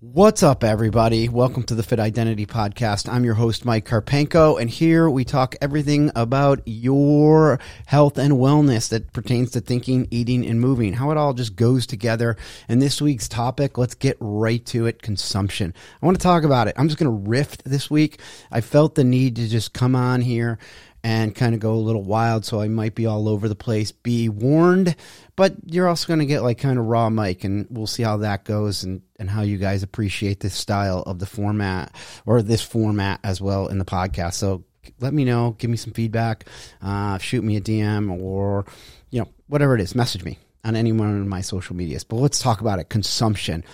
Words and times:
What's 0.00 0.44
up, 0.44 0.62
everybody? 0.62 1.28
Welcome 1.28 1.64
to 1.64 1.74
the 1.74 1.82
Fit 1.82 1.98
Identity 1.98 2.46
Podcast. 2.46 3.12
I'm 3.12 3.24
your 3.24 3.34
host, 3.34 3.64
Mike 3.64 3.84
Karpenko, 3.84 4.60
and 4.60 4.70
here 4.70 5.10
we 5.10 5.24
talk 5.24 5.56
everything 5.60 6.12
about 6.14 6.60
your 6.66 7.58
health 7.86 8.16
and 8.16 8.34
wellness 8.34 8.90
that 8.90 9.12
pertains 9.12 9.50
to 9.50 9.60
thinking, 9.60 10.06
eating, 10.12 10.46
and 10.46 10.60
moving, 10.60 10.92
how 10.92 11.10
it 11.10 11.16
all 11.16 11.34
just 11.34 11.56
goes 11.56 11.84
together. 11.84 12.36
And 12.68 12.80
this 12.80 13.02
week's 13.02 13.26
topic, 13.26 13.76
let's 13.76 13.96
get 13.96 14.16
right 14.20 14.64
to 14.66 14.86
it 14.86 15.02
consumption. 15.02 15.74
I 16.00 16.06
want 16.06 16.16
to 16.16 16.22
talk 16.22 16.44
about 16.44 16.68
it. 16.68 16.76
I'm 16.78 16.86
just 16.86 17.00
going 17.00 17.10
to 17.10 17.28
riff 17.28 17.58
this 17.64 17.90
week. 17.90 18.20
I 18.52 18.60
felt 18.60 18.94
the 18.94 19.02
need 19.02 19.34
to 19.34 19.48
just 19.48 19.72
come 19.72 19.96
on 19.96 20.20
here 20.20 20.60
and 21.08 21.34
kind 21.34 21.54
of 21.54 21.60
go 21.60 21.72
a 21.72 21.76
little 21.76 22.02
wild, 22.02 22.44
so 22.44 22.60
I 22.60 22.68
might 22.68 22.94
be 22.94 23.06
all 23.06 23.30
over 23.30 23.48
the 23.48 23.54
place. 23.54 23.92
Be 23.92 24.28
warned, 24.28 24.94
but 25.36 25.54
you're 25.64 25.88
also 25.88 26.06
going 26.06 26.18
to 26.18 26.26
get 26.26 26.42
like 26.42 26.58
kind 26.58 26.78
of 26.78 26.84
raw 26.84 27.08
Mike, 27.08 27.44
and 27.44 27.66
we'll 27.70 27.86
see 27.86 28.02
how 28.02 28.18
that 28.18 28.44
goes 28.44 28.84
and, 28.84 29.00
and 29.18 29.30
how 29.30 29.40
you 29.40 29.56
guys 29.56 29.82
appreciate 29.82 30.40
this 30.40 30.54
style 30.54 31.02
of 31.06 31.18
the 31.18 31.24
format 31.24 31.96
or 32.26 32.42
this 32.42 32.60
format 32.60 33.20
as 33.24 33.40
well 33.40 33.68
in 33.68 33.78
the 33.78 33.86
podcast. 33.86 34.34
So 34.34 34.64
let 35.00 35.14
me 35.14 35.24
know, 35.24 35.56
give 35.58 35.70
me 35.70 35.78
some 35.78 35.94
feedback, 35.94 36.44
uh, 36.82 37.16
shoot 37.16 37.42
me 37.42 37.56
a 37.56 37.62
DM 37.62 38.20
or, 38.20 38.66
you 39.08 39.22
know, 39.22 39.28
whatever 39.46 39.74
it 39.74 39.80
is, 39.80 39.94
message 39.94 40.24
me 40.24 40.38
on 40.62 40.76
any 40.76 40.92
one 40.92 41.18
of 41.18 41.26
my 41.26 41.40
social 41.40 41.74
medias. 41.74 42.04
But 42.04 42.16
let's 42.16 42.38
talk 42.38 42.60
about 42.60 42.80
it 42.80 42.90
consumption. 42.90 43.64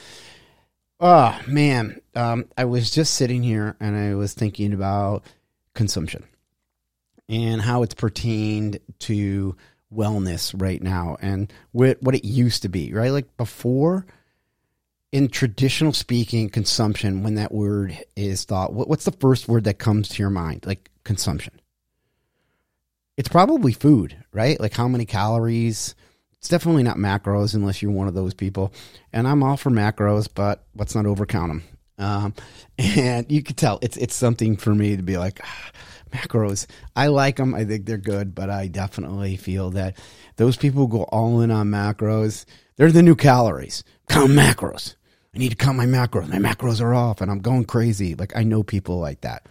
Oh, 1.01 1.37
man. 1.48 2.01
Um, 2.14 2.45
I 2.56 2.66
was 2.66 2.92
just 2.92 3.14
sitting 3.14 3.42
here 3.42 3.77
and 3.80 3.97
I 3.97 4.14
was 4.14 4.34
thinking 4.34 4.73
about 4.73 5.25
consumption 5.75 6.23
and 7.28 7.60
how 7.60 7.83
it's 7.83 7.95
pertained 7.95 8.78
to 9.01 9.56
wellness 9.92 10.55
right 10.60 10.83
now 10.83 11.16
and 11.20 11.52
what, 11.73 11.98
it 12.14 12.24
used 12.24 12.62
to 12.62 12.69
be, 12.69 12.92
right? 12.92 13.10
Like 13.10 13.37
before, 13.37 14.06
in 15.12 15.28
traditional 15.28 15.92
speaking, 15.92 16.48
consumption, 16.50 17.23
when 17.23 17.37
that 17.37 17.52
word 17.52 17.97
is 18.16 18.45
thought, 18.45 18.73
what's 18.73 19.05
the 19.05 19.12
first 19.12 19.48
word 19.48 19.64
that 19.64 19.78
comes 19.78 20.08
to 20.08 20.22
your 20.22 20.31
mind? 20.31 20.66
Like 20.66 20.91
consumption. 21.05 21.61
It's 23.16 23.28
probably 23.28 23.72
food, 23.72 24.16
right? 24.33 24.59
Like 24.59 24.75
how 24.75 24.88
many 24.88 25.06
calories. 25.06 25.94
It's 26.33 26.48
definitely 26.48 26.83
not 26.83 26.97
macros 26.97 27.55
unless 27.55 27.81
you're 27.81 27.92
one 27.92 28.09
of 28.09 28.14
those 28.14 28.34
people. 28.34 28.72
And 29.12 29.28
I'm 29.28 29.42
all 29.42 29.56
for 29.56 29.70
macros, 29.70 30.28
but 30.33 30.64
let's 30.75 30.94
not 30.94 31.05
overcount 31.05 31.48
them. 31.48 31.62
Um, 31.97 32.34
and 32.78 33.31
you 33.31 33.42
could 33.42 33.56
tell 33.56 33.78
it's 33.83 33.97
it's 33.97 34.14
something 34.14 34.56
for 34.56 34.75
me 34.75 34.97
to 34.97 35.03
be 35.03 35.16
like, 35.16 35.41
ah, 35.44 35.70
macros. 36.15 36.67
I 36.95 37.09
like 37.09 37.37
them. 37.37 37.55
I 37.55 37.65
think 37.65 37.87
they're 37.87 37.98
good, 37.98 38.34
but 38.34 38.51
I 38.51 38.69
definitely 38.69 39.37
feel 39.37 39.70
that 39.70 39.98
those 40.37 40.56
people 40.56 40.83
who 40.83 40.89
go 40.89 41.03
all 41.05 41.41
in 41.41 41.51
on 41.51 41.69
macros, 41.69 42.45
they're 42.77 42.93
the 42.93 43.03
new 43.03 43.17
calories. 43.17 43.83
Count 44.09 44.31
macros. 44.31 44.95
I 45.34 45.39
need 45.39 45.51
to 45.51 45.56
count 45.56 45.77
my 45.77 45.87
macros. 45.87 46.29
My 46.29 46.39
macros 46.39 46.81
are 46.81 46.95
off 46.95 47.21
and 47.21 47.31
I'm 47.31 47.41
going 47.41 47.65
crazy. 47.65 48.15
Like 48.15 48.37
I 48.37 48.45
know 48.45 48.62
people 48.62 49.01
like 49.01 49.23
that. 49.23 49.47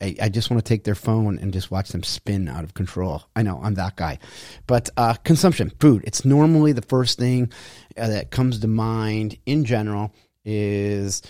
I, 0.00 0.14
I 0.22 0.28
just 0.28 0.48
want 0.48 0.64
to 0.64 0.68
take 0.68 0.84
their 0.84 0.94
phone 0.94 1.38
and 1.38 1.52
just 1.52 1.70
watch 1.70 1.88
them 1.88 2.04
spin 2.04 2.48
out 2.48 2.64
of 2.64 2.74
control. 2.74 3.24
I 3.34 3.42
know 3.42 3.60
I'm 3.62 3.74
that 3.74 3.96
guy. 3.96 4.18
But 4.66 4.88
uh, 4.96 5.14
consumption, 5.24 5.72
food, 5.80 6.04
it's 6.06 6.24
normally 6.24 6.72
the 6.72 6.82
first 6.82 7.18
thing 7.18 7.52
uh, 7.96 8.06
that 8.08 8.30
comes 8.30 8.60
to 8.60 8.68
mind 8.68 9.36
in 9.44 9.64
general 9.64 10.14
is 10.44 11.20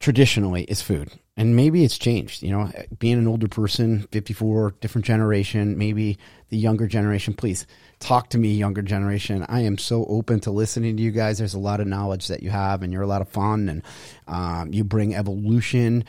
traditionally 0.00 0.64
is 0.64 0.82
food 0.82 1.12
and 1.36 1.56
maybe 1.56 1.84
it's 1.84 1.98
changed 1.98 2.42
you 2.42 2.50
know 2.50 2.70
being 2.98 3.18
an 3.18 3.26
older 3.26 3.48
person 3.48 4.00
54 4.10 4.74
different 4.80 5.04
generation 5.04 5.78
maybe 5.78 6.18
the 6.52 6.58
younger 6.58 6.86
generation. 6.86 7.32
Please 7.32 7.66
talk 7.98 8.28
to 8.28 8.38
me 8.38 8.52
younger 8.52 8.82
generation. 8.82 9.44
I 9.48 9.60
am 9.62 9.78
so 9.78 10.04
open 10.04 10.38
to 10.40 10.50
listening 10.50 10.98
to 10.98 11.02
you 11.02 11.10
guys. 11.10 11.38
There's 11.38 11.54
a 11.54 11.58
lot 11.58 11.80
of 11.80 11.86
knowledge 11.86 12.28
that 12.28 12.42
you 12.42 12.50
have 12.50 12.82
and 12.82 12.92
you're 12.92 13.02
a 13.02 13.06
lot 13.06 13.22
of 13.22 13.30
fun 13.30 13.70
and 13.70 13.82
um, 14.28 14.70
you 14.70 14.84
bring 14.84 15.14
evolution 15.14 16.04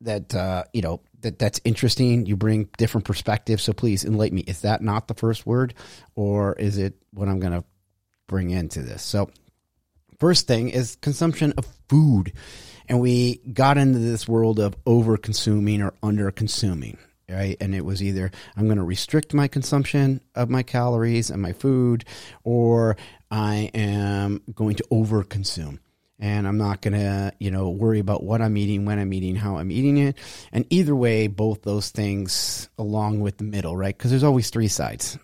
that 0.00 0.34
uh, 0.34 0.64
you 0.72 0.82
know 0.82 1.02
that 1.20 1.38
that's 1.38 1.60
interesting. 1.64 2.26
You 2.26 2.36
bring 2.36 2.68
different 2.76 3.04
perspectives. 3.04 3.62
So 3.62 3.72
please 3.72 4.04
enlighten 4.04 4.34
me. 4.34 4.42
Is 4.48 4.62
that 4.62 4.82
not 4.82 5.06
the 5.06 5.14
first 5.14 5.46
word 5.46 5.72
or 6.16 6.54
is 6.54 6.76
it 6.76 6.94
what 7.14 7.28
i'm 7.28 7.38
going 7.38 7.52
to 7.52 7.64
bring 8.26 8.50
into 8.50 8.82
this? 8.82 9.02
So 9.04 9.30
first 10.18 10.48
thing 10.48 10.70
is 10.70 10.96
consumption 10.96 11.54
of 11.56 11.68
food 11.88 12.32
and 12.88 13.00
we 13.00 13.36
got 13.52 13.78
into 13.78 13.98
this 13.98 14.28
world 14.28 14.58
of 14.58 14.76
over 14.86 15.16
consuming 15.16 15.82
or 15.82 15.92
under 16.02 16.30
consuming 16.30 16.98
right? 17.28 17.56
And 17.60 17.74
it 17.74 17.84
was 17.84 18.02
either 18.02 18.30
i'm 18.56 18.66
going 18.66 18.78
to 18.78 18.84
restrict 18.84 19.34
my 19.34 19.48
consumption 19.48 20.20
of 20.34 20.50
my 20.50 20.62
calories 20.62 21.30
and 21.30 21.42
my 21.42 21.52
food 21.52 22.04
or 22.44 22.96
i 23.30 23.70
am 23.74 24.42
going 24.54 24.76
to 24.76 24.84
over 24.90 25.24
consume 25.24 25.80
and 26.18 26.46
i'm 26.46 26.56
not 26.56 26.80
going 26.80 26.94
to 26.94 27.32
you 27.38 27.50
know 27.50 27.70
worry 27.70 27.98
about 27.98 28.22
what 28.22 28.40
i'm 28.40 28.56
eating 28.56 28.84
when 28.84 28.98
i'm 28.98 29.12
eating 29.12 29.34
how 29.34 29.56
i'm 29.56 29.70
eating 29.70 29.98
it. 29.98 30.16
And 30.52 30.66
either 30.70 30.94
way 30.94 31.26
both 31.26 31.62
those 31.62 31.90
things 31.90 32.68
along 32.78 33.20
with 33.20 33.38
the 33.38 33.44
middle 33.44 33.76
right? 33.76 33.96
Because 33.96 34.10
there's 34.10 34.24
always 34.24 34.50
three 34.50 34.68
sides. 34.68 35.18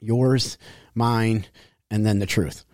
Yours 0.00 0.58
mine 0.94 1.46
and 1.90 2.04
then 2.04 2.18
the 2.18 2.26
truth. 2.26 2.64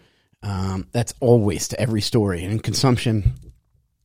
Um, 0.43 0.87
that's 0.93 1.15
always 1.21 1.69
to 1.69 1.81
every 1.81 2.01
story. 2.01 2.45
And 2.45 2.62
consumption 2.62 3.34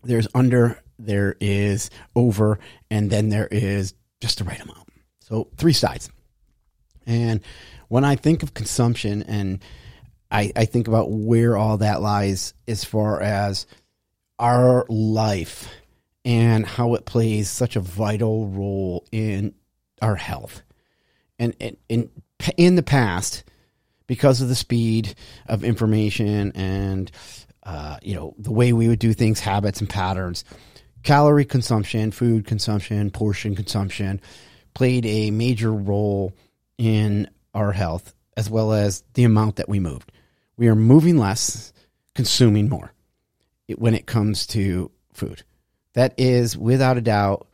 there's 0.04 0.28
under, 0.34 0.82
there 1.00 1.36
is 1.40 1.90
over, 2.16 2.60
and 2.90 3.10
then 3.10 3.30
there 3.30 3.48
is 3.48 3.94
just 4.22 4.40
the 4.40 4.44
right 4.44 4.62
amount. 4.62 4.90
So 5.22 5.50
three 5.58 5.74
sides. 5.74 6.10
And 7.06 7.42
when 7.88 8.04
I 8.04 8.16
think 8.16 8.44
of 8.44 8.54
consumption 8.54 9.24
and 9.24 9.64
I, 10.32 10.52
I 10.56 10.66
think 10.66 10.88
about 10.88 11.12
where 11.12 11.58
all 11.58 11.78
that 11.78 12.02
lies 12.02 12.54
as 12.68 12.84
far 12.84 13.22
as 13.22 13.68
our 14.40 14.86
life 14.90 15.70
and 16.26 16.66
how 16.66 16.96
it 16.96 17.06
plays 17.06 17.50
such 17.50 17.76
a 17.76 17.82
vital 17.82 18.48
role 18.48 19.06
in 19.12 19.54
our 20.02 20.16
health. 20.16 20.64
And 21.38 21.56
in, 21.60 21.78
in, 21.90 22.10
in 22.58 22.76
the 22.76 22.84
past, 22.84 23.44
because 24.08 24.42
of 24.42 24.48
the 24.48 24.56
speed 24.56 25.16
of 25.48 25.64
information 25.64 26.52
and 26.56 27.12
uh, 27.66 27.98
you 28.02 28.16
know, 28.16 28.36
the 28.38 28.52
way 28.52 28.74
we 28.74 28.88
would 28.88 29.00
do 29.00 29.14
things, 29.14 29.40
habits 29.40 29.80
and 29.80 29.90
patterns. 29.90 30.44
Calorie 31.04 31.46
consumption, 31.46 32.12
food 32.12 32.46
consumption, 32.46 33.12
portion 33.12 33.56
consumption 33.56 34.22
played 34.74 35.06
a 35.06 35.32
major 35.32 35.72
role 35.72 36.34
in 36.78 37.30
our 37.54 37.72
health 37.72 38.14
as 38.36 38.50
well 38.50 38.74
as 38.74 39.04
the 39.14 39.24
amount 39.24 39.58
that 39.58 39.70
we 39.70 39.80
moved. 39.80 40.12
We 40.58 40.68
are 40.68 40.76
moving 40.76 41.18
less, 41.18 41.74
consuming 42.16 42.70
more 42.70 42.94
when 43.78 43.96
it 43.96 44.06
comes 44.06 44.48
to 44.48 44.92
food. 45.14 45.44
That 45.94 46.14
is 46.18 46.58
without 46.58 46.98
a 46.98 47.02
doubt 47.02 47.48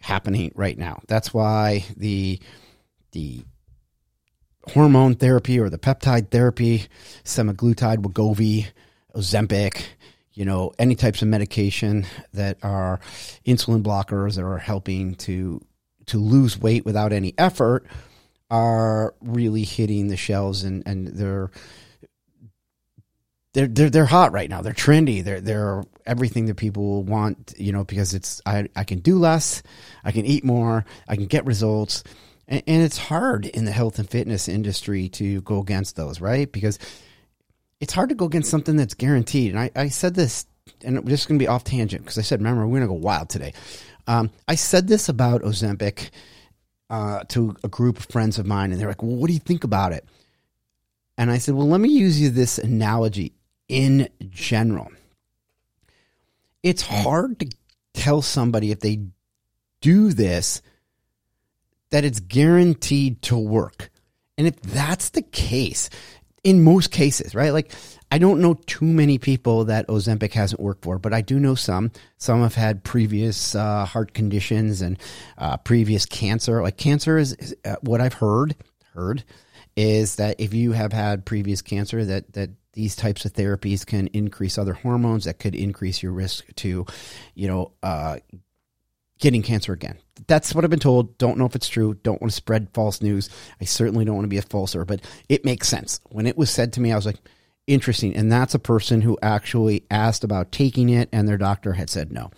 happening 0.00 0.52
right 0.54 0.76
now. 0.76 1.02
That's 1.06 1.32
why 1.32 1.84
the 1.96 2.40
the 3.12 3.44
hormone 4.72 5.14
therapy 5.14 5.60
or 5.60 5.68
the 5.68 5.78
peptide 5.78 6.30
therapy, 6.30 6.86
semaglutide, 7.24 7.98
Wegovy, 7.98 8.66
Ozempic, 9.14 9.84
you 10.32 10.44
know, 10.44 10.72
any 10.78 10.94
types 10.94 11.22
of 11.22 11.28
medication 11.28 12.06
that 12.32 12.58
are 12.62 13.00
insulin 13.46 13.82
blockers 13.82 14.36
that 14.36 14.44
are 14.44 14.58
helping 14.58 15.14
to 15.16 15.60
to 16.06 16.18
lose 16.18 16.58
weight 16.58 16.84
without 16.84 17.12
any 17.12 17.32
effort 17.38 17.86
are 18.50 19.14
really 19.20 19.64
hitting 19.64 20.08
the 20.08 20.16
shelves 20.16 20.64
and, 20.64 20.82
and 20.86 21.08
they're 21.08 21.50
they're 23.54 23.68
they're 23.68 23.90
they're 23.90 24.04
hot 24.04 24.32
right 24.32 24.50
now. 24.50 24.60
They're 24.60 24.72
trendy. 24.72 25.22
They're 25.24 25.40
they're 25.40 25.84
everything 26.04 26.46
that 26.46 26.56
people 26.56 27.02
want, 27.04 27.54
you 27.56 27.72
know, 27.72 27.84
because 27.84 28.12
it's 28.12 28.42
I 28.44 28.68
I 28.76 28.84
can 28.84 28.98
do 28.98 29.18
less, 29.18 29.62
I 30.04 30.12
can 30.12 30.26
eat 30.26 30.44
more, 30.44 30.84
I 31.08 31.16
can 31.16 31.26
get 31.26 31.46
results. 31.46 32.04
And, 32.46 32.62
and 32.66 32.82
it's 32.82 32.98
hard 32.98 33.46
in 33.46 33.64
the 33.64 33.72
health 33.72 33.98
and 33.98 34.10
fitness 34.10 34.48
industry 34.48 35.08
to 35.10 35.40
go 35.42 35.60
against 35.60 35.96
those, 35.96 36.20
right? 36.20 36.50
Because 36.50 36.78
it's 37.84 37.92
hard 37.92 38.08
to 38.08 38.14
go 38.14 38.24
against 38.24 38.50
something 38.50 38.76
that's 38.76 38.94
guaranteed. 38.94 39.50
And 39.50 39.60
I, 39.60 39.70
I 39.76 39.88
said 39.88 40.14
this, 40.14 40.46
and 40.82 41.04
we're 41.04 41.10
just 41.10 41.28
going 41.28 41.38
to 41.38 41.42
be 41.42 41.48
off 41.48 41.64
tangent 41.64 42.02
because 42.02 42.16
I 42.16 42.22
said, 42.22 42.40
remember, 42.40 42.66
we're 42.66 42.78
going 42.78 42.88
to 42.88 42.94
go 42.94 42.94
wild 42.94 43.28
today. 43.28 43.52
Um, 44.06 44.30
I 44.48 44.54
said 44.54 44.88
this 44.88 45.10
about 45.10 45.42
Ozempic 45.42 46.08
uh, 46.88 47.24
to 47.28 47.54
a 47.62 47.68
group 47.68 47.98
of 47.98 48.06
friends 48.06 48.38
of 48.38 48.46
mine, 48.46 48.72
and 48.72 48.80
they're 48.80 48.88
like, 48.88 49.02
well, 49.02 49.16
what 49.16 49.26
do 49.26 49.34
you 49.34 49.38
think 49.38 49.64
about 49.64 49.92
it? 49.92 50.06
And 51.18 51.30
I 51.30 51.36
said, 51.36 51.54
well, 51.54 51.68
let 51.68 51.82
me 51.82 51.90
use 51.90 52.18
you 52.18 52.30
this 52.30 52.58
analogy 52.58 53.34
in 53.68 54.08
general. 54.30 54.90
It's 56.62 56.80
hard 56.80 57.38
to 57.40 57.50
tell 57.92 58.22
somebody 58.22 58.70
if 58.70 58.80
they 58.80 59.00
do 59.82 60.14
this 60.14 60.62
that 61.90 62.06
it's 62.06 62.20
guaranteed 62.20 63.20
to 63.22 63.36
work. 63.36 63.90
And 64.38 64.46
if 64.46 64.58
that's 64.62 65.10
the 65.10 65.22
case, 65.22 65.90
in 66.44 66.62
most 66.62 66.90
cases, 66.90 67.34
right? 67.34 67.52
Like, 67.52 67.72
I 68.10 68.18
don't 68.18 68.40
know 68.40 68.54
too 68.66 68.84
many 68.84 69.18
people 69.18 69.64
that 69.64 69.88
Ozempic 69.88 70.34
hasn't 70.34 70.60
worked 70.60 70.84
for, 70.84 70.98
but 70.98 71.12
I 71.12 71.22
do 71.22 71.40
know 71.40 71.56
some. 71.56 71.90
Some 72.18 72.42
have 72.42 72.54
had 72.54 72.84
previous 72.84 73.54
uh, 73.54 73.86
heart 73.86 74.14
conditions 74.14 74.82
and 74.82 74.98
uh, 75.38 75.56
previous 75.56 76.06
cancer. 76.06 76.62
Like 76.62 76.76
cancer 76.76 77.18
is, 77.18 77.32
is 77.32 77.56
uh, 77.64 77.76
what 77.80 78.00
I've 78.00 78.14
heard 78.14 78.54
heard 78.92 79.24
is 79.76 80.16
that 80.16 80.38
if 80.38 80.54
you 80.54 80.70
have 80.72 80.92
had 80.92 81.24
previous 81.24 81.60
cancer, 81.60 82.04
that 82.04 82.32
that 82.34 82.50
these 82.74 82.94
types 82.94 83.24
of 83.24 83.32
therapies 83.32 83.86
can 83.86 84.08
increase 84.08 84.58
other 84.58 84.74
hormones 84.74 85.24
that 85.24 85.38
could 85.38 85.54
increase 85.54 86.02
your 86.02 86.12
risk 86.12 86.44
to, 86.56 86.84
you 87.34 87.48
know, 87.48 87.72
uh, 87.82 88.18
getting 89.20 89.42
cancer 89.42 89.72
again. 89.72 89.98
That's 90.26 90.54
what 90.54 90.64
I've 90.64 90.70
been 90.70 90.80
told. 90.80 91.18
Don't 91.18 91.38
know 91.38 91.46
if 91.46 91.54
it's 91.54 91.68
true. 91.68 91.94
Don't 91.94 92.20
want 92.20 92.30
to 92.30 92.36
spread 92.36 92.68
false 92.72 93.02
news. 93.02 93.30
I 93.60 93.64
certainly 93.64 94.04
don't 94.04 94.16
want 94.16 94.24
to 94.24 94.30
be 94.30 94.38
a 94.38 94.42
falser, 94.42 94.84
but 94.84 95.00
it 95.28 95.44
makes 95.44 95.68
sense. 95.68 96.00
When 96.10 96.26
it 96.26 96.36
was 96.36 96.50
said 96.50 96.72
to 96.74 96.80
me, 96.80 96.92
I 96.92 96.96
was 96.96 97.06
like, 97.06 97.20
interesting. 97.66 98.14
And 98.14 98.30
that's 98.30 98.54
a 98.54 98.58
person 98.58 99.00
who 99.00 99.18
actually 99.22 99.84
asked 99.90 100.24
about 100.24 100.52
taking 100.52 100.88
it, 100.88 101.08
and 101.12 101.28
their 101.28 101.38
doctor 101.38 101.72
had 101.72 101.90
said 101.90 102.12
no. 102.12 102.30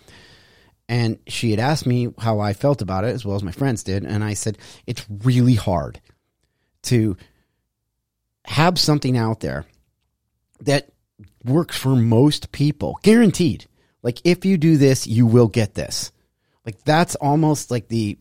And 0.89 1.19
she 1.27 1.51
had 1.51 1.59
asked 1.59 1.85
me 1.85 2.13
how 2.17 2.39
I 2.39 2.53
felt 2.53 2.81
about 2.81 3.03
it, 3.03 3.13
as 3.13 3.25
well 3.25 3.35
as 3.35 3.43
my 3.43 3.51
friends 3.51 3.83
did. 3.83 4.05
And 4.05 4.23
I 4.23 4.33
said, 4.33 4.57
it's 4.85 5.05
really 5.09 5.55
hard 5.55 5.99
to 6.83 7.17
have 8.45 8.79
something 8.79 9.17
out 9.17 9.41
there 9.41 9.65
that 10.61 10.89
works 11.43 11.77
for 11.77 11.95
most 11.95 12.51
people, 12.51 12.97
guaranteed. 13.03 13.65
Like, 14.01 14.21
if 14.23 14.45
you 14.45 14.57
do 14.57 14.77
this, 14.77 15.05
you 15.07 15.25
will 15.25 15.47
get 15.47 15.73
this. 15.73 16.11
Like, 16.67 16.83
that's 16.83 17.15
almost 17.15 17.71
like 17.71 17.87
the 17.87 18.17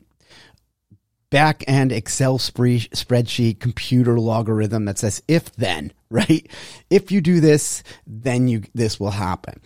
back 1.31 1.65
end 1.67 1.91
Excel 1.91 2.39
spreadsheet 2.39 3.59
computer 3.59 4.21
logarithm 4.21 4.85
that 4.85 4.99
says 4.99 5.21
if 5.27 5.53
then, 5.57 5.93
right? 6.11 6.49
If 6.89 7.11
you 7.11 7.21
do 7.21 7.41
this, 7.41 7.83
then 8.07 8.47
you 8.47 8.63
this 8.73 9.01
will 9.01 9.11
happen. 9.11 9.61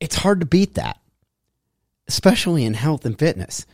It's 0.00 0.16
hard 0.16 0.40
to 0.40 0.46
beat 0.46 0.74
that, 0.74 1.00
especially 2.08 2.66
in 2.66 2.74
health 2.74 3.06
and 3.06 3.18
fitness. 3.18 3.64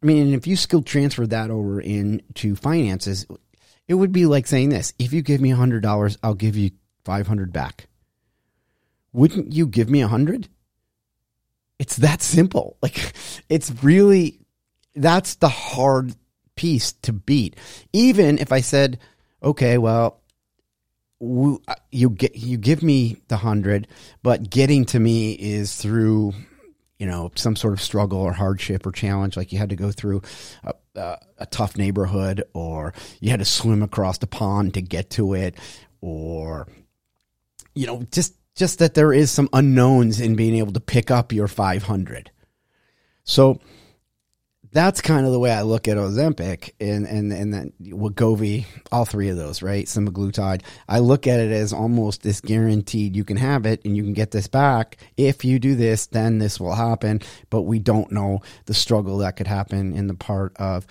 I 0.00 0.06
mean, 0.06 0.26
and 0.26 0.34
if 0.34 0.46
you 0.46 0.54
skill 0.54 0.82
transfer 0.82 1.26
that 1.26 1.50
over 1.50 1.80
into 1.80 2.54
finances, 2.54 3.26
it 3.88 3.94
would 3.94 4.12
be 4.12 4.26
like 4.26 4.46
saying 4.46 4.68
this: 4.68 4.94
if 5.00 5.12
you 5.12 5.22
give 5.22 5.40
me 5.40 5.50
a 5.50 5.56
hundred 5.56 5.82
dollars, 5.82 6.18
I'll 6.22 6.34
give 6.34 6.56
you 6.56 6.70
five 7.04 7.26
hundred 7.26 7.52
back. 7.52 7.88
Wouldn't 9.12 9.52
you 9.52 9.66
give 9.66 9.90
me 9.90 10.02
a 10.02 10.08
hundred? 10.08 10.48
It's 11.78 11.96
that 11.96 12.22
simple. 12.22 12.76
Like 12.82 13.12
it's 13.48 13.72
really 13.82 14.40
that's 14.94 15.36
the 15.36 15.48
hard 15.48 16.14
piece 16.54 16.92
to 17.02 17.12
beat. 17.12 17.56
Even 17.92 18.38
if 18.38 18.52
I 18.52 18.60
said, 18.60 18.98
okay, 19.42 19.76
well, 19.78 20.22
uh, 21.20 21.74
you 21.90 22.10
get 22.10 22.36
you 22.36 22.58
give 22.58 22.82
me 22.82 23.16
the 23.28 23.38
hundred, 23.38 23.88
but 24.22 24.48
getting 24.50 24.84
to 24.86 25.00
me 25.00 25.32
is 25.32 25.76
through 25.76 26.34
you 26.98 27.06
know 27.06 27.30
some 27.34 27.56
sort 27.56 27.72
of 27.72 27.80
struggle 27.80 28.20
or 28.20 28.32
hardship 28.32 28.86
or 28.86 28.92
challenge 28.92 29.36
like 29.36 29.52
you 29.52 29.58
had 29.58 29.70
to 29.70 29.76
go 29.76 29.90
through 29.90 30.22
a, 30.64 30.74
a, 30.94 31.18
a, 31.38 31.46
tough 31.46 31.76
neighborhood 31.76 32.42
or 32.54 32.94
you 33.20 33.30
had 33.30 33.40
to 33.40 33.44
swim 33.44 33.82
across 33.82 34.18
the 34.18 34.26
pond 34.26 34.74
to 34.74 34.80
get 34.80 35.10
to 35.10 35.34
it 35.34 35.56
or 36.00 36.66
you 37.74 37.86
know 37.86 38.02
just 38.10 38.34
just 38.56 38.80
that 38.80 38.94
there 38.94 39.12
is 39.12 39.30
some 39.30 39.48
unknowns 39.52 40.20
in 40.20 40.34
being 40.34 40.56
able 40.56 40.72
to 40.72 40.80
pick 40.80 41.10
up 41.10 41.32
your 41.32 41.46
500 41.46 42.30
so 43.24 43.60
that's 44.76 45.00
kind 45.00 45.24
of 45.24 45.32
the 45.32 45.38
way 45.38 45.50
I 45.50 45.62
look 45.62 45.88
at 45.88 45.96
Ozempic 45.96 46.72
and 46.78 47.06
and 47.06 47.32
and 47.32 47.54
then 47.54 47.72
Wegovy, 47.80 48.66
all 48.92 49.06
three 49.06 49.30
of 49.30 49.36
those, 49.38 49.62
right? 49.62 49.86
Semaglutide. 49.86 50.62
I 50.86 50.98
look 50.98 51.26
at 51.26 51.40
it 51.40 51.50
as 51.50 51.72
almost 51.72 52.22
this 52.22 52.42
guaranteed 52.42 53.16
you 53.16 53.24
can 53.24 53.38
have 53.38 53.64
it 53.64 53.82
and 53.86 53.96
you 53.96 54.02
can 54.02 54.12
get 54.12 54.32
this 54.32 54.48
back. 54.48 54.98
If 55.16 55.46
you 55.46 55.58
do 55.58 55.76
this, 55.76 56.06
then 56.06 56.38
this 56.38 56.60
will 56.60 56.74
happen. 56.74 57.22
But 57.48 57.62
we 57.62 57.78
don't 57.78 58.12
know 58.12 58.42
the 58.66 58.74
struggle 58.74 59.18
that 59.18 59.36
could 59.36 59.46
happen 59.46 59.94
in 59.94 60.08
the 60.08 60.14
part 60.14 60.54
of 60.58 60.86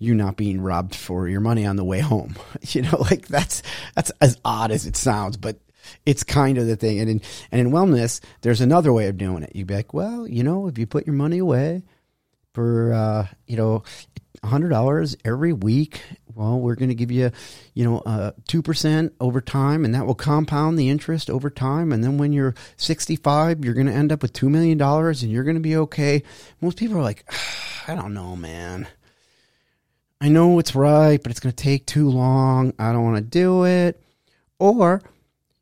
you 0.00 0.14
not 0.14 0.36
being 0.36 0.60
robbed 0.60 0.96
for 0.96 1.28
your 1.28 1.40
money 1.40 1.64
on 1.64 1.76
the 1.76 1.84
way 1.84 2.00
home. 2.00 2.34
You 2.70 2.82
know, 2.82 2.98
like 2.98 3.28
that's 3.28 3.62
that's 3.94 4.10
as 4.20 4.36
odd 4.44 4.72
as 4.72 4.84
it 4.84 4.96
sounds, 4.96 5.36
but 5.36 5.58
it's 6.06 6.22
kind 6.22 6.58
of 6.58 6.66
the 6.66 6.76
thing. 6.76 7.00
And 7.00 7.10
in 7.10 7.22
and 7.52 7.60
in 7.60 7.70
wellness, 7.70 8.20
there's 8.42 8.60
another 8.60 8.92
way 8.92 9.08
of 9.08 9.16
doing 9.16 9.42
it. 9.42 9.52
You'd 9.54 9.66
be 9.66 9.74
like, 9.74 9.94
well, 9.94 10.26
you 10.26 10.42
know, 10.42 10.68
if 10.68 10.78
you 10.78 10.86
put 10.86 11.06
your 11.06 11.14
money 11.14 11.38
away 11.38 11.82
for 12.54 12.92
uh, 12.92 13.26
you 13.46 13.56
know 13.56 13.82
hundred 14.44 14.68
dollars 14.68 15.16
every 15.24 15.52
week. 15.52 16.02
Well, 16.34 16.60
we're 16.60 16.76
going 16.76 16.90
to 16.90 16.94
give 16.94 17.10
you, 17.10 17.32
you 17.74 17.84
know, 17.84 17.98
uh, 17.98 18.30
two 18.46 18.60
uh, 18.60 18.62
percent 18.62 19.12
over 19.20 19.40
time, 19.40 19.84
and 19.84 19.94
that 19.94 20.06
will 20.06 20.14
compound 20.14 20.78
the 20.78 20.88
interest 20.88 21.30
over 21.30 21.50
time. 21.50 21.92
And 21.92 22.02
then 22.04 22.18
when 22.18 22.32
you're 22.32 22.54
sixty-five, 22.76 23.64
you're 23.64 23.74
going 23.74 23.88
to 23.88 23.92
end 23.92 24.12
up 24.12 24.22
with 24.22 24.32
two 24.32 24.48
million 24.48 24.78
dollars, 24.78 25.22
and 25.22 25.32
you're 25.32 25.44
going 25.44 25.56
to 25.56 25.60
be 25.60 25.76
okay. 25.76 26.22
Most 26.60 26.78
people 26.78 26.96
are 26.96 27.02
like, 27.02 27.24
I 27.88 27.94
don't 27.94 28.14
know, 28.14 28.36
man. 28.36 28.86
I 30.20 30.28
know 30.28 30.58
it's 30.58 30.74
right, 30.74 31.22
but 31.22 31.30
it's 31.30 31.40
going 31.40 31.52
to 31.52 31.62
take 31.62 31.86
too 31.86 32.08
long. 32.08 32.72
I 32.78 32.92
don't 32.92 33.04
want 33.04 33.16
to 33.16 33.22
do 33.22 33.64
it. 33.64 34.02
Or 34.58 35.02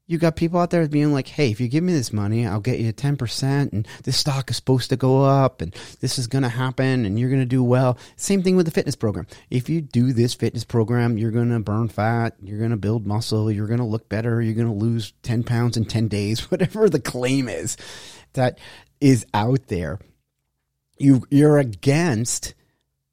you 0.08 0.18
got 0.18 0.36
people 0.36 0.60
out 0.60 0.70
there 0.70 0.86
being 0.86 1.12
like, 1.12 1.26
hey, 1.26 1.50
if 1.50 1.60
you 1.60 1.66
give 1.66 1.82
me 1.82 1.92
this 1.92 2.12
money, 2.12 2.46
I'll 2.46 2.60
get 2.60 2.78
you 2.78 2.92
10%, 2.92 3.72
and 3.72 3.88
this 4.04 4.16
stock 4.16 4.50
is 4.50 4.56
supposed 4.56 4.90
to 4.90 4.96
go 4.96 5.24
up, 5.24 5.60
and 5.60 5.74
this 6.00 6.16
is 6.16 6.28
going 6.28 6.42
to 6.42 6.48
happen, 6.48 7.04
and 7.04 7.18
you're 7.18 7.28
going 7.28 7.42
to 7.42 7.46
do 7.46 7.64
well. 7.64 7.98
Same 8.14 8.42
thing 8.42 8.54
with 8.54 8.66
the 8.66 8.72
fitness 8.72 8.94
program. 8.94 9.26
If 9.50 9.68
you 9.68 9.80
do 9.80 10.12
this 10.12 10.34
fitness 10.34 10.62
program, 10.62 11.18
you're 11.18 11.32
going 11.32 11.50
to 11.50 11.58
burn 11.58 11.88
fat, 11.88 12.36
you're 12.40 12.58
going 12.58 12.70
to 12.70 12.76
build 12.76 13.04
muscle, 13.04 13.50
you're 13.50 13.66
going 13.66 13.80
to 13.80 13.84
look 13.84 14.08
better, 14.08 14.40
you're 14.40 14.54
going 14.54 14.68
to 14.68 14.72
lose 14.72 15.12
10 15.22 15.42
pounds 15.42 15.76
in 15.76 15.84
10 15.84 16.06
days, 16.06 16.50
whatever 16.50 16.88
the 16.88 17.00
claim 17.00 17.48
is 17.48 17.76
that 18.34 18.58
is 19.00 19.26
out 19.34 19.66
there. 19.66 19.98
You, 20.98 21.24
you're 21.30 21.58
against 21.58 22.54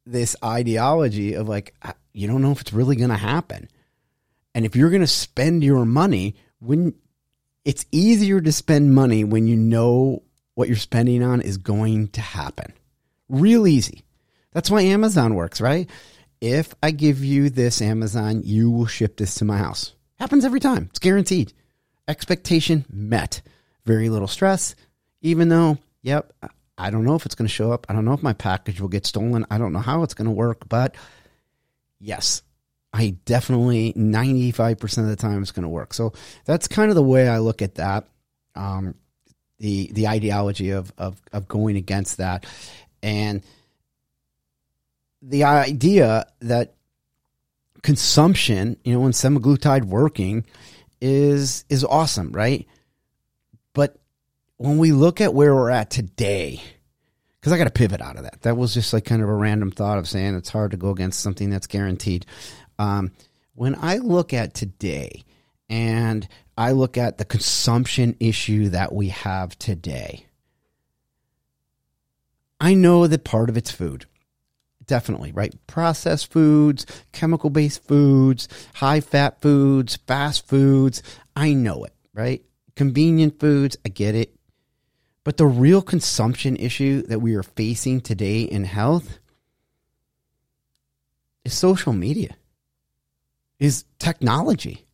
this 0.05 0.35
ideology 0.43 1.33
of 1.33 1.49
like, 1.49 1.73
ah, 1.81 1.95
you 2.13 2.27
don't 2.27 2.41
know 2.41 2.51
if 2.51 2.61
it's 2.61 2.71
really 2.71 2.95
going 2.95 3.09
to 3.09 3.17
happen. 3.17 3.67
And 4.53 4.65
if 4.65 4.75
you're 4.75 4.91
going 4.91 5.01
to 5.01 5.07
spend 5.07 5.63
your 5.63 5.85
money, 5.85 6.35
when 6.63 6.93
it's 7.65 7.85
easier 7.91 8.41
to 8.41 8.51
spend 8.51 8.93
money 8.93 9.23
when 9.23 9.47
you 9.47 9.55
know 9.55 10.23
what 10.55 10.67
you're 10.67 10.77
spending 10.77 11.23
on 11.23 11.41
is 11.41 11.57
going 11.57 12.09
to 12.09 12.21
happen. 12.21 12.73
Real 13.29 13.67
easy. 13.67 14.03
That's 14.51 14.69
why 14.69 14.81
Amazon 14.81 15.35
works, 15.35 15.59
right? 15.59 15.89
If 16.41 16.75
I 16.83 16.91
give 16.91 17.23
you 17.23 17.49
this 17.49 17.81
Amazon, 17.81 18.41
you 18.43 18.69
will 18.69 18.85
ship 18.85 19.17
this 19.17 19.35
to 19.35 19.45
my 19.45 19.57
house. 19.57 19.93
Happens 20.19 20.45
every 20.45 20.59
time. 20.59 20.87
It's 20.89 20.99
guaranteed. 20.99 21.53
Expectation 22.07 22.85
met. 22.91 23.41
Very 23.85 24.09
little 24.09 24.27
stress, 24.27 24.75
even 25.21 25.49
though, 25.49 25.77
yep, 26.01 26.31
I 26.77 26.89
don't 26.89 27.03
know 27.03 27.15
if 27.15 27.25
it's 27.25 27.35
going 27.35 27.47
to 27.47 27.53
show 27.53 27.71
up. 27.71 27.85
I 27.89 27.93
don't 27.93 28.05
know 28.05 28.13
if 28.13 28.23
my 28.23 28.33
package 28.33 28.79
will 28.79 28.87
get 28.87 29.05
stolen. 29.05 29.45
I 29.49 29.57
don't 29.57 29.73
know 29.73 29.79
how 29.79 30.03
it's 30.03 30.13
going 30.13 30.27
to 30.27 30.31
work, 30.31 30.69
but 30.69 30.95
yes, 31.99 32.43
I 32.93 33.15
definitely 33.25 33.93
95% 33.93 34.97
of 34.99 35.07
the 35.07 35.15
time 35.15 35.41
it's 35.41 35.51
going 35.51 35.63
to 35.63 35.69
work. 35.69 35.93
So 35.93 36.13
that's 36.45 36.67
kind 36.67 36.89
of 36.89 36.95
the 36.95 37.03
way 37.03 37.27
I 37.27 37.39
look 37.39 37.61
at 37.61 37.75
that. 37.75 38.07
Um, 38.55 38.93
the, 39.57 39.91
the 39.93 40.07
ideology 40.07 40.71
of, 40.71 40.93
of, 40.97 41.19
of 41.31 41.47
going 41.47 41.75
against 41.75 42.17
that. 42.17 42.45
And 43.01 43.41
the 45.21 45.45
idea 45.45 46.27
that 46.41 46.75
consumption, 47.81 48.77
you 48.83 48.93
know, 48.93 48.99
when 48.99 49.11
semaglutide 49.11 49.85
working 49.85 50.45
is, 51.01 51.65
is 51.69 51.83
awesome, 51.83 52.31
right? 52.31 52.67
But 53.73 53.97
when 54.57 54.77
we 54.77 54.91
look 54.91 55.19
at 55.19 55.33
where 55.33 55.55
we're 55.55 55.71
at 55.71 55.89
today, 55.89 56.61
because 57.43 57.51
I 57.51 57.57
got 57.57 57.65
to 57.65 57.71
pivot 57.71 57.99
out 57.99 58.15
of 58.15 58.23
that. 58.23 58.41
That 58.43 58.55
was 58.55 58.73
just 58.73 58.93
like 58.93 59.03
kind 59.03 59.21
of 59.21 59.27
a 59.27 59.33
random 59.33 59.69
thought 59.69 59.97
of 59.97 60.07
saying 60.07 60.33
it's 60.35 60.47
hard 60.47 60.71
to 60.71 60.77
go 60.77 60.91
against 60.91 61.19
something 61.19 61.49
that's 61.49 61.67
guaranteed. 61.67 62.25
Um, 62.79 63.11
when 63.55 63.75
I 63.75 63.97
look 63.97 64.33
at 64.33 64.53
today 64.53 65.23
and 65.69 66.27
I 66.57 66.71
look 66.71 66.97
at 66.97 67.17
the 67.17 67.25
consumption 67.25 68.15
issue 68.19 68.69
that 68.69 68.93
we 68.93 69.09
have 69.09 69.57
today, 69.59 70.25
I 72.59 72.73
know 72.73 73.07
that 73.07 73.23
part 73.23 73.49
of 73.49 73.57
it's 73.57 73.71
food. 73.71 74.05
Definitely, 74.85 75.31
right? 75.31 75.53
Processed 75.67 76.31
foods, 76.31 76.85
chemical 77.11 77.49
based 77.49 77.83
foods, 77.83 78.47
high 78.75 79.01
fat 79.01 79.41
foods, 79.41 79.97
fast 80.07 80.47
foods. 80.47 81.01
I 81.35 81.53
know 81.53 81.83
it, 81.85 81.93
right? 82.13 82.43
Convenient 82.75 83.39
foods, 83.39 83.77
I 83.85 83.89
get 83.89 84.15
it. 84.15 84.35
But 85.23 85.37
the 85.37 85.45
real 85.45 85.81
consumption 85.81 86.57
issue 86.57 87.01
that 87.03 87.19
we 87.19 87.35
are 87.35 87.43
facing 87.43 88.01
today 88.01 88.41
in 88.41 88.65
health 88.65 89.19
is 91.45 91.53
social 91.53 91.93
media 91.93 92.35
is 93.59 93.85
technology. 93.99 94.85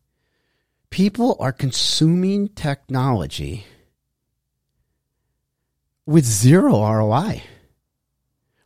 People 0.89 1.37
are 1.39 1.51
consuming 1.51 2.49
technology 2.49 3.65
with 6.05 6.25
zero 6.25 6.81
ROI. 6.81 7.43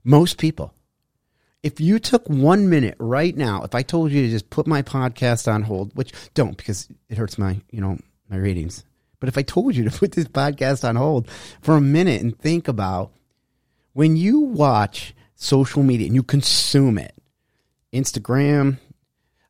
Most 0.04 0.38
people. 0.38 0.74
If 1.62 1.80
you 1.80 2.00
took 2.00 2.28
one 2.30 2.70
minute 2.70 2.96
right 3.00 3.36
now, 3.36 3.64
if 3.64 3.74
I 3.76 3.84
told 3.84 4.12
you 4.12 4.24
to 4.24 4.30
just 4.30 4.50
put 4.50 4.68
my 4.68 4.82
podcast 4.82 5.52
on 5.52 5.64
hold, 5.64 5.96
which 5.96 6.12
don't 6.34 6.58
because 6.58 6.90
it 7.10 7.18
hurts 7.18 7.38
my, 7.38 7.62
you 7.70 7.80
know, 7.80 7.98
my 8.30 8.38
ratings. 8.38 8.84
But 9.20 9.30
if 9.30 9.38
I 9.38 9.42
told 9.44 9.76
you 9.76 9.86
to 9.90 9.92
put 10.00 10.12
this 10.12 10.28
podcast 10.28 10.88
on 10.88 10.98
hold 10.98 11.30
for 11.62 11.78
a 11.78 11.82
minute 11.82 12.22
and 12.22 12.38
think 12.38 12.68
about 12.68 13.12
when 13.94 14.18
you 14.18 14.42
watch 14.42 15.16
social 15.36 15.84
media 15.84 16.08
and 16.08 16.16
you 16.16 16.24
consume 16.24 16.98
it, 16.98 17.16
Instagram, 17.94 18.80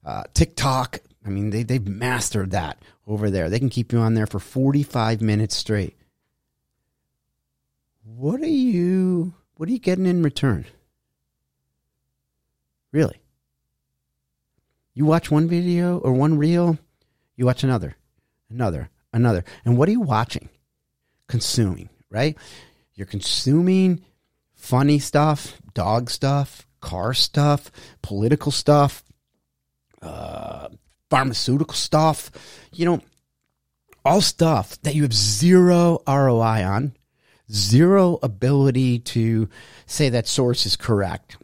uh, 0.05 0.23
TikTok. 0.33 0.99
I 1.25 1.29
mean, 1.29 1.49
they, 1.49 1.63
they've 1.63 1.87
mastered 1.87 2.51
that 2.51 2.81
over 3.07 3.29
there. 3.29 3.49
They 3.49 3.59
can 3.59 3.69
keep 3.69 3.91
you 3.91 3.99
on 3.99 4.13
there 4.13 4.27
for 4.27 4.39
45 4.39 5.21
minutes 5.21 5.55
straight. 5.55 5.97
What 8.03 8.41
are 8.41 8.45
you, 8.45 9.33
what 9.55 9.69
are 9.69 9.71
you 9.71 9.79
getting 9.79 10.05
in 10.05 10.23
return? 10.23 10.65
Really? 12.91 13.21
You 14.93 15.05
watch 15.05 15.31
one 15.31 15.47
video 15.47 15.97
or 15.97 16.13
one 16.13 16.37
reel, 16.37 16.77
you 17.35 17.45
watch 17.45 17.63
another, 17.63 17.95
another, 18.49 18.89
another. 19.11 19.43
And 19.65 19.77
what 19.77 19.89
are 19.89 19.93
you 19.93 20.01
watching? 20.01 20.49
Consuming, 21.27 21.89
right? 22.11 22.37
You're 22.93 23.07
consuming 23.07 24.03
funny 24.53 24.99
stuff, 24.99 25.59
dog 25.73 26.11
stuff, 26.11 26.67
car 26.79 27.13
stuff, 27.13 27.71
political 28.03 28.51
stuff, 28.51 29.03
uh, 30.03 30.69
pharmaceutical 31.09 31.75
stuff, 31.75 32.31
you 32.71 32.85
know, 32.85 33.01
all 34.05 34.21
stuff 34.21 34.81
that 34.81 34.95
you 34.95 35.03
have 35.03 35.13
zero 35.13 35.99
ROI 36.07 36.63
on, 36.65 36.95
zero 37.51 38.19
ability 38.21 38.99
to 38.99 39.47
say 39.85 40.09
that 40.09 40.27
source 40.27 40.65
is 40.65 40.75
correct, 40.75 41.37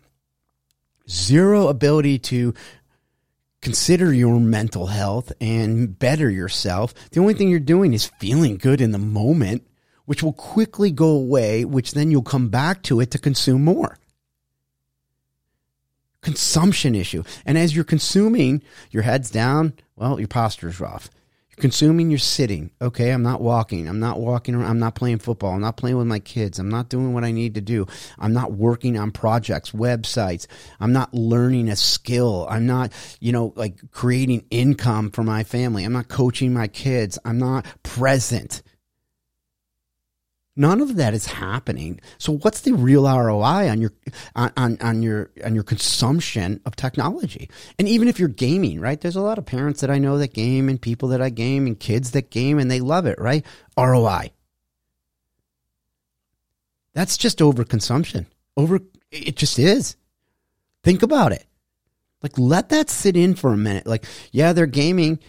zero 1.10 1.68
ability 1.68 2.20
to 2.20 2.54
consider 3.62 4.14
your 4.14 4.40
mental 4.40 4.88
health 4.88 5.32
and 5.42 5.98
better 5.98 6.30
yourself. 6.30 6.94
The 7.12 7.20
only 7.20 7.34
thing 7.34 7.50
you're 7.50 7.60
doing 7.60 7.94
is 7.94 8.12
feeling 8.20 8.58
good 8.58 8.82
in 8.82 8.92
the 8.92 8.98
moment, 8.98 9.68
which 10.06 10.24
will 10.24 10.34
quickly 10.34 10.92
go 10.92 11.10
away, 11.10 11.66
which 11.66 11.92
then 11.92 12.12
you'll 12.12 12.24
come 12.24 12.50
back 12.50 12.84
to 12.84 13.00
it 13.00 13.12
to 13.12 13.20
consume 13.20 13.64
more. 13.64 13.98
Consumption 16.30 16.94
issue. 16.96 17.24
And 17.46 17.58
as 17.58 17.76
you're 17.76 17.84
consuming, 17.84 18.62
your 18.92 19.04
head's 19.04 19.32
down, 19.32 19.74
well, 19.96 20.20
your 20.20 20.28
posture's 20.28 20.80
off 20.80 21.10
You're 21.50 21.62
consuming, 21.62 22.12
you're 22.12 22.20
sitting. 22.20 22.70
Okay, 22.80 23.10
I'm 23.10 23.24
not 23.24 23.42
walking. 23.42 23.88
I'm 23.88 24.00
not 24.00 24.20
walking 24.20 24.54
around. 24.54 24.70
I'm 24.70 24.80
not 24.80 24.94
playing 24.94 25.18
football. 25.20 25.54
I'm 25.54 25.62
not 25.62 25.76
playing 25.78 25.98
with 25.98 26.06
my 26.08 26.20
kids. 26.20 26.60
I'm 26.60 26.70
not 26.70 26.88
doing 26.90 27.14
what 27.14 27.24
I 27.24 27.32
need 27.32 27.56
to 27.56 27.62
do. 27.62 27.88
I'm 28.20 28.34
not 28.34 28.54
working 28.54 28.98
on 28.98 29.12
projects, 29.12 29.72
websites. 29.72 30.46
I'm 30.80 30.94
not 30.94 31.14
learning 31.14 31.68
a 31.68 31.76
skill. 31.76 32.48
I'm 32.50 32.68
not, 32.68 32.94
you 33.20 33.32
know, 33.32 33.54
like 33.56 33.92
creating 33.92 34.46
income 34.52 35.10
for 35.10 35.24
my 35.24 35.44
family. 35.44 35.84
I'm 35.84 35.94
not 35.94 36.08
coaching 36.08 36.54
my 36.54 36.68
kids. 36.68 37.18
I'm 37.26 37.40
not 37.40 37.66
present. 37.84 38.62
None 40.60 40.82
of 40.82 40.98
that 40.98 41.14
is 41.14 41.26
happening. 41.26 42.02
So 42.18 42.34
what's 42.34 42.60
the 42.60 42.74
real 42.74 43.06
ROI 43.06 43.70
on 43.70 43.80
your 43.80 43.94
on, 44.36 44.78
on, 44.82 45.02
your 45.02 45.32
on 45.46 45.56
your 45.56 45.64
consumption 45.64 46.60
of 46.66 46.76
technology? 46.76 47.50
And 47.80 47.88
even 47.88 48.10
if 48.10 48.20
you're 48.20 48.28
gaming, 48.28 48.82
right? 48.82 49.00
There's 49.00 49.16
a 49.16 49.22
lot 49.22 49.38
of 49.38 49.46
parents 49.46 49.80
that 49.80 49.90
I 49.90 50.00
know 50.00 50.18
that 50.18 50.34
game 50.34 50.68
and 50.68 50.82
people 50.82 51.08
that 51.10 51.22
I 51.22 51.30
game 51.30 51.66
and 51.66 51.80
kids 51.80 52.12
that 52.12 52.30
game 52.30 52.60
and 52.60 52.70
they 52.70 52.82
love 52.82 53.06
it, 53.06 53.18
right? 53.20 53.46
ROI. 53.78 54.32
That's 56.94 57.18
just 57.18 57.40
overconsumption. 57.40 58.26
Over 58.58 58.82
it 59.12 59.38
just 59.38 59.60
is. 59.60 59.96
Think 60.84 61.04
about 61.04 61.32
it. 61.32 61.46
Like 62.22 62.38
let 62.38 62.68
that 62.68 62.90
sit 62.90 63.16
in 63.16 63.34
for 63.34 63.54
a 63.54 63.58
minute. 63.58 63.88
Like, 63.88 64.04
yeah, 64.34 64.52
they're 64.52 64.66
gaming. 64.66 65.20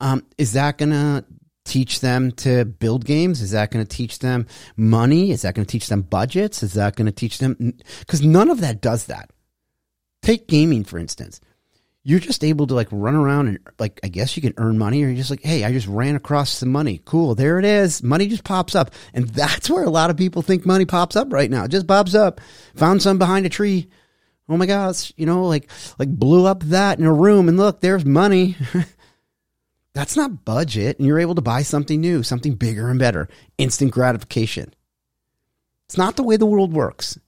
Um, 0.00 0.24
is 0.38 0.52
that 0.52 0.78
gonna 0.78 1.24
teach 1.64 2.00
them 2.00 2.32
to 2.32 2.64
build 2.64 3.04
games? 3.04 3.40
Is 3.40 3.52
that 3.52 3.70
going 3.70 3.84
to 3.84 3.96
teach 3.96 4.18
them 4.18 4.46
money? 4.76 5.30
Is 5.30 5.42
that 5.42 5.54
going 5.54 5.64
to 5.64 5.70
teach 5.70 5.88
them 5.88 6.02
budgets? 6.02 6.62
Is 6.62 6.74
that 6.74 6.96
going 6.96 7.06
to 7.06 7.12
teach 7.12 7.38
them? 7.38 7.74
Because 8.00 8.22
none 8.22 8.50
of 8.50 8.60
that 8.60 8.80
does 8.80 9.06
that. 9.06 9.30
Take 10.22 10.48
gaming, 10.48 10.84
for 10.84 10.98
instance. 10.98 11.40
You're 12.04 12.18
just 12.18 12.42
able 12.42 12.66
to 12.66 12.74
like 12.74 12.88
run 12.90 13.14
around 13.14 13.46
and 13.48 13.58
like, 13.78 14.00
I 14.02 14.08
guess 14.08 14.36
you 14.36 14.42
can 14.42 14.54
earn 14.56 14.76
money 14.76 15.04
or 15.04 15.06
you're 15.06 15.16
just 15.16 15.30
like, 15.30 15.42
hey, 15.42 15.62
I 15.62 15.70
just 15.70 15.86
ran 15.86 16.16
across 16.16 16.50
some 16.50 16.70
money. 16.70 17.00
Cool. 17.04 17.36
There 17.36 17.60
it 17.60 17.64
is. 17.64 18.02
Money 18.02 18.26
just 18.26 18.42
pops 18.42 18.74
up. 18.74 18.90
And 19.14 19.28
that's 19.28 19.70
where 19.70 19.84
a 19.84 19.90
lot 19.90 20.10
of 20.10 20.16
people 20.16 20.42
think 20.42 20.66
money 20.66 20.84
pops 20.84 21.14
up 21.14 21.32
right 21.32 21.50
now. 21.50 21.64
It 21.64 21.70
just 21.70 21.86
pops 21.86 22.16
up. 22.16 22.40
Found 22.74 23.02
some 23.02 23.18
behind 23.18 23.46
a 23.46 23.48
tree. 23.48 23.88
Oh 24.48 24.56
my 24.56 24.66
gosh. 24.66 25.12
You 25.16 25.26
know, 25.26 25.44
like, 25.46 25.70
like 25.96 26.08
blew 26.08 26.44
up 26.44 26.64
that 26.64 26.98
in 26.98 27.04
a 27.04 27.12
room 27.12 27.48
and 27.48 27.56
look, 27.56 27.80
there's 27.80 28.04
money. 28.04 28.56
That's 29.94 30.16
not 30.16 30.44
budget, 30.44 30.98
and 30.98 31.06
you're 31.06 31.18
able 31.18 31.34
to 31.34 31.42
buy 31.42 31.62
something 31.62 32.00
new, 32.00 32.22
something 32.22 32.54
bigger 32.54 32.88
and 32.88 32.98
better. 32.98 33.28
Instant 33.58 33.90
gratification. 33.90 34.74
It's 35.86 35.98
not 35.98 36.16
the 36.16 36.22
way 36.22 36.36
the 36.36 36.46
world 36.46 36.72
works. 36.72 37.18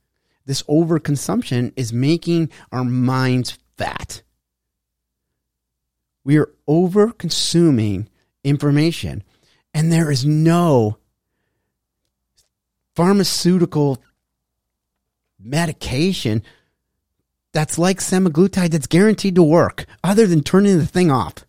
This 0.47 0.63
overconsumption 0.63 1.73
is 1.77 1.93
making 1.93 2.51
our 2.73 2.85
minds 2.85 3.59
fat. 3.77 4.23
We 6.25 6.39
are 6.39 6.51
over 6.67 7.13
consuming 7.13 8.09
information, 8.43 9.23
and 9.75 9.93
there 9.93 10.11
is 10.11 10.25
no 10.25 10.99
pharmaceutical 12.95 14.03
medication 15.39 16.43
that's 17.53 17.79
like 17.79 17.99
semaglutide 17.99 18.71
that's 18.71 18.87
guaranteed 18.87 19.35
to 19.35 19.43
work 19.43 19.85
other 20.03 20.27
than 20.27 20.43
turning 20.43 20.79
the 20.79 20.87
thing 20.87 21.11
off. 21.11 21.45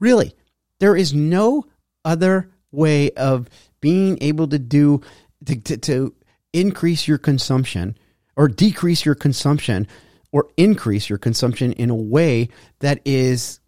Really, 0.00 0.34
there 0.78 0.96
is 0.96 1.14
no 1.14 1.66
other 2.04 2.50
way 2.72 3.10
of 3.12 3.48
being 3.80 4.18
able 4.20 4.48
to 4.48 4.58
do 4.58 5.02
to, 5.44 5.56
to, 5.56 5.76
to 5.76 6.14
increase 6.52 7.06
your 7.06 7.18
consumption 7.18 7.96
or 8.36 8.48
decrease 8.48 9.04
your 9.04 9.14
consumption 9.14 9.86
or 10.32 10.48
increase 10.56 11.08
your 11.08 11.18
consumption 11.18 11.72
in 11.72 11.90
a 11.90 11.94
way 11.94 12.48
that 12.80 13.00
is 13.04 13.60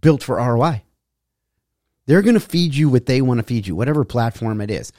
built 0.00 0.22
for 0.22 0.36
ROI. 0.36 0.82
They're 2.06 2.22
going 2.22 2.34
to 2.34 2.40
feed 2.40 2.74
you 2.74 2.88
what 2.88 3.06
they 3.06 3.20
want 3.20 3.38
to 3.38 3.44
feed 3.44 3.66
you, 3.66 3.76
whatever 3.76 4.04
platform 4.04 4.60
it 4.60 4.70
is. 4.70 4.92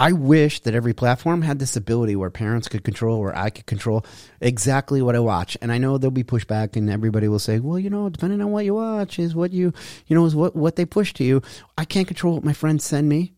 I 0.00 0.12
wish 0.12 0.60
that 0.60 0.74
every 0.74 0.94
platform 0.94 1.42
had 1.42 1.58
this 1.58 1.76
ability 1.76 2.16
where 2.16 2.30
parents 2.30 2.68
could 2.68 2.84
control, 2.84 3.20
where 3.20 3.36
I 3.36 3.50
could 3.50 3.66
control 3.66 4.06
exactly 4.40 5.02
what 5.02 5.14
I 5.14 5.18
watch. 5.18 5.58
And 5.60 5.70
I 5.70 5.76
know 5.76 5.98
there'll 5.98 6.10
be 6.10 6.24
pushback, 6.24 6.74
and 6.74 6.88
everybody 6.88 7.28
will 7.28 7.38
say, 7.38 7.60
"Well, 7.60 7.78
you 7.78 7.90
know, 7.90 8.08
depending 8.08 8.40
on 8.40 8.50
what 8.50 8.64
you 8.64 8.72
watch, 8.72 9.18
is 9.18 9.34
what 9.34 9.52
you, 9.52 9.74
you 10.06 10.16
know, 10.16 10.24
is 10.24 10.34
what 10.34 10.56
what 10.56 10.76
they 10.76 10.86
push 10.86 11.12
to 11.14 11.24
you." 11.24 11.42
I 11.76 11.84
can't 11.84 12.08
control 12.08 12.32
what 12.32 12.44
my 12.44 12.54
friends 12.54 12.82
send 12.82 13.10
me. 13.10 13.34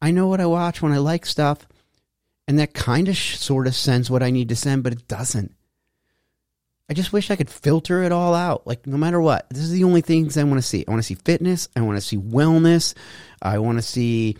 I 0.00 0.12
know 0.12 0.28
what 0.28 0.40
I 0.40 0.46
watch 0.46 0.80
when 0.80 0.92
I 0.92 0.98
like 0.98 1.26
stuff, 1.26 1.66
and 2.46 2.56
that 2.60 2.72
kind 2.72 3.08
of 3.08 3.16
sh- 3.16 3.36
sort 3.36 3.66
of 3.66 3.74
sends 3.74 4.08
what 4.08 4.22
I 4.22 4.30
need 4.30 4.50
to 4.50 4.56
send, 4.56 4.84
but 4.84 4.92
it 4.92 5.08
doesn't. 5.08 5.56
I 6.88 6.94
just 6.94 7.12
wish 7.12 7.32
I 7.32 7.36
could 7.36 7.50
filter 7.50 8.04
it 8.04 8.12
all 8.12 8.34
out. 8.34 8.64
Like 8.64 8.86
no 8.86 8.96
matter 8.96 9.20
what, 9.20 9.50
this 9.50 9.64
is 9.64 9.72
the 9.72 9.82
only 9.82 10.02
things 10.02 10.36
I 10.36 10.44
want 10.44 10.58
to 10.58 10.62
see. 10.62 10.84
I 10.86 10.90
want 10.92 11.02
to 11.02 11.06
see 11.06 11.16
fitness. 11.16 11.68
I 11.74 11.80
want 11.80 11.96
to 11.96 12.00
see 12.00 12.16
wellness. 12.16 12.94
I 13.42 13.58
want 13.58 13.78
to 13.78 13.82
see 13.82 14.36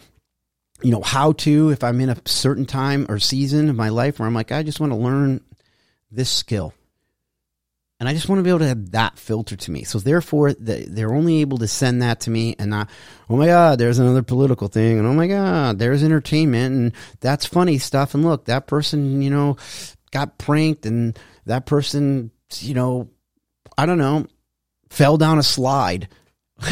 you 0.82 0.90
know, 0.90 1.02
how 1.02 1.32
to, 1.32 1.70
if 1.70 1.84
I'm 1.84 2.00
in 2.00 2.10
a 2.10 2.16
certain 2.26 2.66
time 2.66 3.06
or 3.08 3.18
season 3.18 3.70
of 3.70 3.76
my 3.76 3.88
life 3.88 4.18
where 4.18 4.26
I'm 4.26 4.34
like, 4.34 4.52
I 4.52 4.62
just 4.62 4.80
want 4.80 4.92
to 4.92 4.98
learn 4.98 5.40
this 6.10 6.30
skill. 6.30 6.74
And 8.00 8.08
I 8.08 8.12
just 8.12 8.28
want 8.28 8.40
to 8.40 8.42
be 8.42 8.50
able 8.50 8.58
to 8.58 8.68
have 8.68 8.90
that 8.90 9.18
filter 9.18 9.56
to 9.56 9.70
me. 9.70 9.84
So 9.84 9.98
therefore, 9.98 10.52
they're 10.52 11.14
only 11.14 11.40
able 11.40 11.58
to 11.58 11.68
send 11.68 12.02
that 12.02 12.20
to 12.20 12.30
me 12.30 12.56
and 12.58 12.70
not, 12.70 12.90
oh 13.30 13.36
my 13.36 13.46
God, 13.46 13.78
there's 13.78 14.00
another 14.00 14.22
political 14.22 14.68
thing. 14.68 14.98
And 14.98 15.06
oh 15.06 15.14
my 15.14 15.28
God, 15.28 15.78
there's 15.78 16.02
entertainment 16.02 16.74
and 16.74 16.92
that's 17.20 17.46
funny 17.46 17.78
stuff. 17.78 18.14
And 18.14 18.24
look, 18.24 18.46
that 18.46 18.66
person, 18.66 19.22
you 19.22 19.30
know, 19.30 19.56
got 20.10 20.38
pranked 20.38 20.86
and 20.86 21.18
that 21.46 21.66
person, 21.66 22.32
you 22.58 22.74
know, 22.74 23.08
I 23.78 23.86
don't 23.86 23.98
know, 23.98 24.26
fell 24.90 25.16
down 25.16 25.38
a 25.38 25.42
slide. 25.42 26.08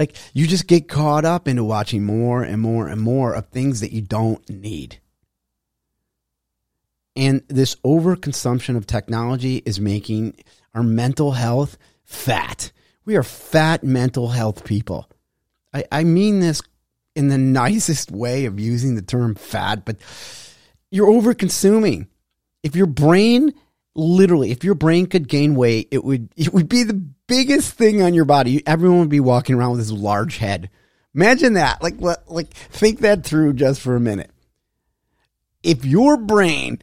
like 0.00 0.16
you 0.32 0.46
just 0.46 0.66
get 0.66 0.88
caught 0.88 1.26
up 1.26 1.46
into 1.46 1.62
watching 1.62 2.04
more 2.04 2.42
and 2.42 2.62
more 2.62 2.88
and 2.88 3.00
more 3.02 3.34
of 3.34 3.48
things 3.48 3.80
that 3.80 3.92
you 3.92 4.00
don't 4.00 4.48
need. 4.48 4.98
And 7.14 7.42
this 7.48 7.76
overconsumption 7.84 8.78
of 8.78 8.86
technology 8.86 9.62
is 9.66 9.78
making 9.78 10.36
our 10.74 10.82
mental 10.82 11.32
health 11.32 11.76
fat. 12.04 12.72
We 13.04 13.14
are 13.16 13.22
fat 13.22 13.84
mental 13.84 14.28
health 14.28 14.64
people. 14.64 15.06
I, 15.74 15.84
I 15.92 16.04
mean 16.04 16.40
this 16.40 16.62
in 17.14 17.28
the 17.28 17.38
nicest 17.62 18.10
way 18.10 18.46
of 18.46 18.58
using 18.58 18.94
the 18.94 19.02
term 19.02 19.34
fat, 19.34 19.84
but 19.84 19.96
you're 20.90 21.10
over 21.10 21.34
consuming. 21.34 22.08
If 22.62 22.74
your 22.74 22.86
brain 22.86 23.52
literally, 23.94 24.50
if 24.50 24.64
your 24.64 24.74
brain 24.74 25.06
could 25.06 25.28
gain 25.28 25.54
weight, 25.54 25.88
it 25.90 26.04
would 26.04 26.32
it 26.36 26.52
would 26.52 26.68
be 26.68 26.82
the 26.82 26.94
biggest 26.94 27.72
thing 27.74 28.02
on 28.02 28.14
your 28.14 28.24
body. 28.24 28.66
Everyone 28.66 29.00
would 29.00 29.08
be 29.08 29.20
walking 29.20 29.56
around 29.56 29.72
with 29.72 29.80
this 29.80 29.92
large 29.92 30.38
head. 30.38 30.70
Imagine 31.14 31.54
that. 31.54 31.82
Like, 31.82 32.00
like 32.28 32.52
think 32.54 33.00
that 33.00 33.24
through 33.24 33.54
just 33.54 33.80
for 33.80 33.96
a 33.96 34.00
minute. 34.00 34.30
If 35.62 35.84
your 35.84 36.16
brain 36.16 36.80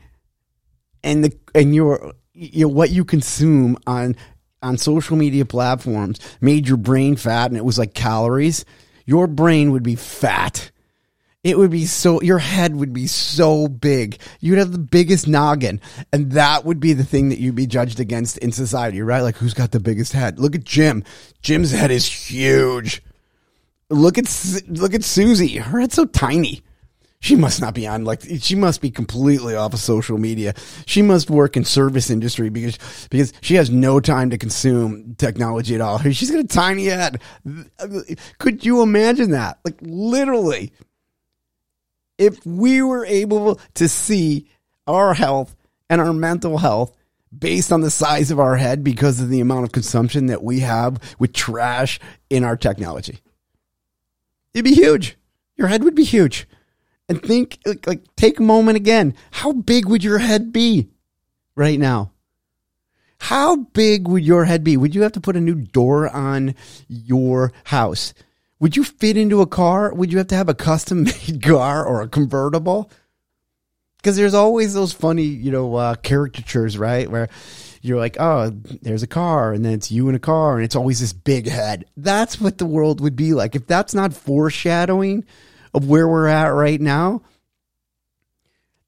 and 1.04 1.24
the 1.24 1.38
and 1.56 1.74
your 1.74 2.14
you 2.34 2.66
know, 2.66 2.74
what 2.74 2.92
you 2.92 3.06
consume 3.06 3.78
on 3.88 4.16
on 4.62 4.78
social 4.78 5.16
media 5.16 5.46
platforms 5.46 6.20
made 6.42 6.68
your 6.68 6.78
brain 6.78 7.16
fat 7.16 7.50
and 7.50 7.58
it 7.58 7.66
was 7.66 7.78
like 7.78 7.94
calories, 7.94 8.66
your 9.06 9.28
brain 9.28 9.72
would 9.72 9.84
be 9.84 9.96
fat 9.96 10.72
it 11.48 11.58
would 11.58 11.72
be 11.72 11.86
so 11.86 12.22
your 12.22 12.40
head 12.40 12.76
would 12.76 12.94
be 12.94 13.08
so 13.08 13.68
big. 13.68 14.20
You'd 14.40 14.60
have 14.60 14.72
the 14.72 14.78
biggest 14.78 15.28
noggin 15.28 15.80
and 16.12 16.32
that 16.34 16.66
would 16.66 16.80
be 16.80 16.94
the 16.94 17.04
thing 17.04 17.30
that 17.30 17.40
you'd 17.40 17.56
be 17.56 17.68
judged 17.68 18.00
against 18.00 18.38
in 18.40 18.52
society 18.52 19.02
right? 19.02 19.22
Like 19.22 19.38
who's 19.38 19.54
got 19.54 19.72
the 19.72 19.80
biggest 19.80 20.14
head? 20.14 20.40
Look 20.40 20.56
at 20.56 20.64
jim. 20.64 21.04
Jim's 21.42 21.72
head 21.72 21.92
is 21.92 22.06
huge. 22.06 23.02
Look 23.90 24.18
at 24.18 24.64
look 24.68 24.94
at 24.94 25.04
susie. 25.04 25.58
Her 25.58 25.80
head's 25.80 25.96
so 25.96 26.06
tiny. 26.06 26.64
She 27.20 27.36
must 27.36 27.62
not 27.62 27.74
be 27.74 27.88
on 27.88 28.04
like 28.06 28.22
she 28.40 28.56
must 28.56 28.80
be 28.80 28.92
completely 28.92 29.56
off 29.56 29.74
of 29.74 29.80
social 29.80 30.18
media. 30.18 30.54
She 30.86 31.02
must 31.02 31.30
work 31.32 31.58
in 31.58 31.64
service 31.64 32.10
industry 32.12 32.50
because 32.50 32.78
because 33.10 33.34
she 33.42 33.56
has 33.56 33.72
no 33.72 34.00
time 34.00 34.30
to 34.30 34.38
consume 34.38 35.16
technology 35.16 35.74
at 35.74 35.82
all. 35.82 35.98
She's 36.00 36.30
got 36.30 36.42
a 36.42 36.48
tiny 36.48 36.86
head. 36.86 37.20
Could 38.38 38.64
you 38.66 38.82
imagine 38.84 39.32
that? 39.32 39.60
Like 39.66 39.78
literally 39.82 40.72
if 42.18 42.46
we 42.46 42.82
were 42.82 43.06
able 43.06 43.60
to 43.76 43.88
see 43.88 44.50
our 44.86 45.14
health 45.14 45.56
and 45.90 46.02
our 46.02 46.14
mental 46.14 46.58
health 46.58 46.96
based 47.38 47.72
on 47.72 47.82
the 47.82 47.92
size 47.92 48.32
of 48.32 48.40
our 48.40 48.56
head 48.56 48.84
because 48.84 49.20
of 49.20 49.30
the 49.30 49.42
amount 49.42 49.66
of 49.66 49.72
consumption 49.72 50.28
that 50.28 50.44
we 50.44 50.62
have 50.62 51.16
with 51.20 51.34
trash 51.34 52.00
in 52.30 52.44
our 52.44 52.56
technology. 52.56 53.20
It'd 54.54 54.66
be 54.66 54.74
huge. 54.74 55.18
Your 55.56 55.68
head 55.68 55.84
would 55.84 55.96
be 55.96 56.04
huge. 56.04 56.48
And 57.10 57.22
think, 57.22 57.60
like, 57.66 57.86
like 57.88 58.16
take 58.16 58.40
a 58.40 58.44
moment 58.44 58.76
again. 58.76 59.16
How 59.32 59.52
big 59.54 59.86
would 59.88 60.04
your 60.04 60.18
head 60.18 60.52
be 60.52 60.90
right 61.56 61.80
now? 61.80 62.12
How 63.20 63.56
big 63.56 64.08
would 64.08 64.26
your 64.26 64.46
head 64.46 64.64
be? 64.64 64.78
Would 64.78 64.94
you 64.94 65.02
have 65.02 65.14
to 65.14 65.22
put 65.22 65.36
a 65.36 65.42
new 65.42 65.56
door 65.56 66.10
on 66.10 66.56
your 66.88 67.52
house? 67.66 68.14
Would 68.60 68.76
you 68.76 68.84
fit 68.84 69.18
into 69.18 69.42
a 69.42 69.48
car? 69.48 69.94
Would 69.94 70.12
you 70.12 70.18
have 70.18 70.28
to 70.28 70.36
have 70.36 70.50
a 70.50 70.56
custom 70.56 71.04
made 71.28 71.44
car 71.44 71.86
or 71.86 72.02
a 72.02 72.08
convertible? 72.08 72.92
Because 73.98 74.16
there's 74.16 74.34
always 74.34 74.74
those 74.74 74.94
funny, 74.94 75.24
you 75.24 75.52
know, 75.52 75.76
uh, 75.76 75.96
caricatures, 75.96 76.78
right? 76.78 77.10
Where 77.10 77.30
you're 77.82 78.00
like, 78.00 78.18
oh, 78.20 78.52
there's 78.82 79.04
a 79.04 79.08
car, 79.08 79.54
and 79.54 79.64
then 79.64 79.74
it's 79.74 79.92
you 79.92 80.08
in 80.10 80.16
a 80.16 80.20
car, 80.20 80.56
and 80.56 80.64
it's 80.64 80.76
always 80.76 81.00
this 81.00 81.14
big 81.14 81.48
head. 81.48 81.86
That's 81.96 82.40
what 82.40 82.58
the 82.58 82.66
world 82.66 83.02
would 83.02 83.16
be 83.16 83.34
like. 83.34 83.56
If 83.56 83.68
that's 83.68 83.94
not 83.94 84.14
foreshadowing 84.14 85.26
of 85.74 85.88
where 85.88 86.08
we're 86.08 86.28
at 86.28 86.48
right 86.48 86.80
now, 86.80 87.22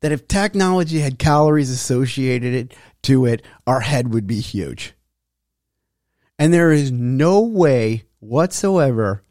that 0.01 0.11
if 0.11 0.27
technology 0.27 0.99
had 0.99 1.19
calories 1.19 1.69
associated 1.69 2.73
to 3.03 3.25
it, 3.25 3.43
our 3.67 3.81
head 3.81 4.13
would 4.13 4.27
be 4.27 4.39
huge. 4.39 4.93
And 6.37 6.53
there 6.53 6.71
is 6.71 6.91
no 6.91 7.41
way 7.41 8.03
whatsoever 8.19 9.23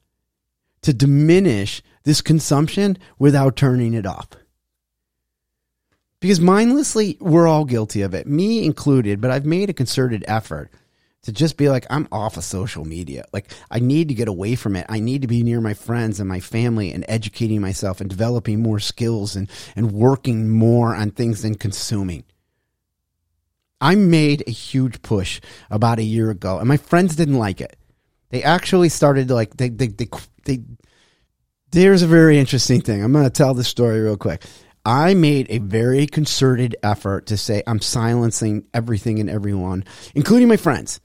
to 0.82 0.92
diminish 0.92 1.82
this 2.04 2.20
consumption 2.20 2.99
without 3.18 3.56
turning 3.56 3.94
it 3.94 4.06
off. 4.06 4.28
Because 6.20 6.40
mindlessly, 6.40 7.16
we're 7.20 7.47
all 7.47 7.64
guilty 7.64 8.02
of 8.02 8.14
it, 8.14 8.26
me 8.26 8.64
included, 8.64 9.20
but 9.20 9.30
I've 9.30 9.47
made 9.47 9.70
a 9.70 9.75
concerted 9.75 10.25
effort 10.26 10.70
to 11.23 11.32
just 11.32 11.56
be 11.56 11.68
like, 11.68 11.87
I'm 11.90 12.08
off 12.11 12.37
of 12.37 12.44
social 12.44 12.85
media. 12.85 13.25
Like, 13.32 13.50
I 13.70 13.78
need 13.80 14.08
to 14.08 14.14
get 14.14 14.28
away 14.28 14.54
from 14.54 14.76
it. 14.76 14.87
I 14.88 15.00
need 15.00 15.23
to 15.23 15.28
be 15.28 15.42
near 15.42 15.61
my 15.61 15.75
friends 15.75 16.20
and 16.20 16.28
my 16.28 16.40
family 16.40 16.92
and 16.92 17.04
educating 17.08 17.61
myself 17.61 18.00
and 18.00 18.08
developing 18.08 18.62
more 18.62 18.80
skills 18.80 19.37
and, 19.37 19.50
and 19.76 19.92
working 19.92 20.49
more 20.49 20.94
on 20.94 21.11
things 21.11 21.42
than 21.42 21.54
consuming. 21.54 22.25
I 23.80 23.94
made 23.94 24.42
a 24.47 24.50
huge 24.50 25.02
push 25.02 25.40
about 25.70 25.99
a 25.99 26.04
year 26.04 26.30
ago, 26.30 26.58
and 26.58 26.66
my 26.66 26.76
friends 26.76 27.14
didn't 27.14 27.38
like 27.38 27.61
it. 27.61 27.77
They 28.30 28.42
actually 28.42 28.88
started 28.88 29.28
to 29.28 29.35
like 29.35 29.56
they 29.56 29.68
they 29.68 29.88
they, 29.88 30.08
they 30.44 30.61
there's 31.70 32.02
a 32.02 32.06
very 32.06 32.38
interesting 32.38 32.80
thing. 32.80 33.02
I'm 33.02 33.12
going 33.12 33.25
to 33.25 33.30
tell 33.30 33.54
this 33.54 33.68
story 33.68 34.00
real 34.00 34.16
quick. 34.16 34.44
I 34.85 35.14
made 35.14 35.49
a 35.50 35.58
very 35.58 36.06
concerted 36.06 36.76
effort 36.82 37.26
to 37.26 37.37
say 37.37 37.62
I'm 37.66 37.80
silencing 37.80 38.64
everything 38.73 39.18
and 39.18 39.28
everyone, 39.28 39.85
including 40.14 40.49
my 40.49 40.56
friends. 40.56 41.00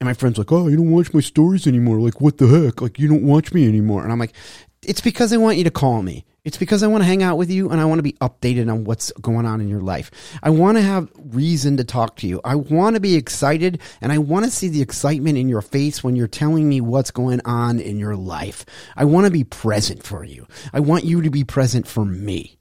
And 0.00 0.06
my 0.06 0.14
friends 0.14 0.38
like, 0.38 0.50
"Oh, 0.50 0.68
you 0.68 0.76
don't 0.76 0.90
watch 0.90 1.12
my 1.12 1.20
stories 1.20 1.66
anymore. 1.66 2.00
Like, 2.00 2.20
what 2.20 2.38
the 2.38 2.46
heck? 2.46 2.80
Like, 2.80 2.98
you 2.98 3.06
don't 3.06 3.24
watch 3.24 3.52
me 3.52 3.68
anymore." 3.68 4.02
And 4.02 4.10
I'm 4.10 4.18
like, 4.18 4.34
"It's 4.82 5.00
because 5.00 5.32
I 5.32 5.36
want 5.36 5.58
you 5.58 5.64
to 5.64 5.70
call 5.70 6.02
me. 6.02 6.24
It's 6.42 6.56
because 6.56 6.82
I 6.82 6.86
want 6.86 7.02
to 7.02 7.06
hang 7.06 7.22
out 7.22 7.36
with 7.36 7.50
you 7.50 7.68
and 7.68 7.80
I 7.80 7.84
want 7.84 7.98
to 7.98 8.02
be 8.02 8.14
updated 8.14 8.72
on 8.72 8.84
what's 8.84 9.12
going 9.20 9.44
on 9.44 9.60
in 9.60 9.68
your 9.68 9.82
life. 9.82 10.10
I 10.42 10.48
want 10.48 10.78
to 10.78 10.82
have 10.82 11.10
reason 11.14 11.76
to 11.76 11.84
talk 11.84 12.16
to 12.16 12.26
you. 12.26 12.40
I 12.44 12.54
want 12.54 12.96
to 12.96 13.00
be 13.00 13.14
excited 13.14 13.78
and 14.00 14.10
I 14.10 14.18
want 14.18 14.46
to 14.46 14.50
see 14.50 14.68
the 14.68 14.80
excitement 14.80 15.36
in 15.36 15.50
your 15.50 15.60
face 15.60 16.02
when 16.02 16.16
you're 16.16 16.26
telling 16.26 16.66
me 16.66 16.80
what's 16.80 17.10
going 17.10 17.42
on 17.44 17.78
in 17.78 17.98
your 17.98 18.16
life. 18.16 18.64
I 18.96 19.04
want 19.04 19.26
to 19.26 19.30
be 19.30 19.44
present 19.44 20.02
for 20.02 20.24
you. 20.24 20.46
I 20.72 20.80
want 20.80 21.04
you 21.04 21.20
to 21.20 21.30
be 21.30 21.44
present 21.44 21.86
for 21.86 22.06
me. 22.06 22.58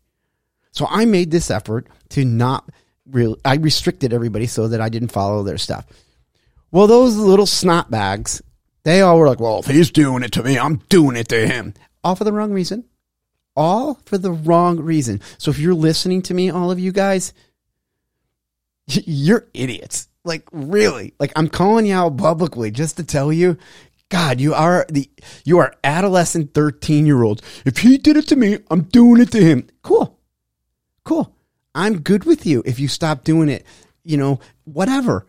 So 0.72 0.86
I 0.90 1.06
made 1.06 1.32
this 1.32 1.50
effort 1.50 1.88
to 2.10 2.26
not 2.26 2.70
really, 3.06 3.40
I 3.46 3.56
restricted 3.56 4.14
everybody 4.14 4.46
so 4.46 4.68
that 4.68 4.82
I 4.82 4.90
didn't 4.90 5.14
follow 5.14 5.42
their 5.44 5.58
stuff. 5.58 5.86
Well, 6.70 6.88
those 6.88 7.16
little 7.16 7.46
snot 7.46 7.90
bags, 7.90 8.42
they 8.84 9.00
all 9.02 9.18
were 9.18 9.28
like, 9.28 9.40
well, 9.40 9.60
if 9.60 9.68
he's 9.68 9.90
doing 9.90 10.24
it 10.24 10.34
to 10.34 10.44
me, 10.44 10.60
I'm 10.60 10.78
doing 10.90 11.16
it 11.16 11.30
to 11.30 11.48
him. 11.48 11.74
All 12.04 12.16
for 12.16 12.24
the 12.24 12.34
wrong 12.34 12.52
reason 12.52 12.86
all 13.60 13.96
for 14.06 14.18
the 14.18 14.32
wrong 14.32 14.80
reason. 14.80 15.22
So 15.38 15.52
if 15.52 15.60
you're 15.60 15.74
listening 15.74 16.22
to 16.24 16.34
me, 16.34 16.50
all 16.50 16.72
of 16.72 16.80
you 16.80 16.94
guys, 16.94 17.34
you're 18.88 19.48
idiots. 19.54 20.08
Like 20.24 20.48
really, 20.52 21.14
like 21.20 21.34
I'm 21.36 21.50
calling 21.50 21.86
you 21.86 21.94
out 21.94 22.18
publicly 22.18 22.72
just 22.72 22.98
to 22.98 23.04
tell 23.04 23.34
you, 23.34 23.58
God, 24.08 24.40
you 24.40 24.54
are 24.54 24.86
the 24.90 25.10
you 25.44 25.60
are 25.60 25.76
adolescent 25.84 26.54
13 26.54 27.06
year 27.06 27.22
olds. 27.22 27.42
If 27.66 27.80
he 27.80 27.98
did 27.98 28.16
it 28.16 28.28
to 28.28 28.36
me, 28.38 28.60
I'm 28.72 28.84
doing 28.84 29.22
it 29.22 29.32
to 29.34 29.44
him. 29.44 29.68
Cool. 29.82 30.18
Cool. 31.04 31.36
I'm 31.76 32.00
good 32.00 32.24
with 32.24 32.46
you 32.46 32.64
if 32.66 32.80
you 32.80 32.88
stop 32.88 33.24
doing 33.24 33.50
it, 33.50 33.66
you 34.04 34.18
know, 34.18 34.40
whatever. 34.64 35.28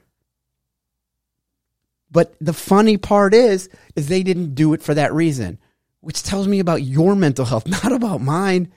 But 2.13 2.35
the 2.41 2.53
funny 2.53 2.97
part 2.97 3.35
is, 3.35 3.69
is 3.95 4.09
they 4.09 4.23
didn't 4.23 4.55
do 4.55 4.73
it 4.73 4.83
for 4.83 4.95
that 4.95 5.13
reason 5.13 5.59
which 6.01 6.23
tells 6.23 6.49
me 6.49 6.61
about 6.61 6.83
your 6.83 7.15
mental 7.15 7.45
health, 7.45 7.67
not 7.85 7.93
about 7.93 8.21
mine. 8.21 8.73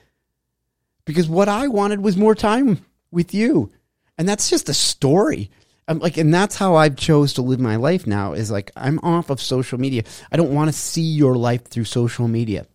Because 1.04 1.28
what 1.28 1.48
I 1.48 1.68
wanted 1.68 2.00
was 2.00 2.16
more 2.16 2.34
time 2.34 2.84
with 3.10 3.34
you. 3.34 3.70
And 4.16 4.28
that's 4.28 4.48
just 4.48 4.68
a 4.68 4.74
story. 4.74 5.50
I'm 5.86 5.98
like, 5.98 6.16
and 6.16 6.32
that's 6.32 6.56
how 6.56 6.76
I've 6.76 6.96
chose 6.96 7.34
to 7.34 7.42
live 7.42 7.60
my 7.60 7.76
life 7.76 8.06
now 8.06 8.32
is 8.32 8.50
like, 8.50 8.70
I'm 8.74 8.98
off 9.00 9.28
of 9.28 9.40
social 9.40 9.78
media. 9.78 10.04
I 10.32 10.36
don't 10.36 10.54
want 10.54 10.68
to 10.68 10.72
see 10.72 11.02
your 11.02 11.36
life 11.36 11.66
through 11.66 11.84
social 11.84 12.26
media. 12.26 12.66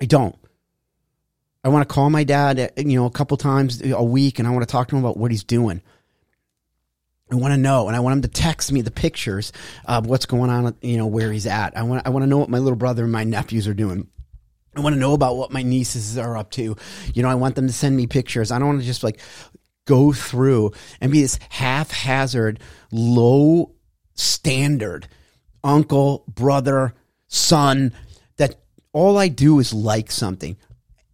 I 0.00 0.04
don't. 0.04 0.36
I 1.62 1.68
want 1.68 1.88
to 1.88 1.92
call 1.92 2.10
my 2.10 2.24
dad, 2.24 2.58
eh, 2.58 2.68
you 2.76 2.98
know, 2.98 3.06
a 3.06 3.10
couple 3.10 3.38
times 3.38 3.80
a 3.82 4.02
week 4.02 4.38
and 4.38 4.46
I 4.46 4.50
want 4.50 4.68
to 4.68 4.70
talk 4.70 4.88
to 4.88 4.96
him 4.96 5.02
about 5.02 5.16
what 5.16 5.30
he's 5.30 5.44
doing. 5.44 5.80
I 7.30 7.36
want 7.36 7.54
to 7.54 7.58
know, 7.58 7.86
and 7.88 7.96
I 7.96 8.00
want 8.00 8.14
him 8.14 8.22
to 8.22 8.28
text 8.28 8.70
me 8.70 8.82
the 8.82 8.90
pictures 8.90 9.52
of 9.86 10.06
what's 10.06 10.26
going 10.26 10.50
on, 10.50 10.76
you 10.82 10.98
know, 10.98 11.06
where 11.06 11.32
he's 11.32 11.46
at. 11.46 11.76
I 11.76 11.82
want, 11.82 12.06
I 12.06 12.10
want 12.10 12.22
to 12.22 12.26
know 12.26 12.38
what 12.38 12.50
my 12.50 12.58
little 12.58 12.76
brother 12.76 13.02
and 13.04 13.12
my 13.12 13.24
nephews 13.24 13.66
are 13.66 13.74
doing. 13.74 14.08
I 14.76 14.80
want 14.80 14.94
to 14.94 15.00
know 15.00 15.14
about 15.14 15.36
what 15.36 15.52
my 15.52 15.62
nieces 15.62 16.18
are 16.18 16.36
up 16.36 16.50
to. 16.52 16.76
You 17.14 17.22
know, 17.22 17.28
I 17.28 17.34
want 17.34 17.54
them 17.54 17.66
to 17.66 17.72
send 17.72 17.96
me 17.96 18.06
pictures. 18.06 18.50
I 18.50 18.58
don't 18.58 18.68
want 18.68 18.80
to 18.80 18.86
just 18.86 19.04
like 19.04 19.20
go 19.86 20.12
through 20.12 20.72
and 21.00 21.12
be 21.12 21.22
this 21.22 21.38
haphazard, 21.48 22.60
low 22.90 23.74
standard 24.14 25.08
uncle, 25.62 26.24
brother, 26.28 26.94
son 27.26 27.92
that 28.36 28.56
all 28.92 29.16
I 29.18 29.28
do 29.28 29.58
is 29.58 29.72
like 29.72 30.10
something 30.10 30.56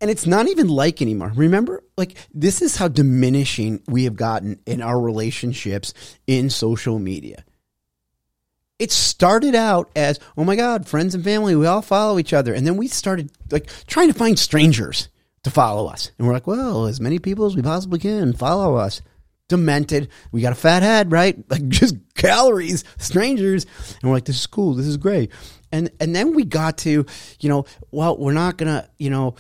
and 0.01 0.11
it's 0.11 0.27
not 0.27 0.49
even 0.49 0.69
like 0.69 1.03
anymore. 1.03 1.33
Remember, 1.35 1.85
like 1.97 2.17
this 2.33 2.63
is 2.63 2.77
how 2.77 2.89
diminishing 2.89 3.83
we 3.87 4.05
have 4.05 4.17
gotten 4.17 4.59
in 4.67 4.81
our 4.81 4.99
relationships 4.99 5.93
in 6.27 6.51
social 6.51 6.99
media. 6.99 7.45
It 8.79 8.91
started 8.91 9.55
out 9.55 9.91
as, 9.95 10.19
oh 10.39 10.45
my 10.45 10.57
God, 10.57 10.89
friends 10.89 11.15
and 11.15 11.23
family, 11.23 11.55
we 11.55 11.67
all 11.67 11.83
follow 11.83 12.19
each 12.19 12.33
other. 12.33 12.55
And 12.55 12.67
then 12.67 12.79
we 12.79 12.89
started 12.89 13.31
like 13.51 13.69
trying 13.87 14.09
to 14.09 14.19
find 14.19 14.39
strangers 14.39 15.11
to 15.43 15.51
follow 15.51 15.87
us. 15.87 16.13
And 16.19 16.27
we're 16.27 16.33
like, 16.33 16.47
well, 16.47 16.87
as 16.87 17.01
many 17.01 17.19
people 17.19 17.45
as 17.45 17.55
we 17.55 17.61
possibly 17.61 17.99
can 17.99 18.33
follow 18.33 18.77
us. 18.77 19.03
Demented. 19.49 20.09
We 20.33 20.41
got 20.41 20.53
a 20.53 20.57
fat 20.57 20.83
head, 20.83 21.13
right? 21.13 21.37
Like 21.51 21.69
just 21.69 21.97
calories, 22.15 22.85
strangers. 22.99 23.67
And 24.01 24.11
we're 24.11 24.17
like, 24.17 24.25
this 24.25 24.39
is 24.39 24.47
cool. 24.47 24.75
This 24.75 24.87
is 24.87 24.97
great. 24.97 25.31
And, 25.73 25.91
and 26.01 26.17
then 26.17 26.35
we 26.35 26.45
got 26.45 26.79
to, 26.79 27.05
you 27.41 27.49
know, 27.49 27.67
well, 27.91 28.17
we're 28.17 28.33
not 28.33 28.57
going 28.57 28.69
to, 28.69 28.89
you 28.97 29.11
know, 29.11 29.35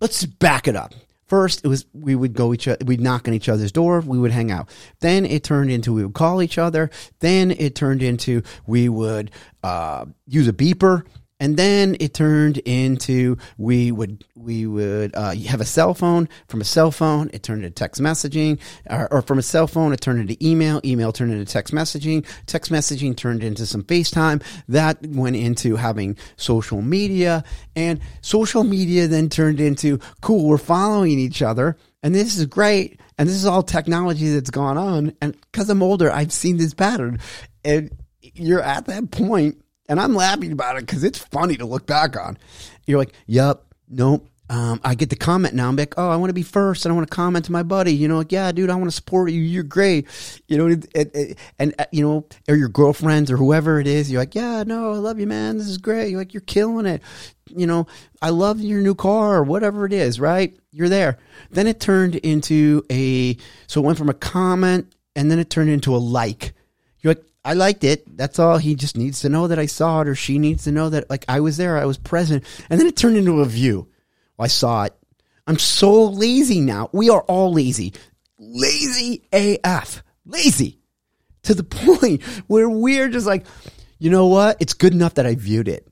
let's 0.00 0.24
back 0.26 0.68
it 0.68 0.76
up. 0.76 0.94
First, 1.26 1.64
it 1.64 1.68
was 1.68 1.86
we 1.92 2.16
would 2.16 2.32
go 2.32 2.52
each 2.52 2.66
other, 2.66 2.84
we'd 2.84 3.00
knock 3.00 3.28
on 3.28 3.34
each 3.34 3.48
other's 3.48 3.70
door, 3.70 4.00
we 4.00 4.18
would 4.18 4.32
hang 4.32 4.50
out. 4.50 4.68
Then 4.98 5.24
it 5.24 5.44
turned 5.44 5.70
into 5.70 5.92
we 5.92 6.04
would 6.04 6.14
call 6.14 6.42
each 6.42 6.58
other. 6.58 6.90
Then 7.20 7.52
it 7.52 7.76
turned 7.76 8.02
into 8.02 8.42
we 8.66 8.88
would 8.88 9.30
uh, 9.62 10.06
use 10.26 10.48
a 10.48 10.52
beeper 10.52 11.04
and 11.40 11.56
then 11.56 11.96
it 11.98 12.12
turned 12.12 12.58
into 12.58 13.38
we 13.56 13.90
would 13.90 14.24
we 14.36 14.66
would 14.66 15.16
uh, 15.16 15.34
have 15.34 15.60
a 15.60 15.64
cell 15.64 15.94
phone. 15.94 16.28
From 16.48 16.60
a 16.60 16.64
cell 16.64 16.90
phone, 16.90 17.30
it 17.32 17.42
turned 17.42 17.64
into 17.64 17.74
text 17.74 18.00
messaging, 18.00 18.60
or, 18.88 19.12
or 19.12 19.22
from 19.22 19.38
a 19.38 19.42
cell 19.42 19.66
phone, 19.66 19.92
it 19.92 20.00
turned 20.02 20.20
into 20.20 20.36
email. 20.46 20.80
Email 20.84 21.12
turned 21.12 21.32
into 21.32 21.50
text 21.50 21.72
messaging. 21.72 22.26
Text 22.46 22.70
messaging 22.70 23.16
turned 23.16 23.42
into 23.42 23.64
some 23.66 23.82
FaceTime. 23.82 24.42
That 24.68 25.04
went 25.06 25.36
into 25.36 25.76
having 25.76 26.16
social 26.36 26.82
media, 26.82 27.42
and 27.74 28.00
social 28.20 28.62
media 28.62 29.08
then 29.08 29.30
turned 29.30 29.60
into 29.60 29.98
cool. 30.20 30.46
We're 30.46 30.58
following 30.58 31.18
each 31.18 31.40
other, 31.40 31.78
and 32.02 32.14
this 32.14 32.36
is 32.36 32.46
great. 32.46 33.00
And 33.16 33.28
this 33.28 33.36
is 33.36 33.44
all 33.44 33.62
technology 33.62 34.30
that's 34.30 34.48
gone 34.48 34.78
on. 34.78 35.14
And 35.20 35.38
because 35.52 35.68
I'm 35.68 35.82
older, 35.82 36.10
I've 36.10 36.32
seen 36.32 36.56
this 36.56 36.72
pattern, 36.72 37.18
and 37.62 37.90
you're 38.22 38.62
at 38.62 38.86
that 38.86 39.10
point 39.10 39.62
and 39.90 40.00
I'm 40.00 40.14
laughing 40.14 40.52
about 40.52 40.76
it 40.76 40.86
because 40.86 41.02
it's 41.02 41.18
funny 41.18 41.56
to 41.56 41.66
look 41.66 41.84
back 41.84 42.16
on. 42.16 42.38
You're 42.86 42.98
like, 42.98 43.12
yep, 43.26 43.64
nope. 43.88 44.26
Um, 44.48 44.80
I 44.82 44.94
get 44.94 45.10
the 45.10 45.16
comment 45.16 45.54
now. 45.54 45.68
I'm 45.68 45.76
like, 45.76 45.94
oh, 45.96 46.08
I 46.08 46.16
want 46.16 46.30
to 46.30 46.34
be 46.34 46.42
first, 46.42 46.84
and 46.84 46.92
I 46.92 46.96
want 46.96 47.08
to 47.08 47.14
comment 47.14 47.44
to 47.44 47.52
my 47.52 47.62
buddy. 47.62 47.94
You 47.94 48.08
know, 48.08 48.16
like, 48.16 48.32
yeah, 48.32 48.50
dude, 48.50 48.70
I 48.70 48.74
want 48.74 48.86
to 48.86 48.94
support 48.94 49.30
you. 49.30 49.40
You're 49.40 49.62
great. 49.62 50.08
You 50.48 50.58
know, 50.58 50.80
it, 50.94 51.38
and 51.58 51.74
uh, 51.78 51.84
you 51.92 52.02
know, 52.02 52.26
or 52.48 52.56
your 52.56 52.68
girlfriends 52.68 53.30
or 53.30 53.36
whoever 53.36 53.78
it 53.78 53.86
is. 53.86 54.10
You're 54.10 54.20
like, 54.20 54.34
yeah, 54.34 54.64
no, 54.64 54.92
I 54.92 54.96
love 54.96 55.20
you, 55.20 55.26
man. 55.26 55.58
This 55.58 55.68
is 55.68 55.78
great. 55.78 56.10
You're 56.10 56.18
like, 56.18 56.34
you're 56.34 56.40
killing 56.40 56.86
it. 56.86 57.02
You 57.46 57.66
know, 57.66 57.86
I 58.22 58.30
love 58.30 58.60
your 58.60 58.80
new 58.80 58.94
car 58.96 59.36
or 59.36 59.44
whatever 59.44 59.86
it 59.86 59.92
is. 59.92 60.18
Right? 60.18 60.56
You're 60.72 60.88
there. 60.88 61.18
Then 61.50 61.68
it 61.68 61.78
turned 61.78 62.16
into 62.16 62.84
a. 62.90 63.36
So 63.68 63.80
it 63.80 63.84
went 63.84 63.98
from 63.98 64.08
a 64.08 64.14
comment, 64.14 64.92
and 65.14 65.30
then 65.30 65.38
it 65.38 65.50
turned 65.50 65.70
into 65.70 65.94
a 65.94 65.98
like. 65.98 66.54
You're 67.00 67.14
like, 67.14 67.24
I 67.44 67.54
liked 67.54 67.84
it. 67.84 68.16
That's 68.16 68.38
all. 68.38 68.58
He 68.58 68.74
just 68.74 68.96
needs 68.96 69.20
to 69.20 69.28
know 69.28 69.48
that 69.48 69.58
I 69.58 69.66
saw 69.66 70.02
it, 70.02 70.08
or 70.08 70.14
she 70.14 70.38
needs 70.38 70.64
to 70.64 70.72
know 70.72 70.90
that 70.90 71.08
like 71.08 71.24
I 71.28 71.40
was 71.40 71.56
there, 71.56 71.78
I 71.78 71.86
was 71.86 71.98
present. 71.98 72.44
And 72.68 72.78
then 72.78 72.86
it 72.86 72.96
turned 72.96 73.16
into 73.16 73.40
a 73.40 73.46
view. 73.46 73.88
Well, 74.36 74.44
I 74.44 74.48
saw 74.48 74.84
it. 74.84 74.94
I'm 75.46 75.58
so 75.58 76.04
lazy 76.04 76.60
now. 76.60 76.90
We 76.92 77.08
are 77.10 77.22
all 77.22 77.52
lazy. 77.52 77.94
Lazy 78.38 79.22
AF. 79.32 80.02
Lazy. 80.26 80.78
To 81.44 81.54
the 81.54 81.64
point 81.64 82.22
where 82.46 82.68
we're 82.68 83.08
just 83.08 83.26
like, 83.26 83.46
you 83.98 84.10
know 84.10 84.26
what? 84.26 84.58
It's 84.60 84.74
good 84.74 84.92
enough 84.92 85.14
that 85.14 85.26
I 85.26 85.34
viewed 85.34 85.68
it. 85.68 85.86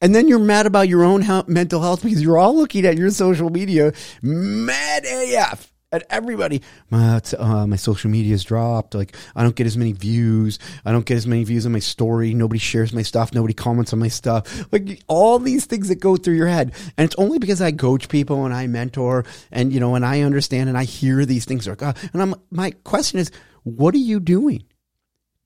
And 0.00 0.12
then 0.12 0.26
you're 0.26 0.40
mad 0.40 0.66
about 0.66 0.88
your 0.88 1.04
own 1.04 1.22
health, 1.22 1.46
mental 1.46 1.80
health 1.80 2.02
because 2.02 2.20
you're 2.20 2.38
all 2.38 2.56
looking 2.56 2.84
at 2.84 2.98
your 2.98 3.10
social 3.10 3.50
media 3.50 3.92
mad 4.20 5.04
AF 5.06 5.71
at 5.92 6.06
everybody. 6.10 6.62
My, 6.90 7.20
uh, 7.38 7.66
my 7.66 7.76
social 7.76 8.10
media's 8.10 8.44
dropped. 8.44 8.94
Like 8.94 9.14
I 9.36 9.42
don't 9.42 9.54
get 9.54 9.66
as 9.66 9.76
many 9.76 9.92
views. 9.92 10.58
I 10.84 10.92
don't 10.92 11.06
get 11.06 11.16
as 11.16 11.26
many 11.26 11.44
views 11.44 11.66
on 11.66 11.72
my 11.72 11.78
story. 11.78 12.34
Nobody 12.34 12.58
shares 12.58 12.92
my 12.92 13.02
stuff. 13.02 13.34
Nobody 13.34 13.54
comments 13.54 13.92
on 13.92 13.98
my 13.98 14.08
stuff. 14.08 14.66
Like 14.72 15.02
all 15.06 15.38
these 15.38 15.66
things 15.66 15.88
that 15.88 15.96
go 15.96 16.16
through 16.16 16.34
your 16.34 16.48
head. 16.48 16.72
And 16.96 17.04
it's 17.04 17.16
only 17.16 17.38
because 17.38 17.60
I 17.60 17.72
coach 17.72 18.08
people 18.08 18.44
and 18.44 18.54
I 18.54 18.66
mentor 18.66 19.24
and 19.50 19.72
you 19.72 19.80
know 19.80 19.94
and 19.94 20.04
I 20.04 20.22
understand 20.22 20.68
and 20.68 20.78
I 20.78 20.84
hear 20.84 21.24
these 21.26 21.44
things 21.44 21.68
like 21.68 21.82
uh, 21.82 21.92
and 22.12 22.22
I'm 22.22 22.34
my 22.50 22.70
question 22.84 23.18
is 23.18 23.30
what 23.64 23.94
are 23.94 23.98
you 23.98 24.18
doing? 24.18 24.64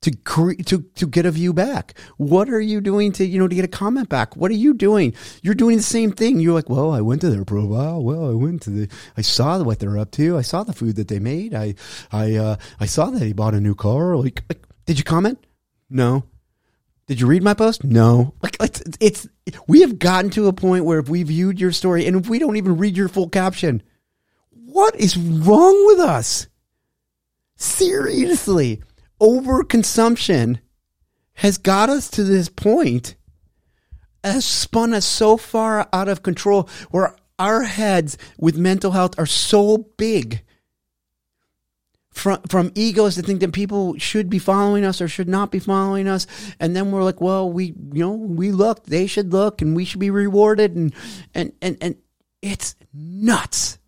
To 0.06 0.16
cre- 0.18 0.62
to 0.66 0.82
to 0.94 1.06
get 1.08 1.26
a 1.26 1.32
view 1.32 1.52
back. 1.52 1.98
What 2.16 2.48
are 2.48 2.60
you 2.60 2.80
doing 2.80 3.10
to 3.12 3.26
you 3.26 3.40
know 3.40 3.48
to 3.48 3.54
get 3.54 3.64
a 3.64 3.68
comment 3.68 4.08
back? 4.08 4.36
What 4.36 4.52
are 4.52 4.54
you 4.54 4.72
doing? 4.72 5.14
You're 5.42 5.56
doing 5.56 5.78
the 5.78 5.82
same 5.82 6.12
thing. 6.12 6.38
You're 6.38 6.54
like, 6.54 6.70
well, 6.70 6.92
I 6.92 7.00
went 7.00 7.22
to 7.22 7.30
their 7.30 7.44
profile. 7.44 8.04
Well, 8.04 8.30
I 8.30 8.34
went 8.34 8.62
to 8.62 8.70
the. 8.70 8.88
I 9.16 9.22
saw 9.22 9.60
what 9.64 9.80
they're 9.80 9.98
up 9.98 10.12
to. 10.12 10.38
I 10.38 10.42
saw 10.42 10.62
the 10.62 10.72
food 10.72 10.94
that 10.96 11.08
they 11.08 11.18
made. 11.18 11.54
I 11.54 11.74
I 12.12 12.36
uh, 12.36 12.56
I 12.78 12.86
saw 12.86 13.10
that 13.10 13.20
he 13.20 13.32
bought 13.32 13.54
a 13.54 13.60
new 13.60 13.74
car. 13.74 14.16
Like, 14.16 14.44
like, 14.48 14.64
did 14.86 14.96
you 14.96 15.02
comment? 15.02 15.44
No. 15.90 16.22
Did 17.08 17.20
you 17.20 17.26
read 17.26 17.42
my 17.42 17.54
post? 17.54 17.82
No. 17.82 18.34
Like 18.42 18.56
it's, 18.60 18.82
it's 19.00 19.28
we 19.66 19.80
have 19.80 19.98
gotten 19.98 20.30
to 20.32 20.46
a 20.46 20.52
point 20.52 20.84
where 20.84 21.00
if 21.00 21.08
we 21.08 21.24
viewed 21.24 21.60
your 21.60 21.72
story 21.72 22.06
and 22.06 22.16
if 22.16 22.28
we 22.28 22.38
don't 22.38 22.56
even 22.56 22.76
read 22.76 22.96
your 22.96 23.08
full 23.08 23.28
caption, 23.28 23.82
what 24.50 24.94
is 24.94 25.16
wrong 25.16 25.86
with 25.86 25.98
us? 25.98 26.46
Seriously 27.56 28.82
overconsumption 29.20 30.60
has 31.34 31.58
got 31.58 31.88
us 31.90 32.08
to 32.10 32.24
this 32.24 32.48
point, 32.48 33.14
has 34.24 34.44
spun 34.44 34.94
us 34.94 35.06
so 35.06 35.36
far 35.36 35.88
out 35.92 36.08
of 36.08 36.22
control 36.22 36.68
where 36.90 37.14
our 37.38 37.62
heads 37.62 38.16
with 38.38 38.56
mental 38.56 38.92
health 38.92 39.18
are 39.18 39.26
so 39.26 39.78
big. 39.96 40.42
From 42.10 42.40
from 42.48 42.72
egos 42.74 43.16
to 43.16 43.22
think 43.22 43.40
that 43.40 43.52
people 43.52 43.98
should 43.98 44.30
be 44.30 44.38
following 44.38 44.86
us 44.86 45.02
or 45.02 45.08
should 45.08 45.28
not 45.28 45.50
be 45.50 45.58
following 45.58 46.08
us. 46.08 46.26
And 46.58 46.74
then 46.74 46.90
we're 46.90 47.04
like 47.04 47.20
well 47.20 47.52
we 47.52 47.66
you 47.66 48.02
know 48.02 48.12
we 48.12 48.52
look 48.52 48.84
they 48.84 49.06
should 49.06 49.34
look 49.34 49.60
and 49.60 49.76
we 49.76 49.84
should 49.84 50.00
be 50.00 50.08
rewarded. 50.08 50.74
And 50.74 50.94
and 51.34 51.52
and, 51.60 51.76
and 51.82 51.96
it's 52.40 52.74
nuts. 52.94 53.78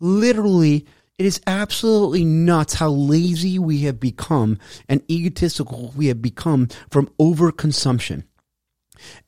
Literally 0.00 0.86
it 1.18 1.26
is 1.26 1.40
absolutely 1.46 2.24
nuts 2.24 2.74
how 2.74 2.90
lazy 2.90 3.58
we 3.58 3.80
have 3.82 4.00
become 4.00 4.58
and 4.88 5.02
egotistical 5.10 5.92
we 5.96 6.08
have 6.08 6.20
become 6.20 6.68
from 6.90 7.08
overconsumption. 7.20 8.24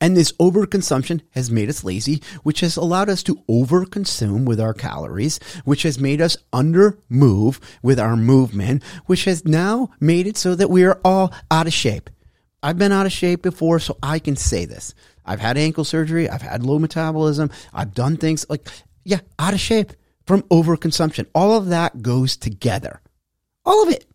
And 0.01 0.17
this 0.17 0.31
overconsumption 0.33 1.21
has 1.31 1.51
made 1.51 1.69
us 1.69 1.83
lazy, 1.83 2.21
which 2.43 2.61
has 2.61 2.77
allowed 2.77 3.09
us 3.09 3.21
to 3.23 3.35
overconsume 3.49 4.45
with 4.45 4.59
our 4.59 4.73
calories, 4.73 5.39
which 5.65 5.83
has 5.83 5.99
made 5.99 6.19
us 6.19 6.35
undermove 6.51 7.59
with 7.81 7.99
our 7.99 8.15
movement, 8.15 8.83
which 9.05 9.25
has 9.25 9.45
now 9.45 9.89
made 9.99 10.25
it 10.25 10.35
so 10.35 10.55
that 10.55 10.69
we 10.69 10.83
are 10.83 10.99
all 11.05 11.31
out 11.51 11.67
of 11.67 11.73
shape. 11.73 12.09
I've 12.63 12.79
been 12.79 12.91
out 12.91 13.05
of 13.05 13.11
shape 13.11 13.43
before, 13.43 13.79
so 13.79 13.97
I 14.01 14.19
can 14.19 14.35
say 14.35 14.65
this. 14.65 14.95
I've 15.23 15.39
had 15.39 15.57
ankle 15.57 15.83
surgery. 15.83 16.27
I've 16.27 16.41
had 16.41 16.63
low 16.63 16.79
metabolism. 16.79 17.51
I've 17.71 17.93
done 17.93 18.17
things 18.17 18.45
like, 18.49 18.67
yeah, 19.03 19.19
out 19.37 19.53
of 19.53 19.59
shape 19.59 19.93
from 20.27 20.43
overconsumption. 20.43 21.25
All 21.33 21.57
of 21.57 21.67
that 21.67 22.01
goes 22.03 22.37
together. 22.37 23.01
All 23.65 23.81
of 23.81 23.89
it. 23.89 24.05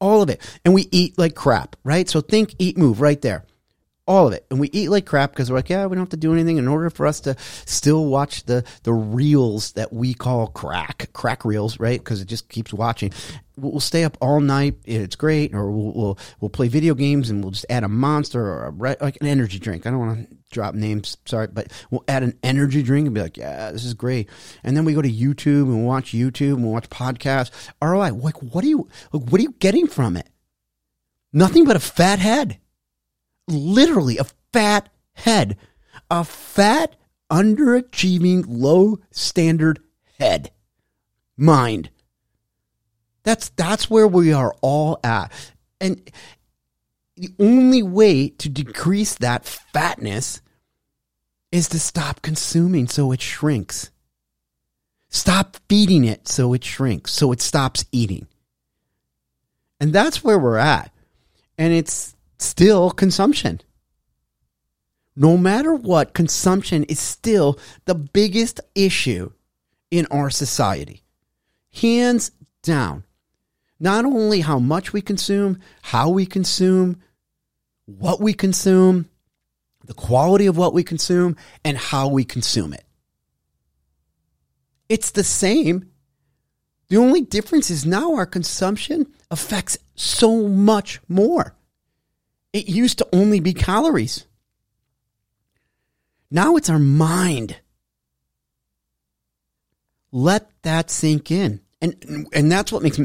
All 0.00 0.22
of 0.22 0.30
it. 0.30 0.40
And 0.64 0.74
we 0.74 0.88
eat 0.90 1.18
like 1.18 1.34
crap, 1.34 1.76
right? 1.84 2.08
So 2.08 2.20
think, 2.20 2.54
eat, 2.58 2.76
move 2.76 3.00
right 3.00 3.20
there 3.20 3.44
all 4.06 4.26
of 4.26 4.32
it. 4.32 4.44
And 4.50 4.58
we 4.58 4.68
eat 4.72 4.88
like 4.88 5.06
crap 5.06 5.30
because 5.30 5.50
we're 5.50 5.58
like, 5.58 5.68
yeah, 5.68 5.86
we 5.86 5.94
don't 5.94 6.02
have 6.02 6.10
to 6.10 6.16
do 6.16 6.32
anything 6.32 6.56
in 6.56 6.68
order 6.68 6.90
for 6.90 7.06
us 7.06 7.20
to 7.20 7.36
still 7.64 8.06
watch 8.06 8.44
the 8.44 8.64
the 8.82 8.92
reels 8.92 9.72
that 9.72 9.92
we 9.92 10.14
call 10.14 10.48
crack, 10.48 11.10
crack 11.12 11.44
reels, 11.44 11.78
right? 11.78 12.00
Because 12.00 12.20
it 12.20 12.26
just 12.26 12.48
keeps 12.48 12.72
watching. 12.72 13.12
We'll 13.56 13.80
stay 13.80 14.04
up 14.04 14.16
all 14.20 14.40
night. 14.40 14.76
It's 14.84 15.16
great, 15.16 15.54
or 15.54 15.70
we'll 15.70 15.92
we'll, 15.92 16.18
we'll 16.40 16.48
play 16.48 16.68
video 16.68 16.94
games 16.94 17.30
and 17.30 17.42
we'll 17.42 17.52
just 17.52 17.66
add 17.70 17.84
a 17.84 17.88
monster 17.88 18.42
or 18.42 18.68
a, 18.68 18.96
like 19.00 19.18
an 19.20 19.26
energy 19.26 19.58
drink. 19.58 19.86
I 19.86 19.90
don't 19.90 20.00
want 20.00 20.28
to 20.28 20.36
drop 20.50 20.74
names, 20.74 21.16
sorry, 21.24 21.46
but 21.46 21.72
we'll 21.90 22.04
add 22.08 22.22
an 22.22 22.38
energy 22.42 22.82
drink 22.82 23.06
and 23.06 23.14
be 23.14 23.22
like, 23.22 23.36
yeah, 23.36 23.70
this 23.70 23.84
is 23.84 23.94
great. 23.94 24.28
And 24.64 24.76
then 24.76 24.84
we 24.84 24.94
go 24.94 25.02
to 25.02 25.10
YouTube 25.10 25.64
and 25.64 25.86
watch 25.86 26.12
YouTube 26.12 26.54
and 26.54 26.72
watch 26.72 26.90
podcasts. 26.90 27.50
ROI, 27.80 28.12
like, 28.14 28.42
what 28.42 28.64
are 28.64 28.68
you, 28.68 28.88
like, 29.12 29.30
what 29.30 29.38
are 29.38 29.42
you 29.42 29.54
getting 29.58 29.86
from 29.86 30.16
it? 30.16 30.28
Nothing 31.32 31.64
but 31.64 31.76
a 31.76 31.80
fat 31.80 32.18
head 32.18 32.58
literally 33.50 34.18
a 34.18 34.26
fat 34.52 34.88
head, 35.12 35.56
a 36.10 36.24
fat, 36.24 36.96
underachieving, 37.30 38.44
low 38.48 38.98
standard 39.10 39.80
head, 40.18 40.50
mind. 41.36 41.90
That's 43.22 43.50
that's 43.50 43.90
where 43.90 44.08
we 44.08 44.32
are 44.32 44.54
all 44.62 44.98
at, 45.04 45.30
and 45.80 46.10
the 47.16 47.34
only 47.38 47.82
way 47.82 48.30
to 48.30 48.48
decrease 48.48 49.16
that 49.16 49.44
fatness 49.44 50.40
is 51.52 51.68
to 51.68 51.78
stop 51.78 52.22
consuming 52.22 52.88
so 52.88 53.12
it 53.12 53.20
shrinks. 53.20 53.90
Stop 55.10 55.56
feeding 55.68 56.04
it 56.04 56.28
so 56.28 56.52
it 56.54 56.64
shrinks, 56.64 57.12
so 57.12 57.32
it 57.32 57.42
stops 57.42 57.84
eating. 57.92 58.26
And 59.80 59.92
that's 59.92 60.22
where 60.22 60.38
we're 60.38 60.56
at. 60.56 60.92
And 61.58 61.72
it's 61.72 62.14
still 62.40 62.90
consumption. 62.90 63.60
No 65.16 65.36
matter 65.36 65.74
what, 65.74 66.14
consumption 66.14 66.84
is 66.84 66.98
still 66.98 67.58
the 67.84 67.94
biggest 67.94 68.60
issue 68.74 69.32
in 69.90 70.06
our 70.10 70.30
society. 70.30 71.02
Hands 71.80 72.30
down. 72.62 73.04
Not 73.78 74.04
only 74.04 74.40
how 74.40 74.58
much 74.58 74.92
we 74.92 75.00
consume, 75.00 75.60
how 75.82 76.10
we 76.10 76.26
consume, 76.26 77.00
what 77.86 78.20
we 78.20 78.32
consume, 78.32 79.08
the 79.84 79.94
quality 79.94 80.46
of 80.46 80.56
what 80.56 80.72
we 80.72 80.84
consume, 80.84 81.36
and 81.64 81.76
how 81.76 82.08
we 82.08 82.24
consume 82.24 82.72
it. 82.72 82.84
It's 84.88 85.10
the 85.10 85.24
same. 85.24 85.90
The 86.88 86.96
only 86.96 87.20
difference 87.20 87.70
is 87.70 87.86
now 87.86 88.14
our 88.14 88.26
consumption 88.26 89.06
affects 89.30 89.78
so 89.94 90.48
much 90.48 91.00
more. 91.08 91.54
It 92.52 92.68
used 92.68 92.98
to 92.98 93.08
only 93.12 93.40
be 93.40 93.52
calories. 93.54 94.26
Now 96.30 96.56
it's 96.56 96.70
our 96.70 96.78
mind. 96.78 97.56
Let 100.12 100.50
that 100.62 100.90
sink 100.90 101.30
in. 101.30 101.60
And 101.80 102.28
and 102.32 102.52
that's 102.52 102.72
what 102.72 102.82
makes 102.82 103.00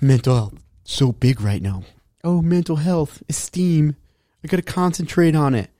mental 0.00 0.34
health 0.34 0.54
so 0.84 1.12
big 1.12 1.40
right 1.40 1.62
now. 1.62 1.84
Oh, 2.22 2.42
mental 2.42 2.76
health, 2.76 3.22
esteem. 3.28 3.96
I 4.44 4.48
got 4.48 4.56
to 4.58 4.62
concentrate 4.62 5.34
on 5.34 5.54
it. 5.54 5.70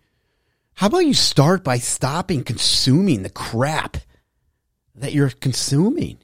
How 0.74 0.86
about 0.86 1.00
you 1.00 1.14
start 1.14 1.62
by 1.62 1.78
stopping 1.78 2.42
consuming 2.44 3.22
the 3.22 3.30
crap 3.30 3.98
that 4.94 5.12
you're 5.12 5.30
consuming? 5.30 6.18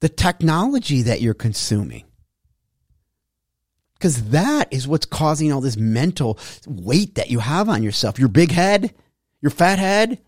The 0.00 0.08
technology 0.08 1.02
that 1.02 1.20
you're 1.20 1.34
consuming. 1.34 2.04
Because 3.94 4.30
that 4.30 4.72
is 4.72 4.88
what's 4.88 5.06
causing 5.06 5.52
all 5.52 5.60
this 5.60 5.76
mental 5.76 6.38
weight 6.66 7.14
that 7.14 7.30
you 7.30 7.38
have 7.38 7.68
on 7.68 7.82
yourself. 7.82 8.18
Your 8.18 8.28
big 8.28 8.50
head, 8.50 8.92
your 9.40 9.50
fat 9.50 9.78
head, 9.78 10.18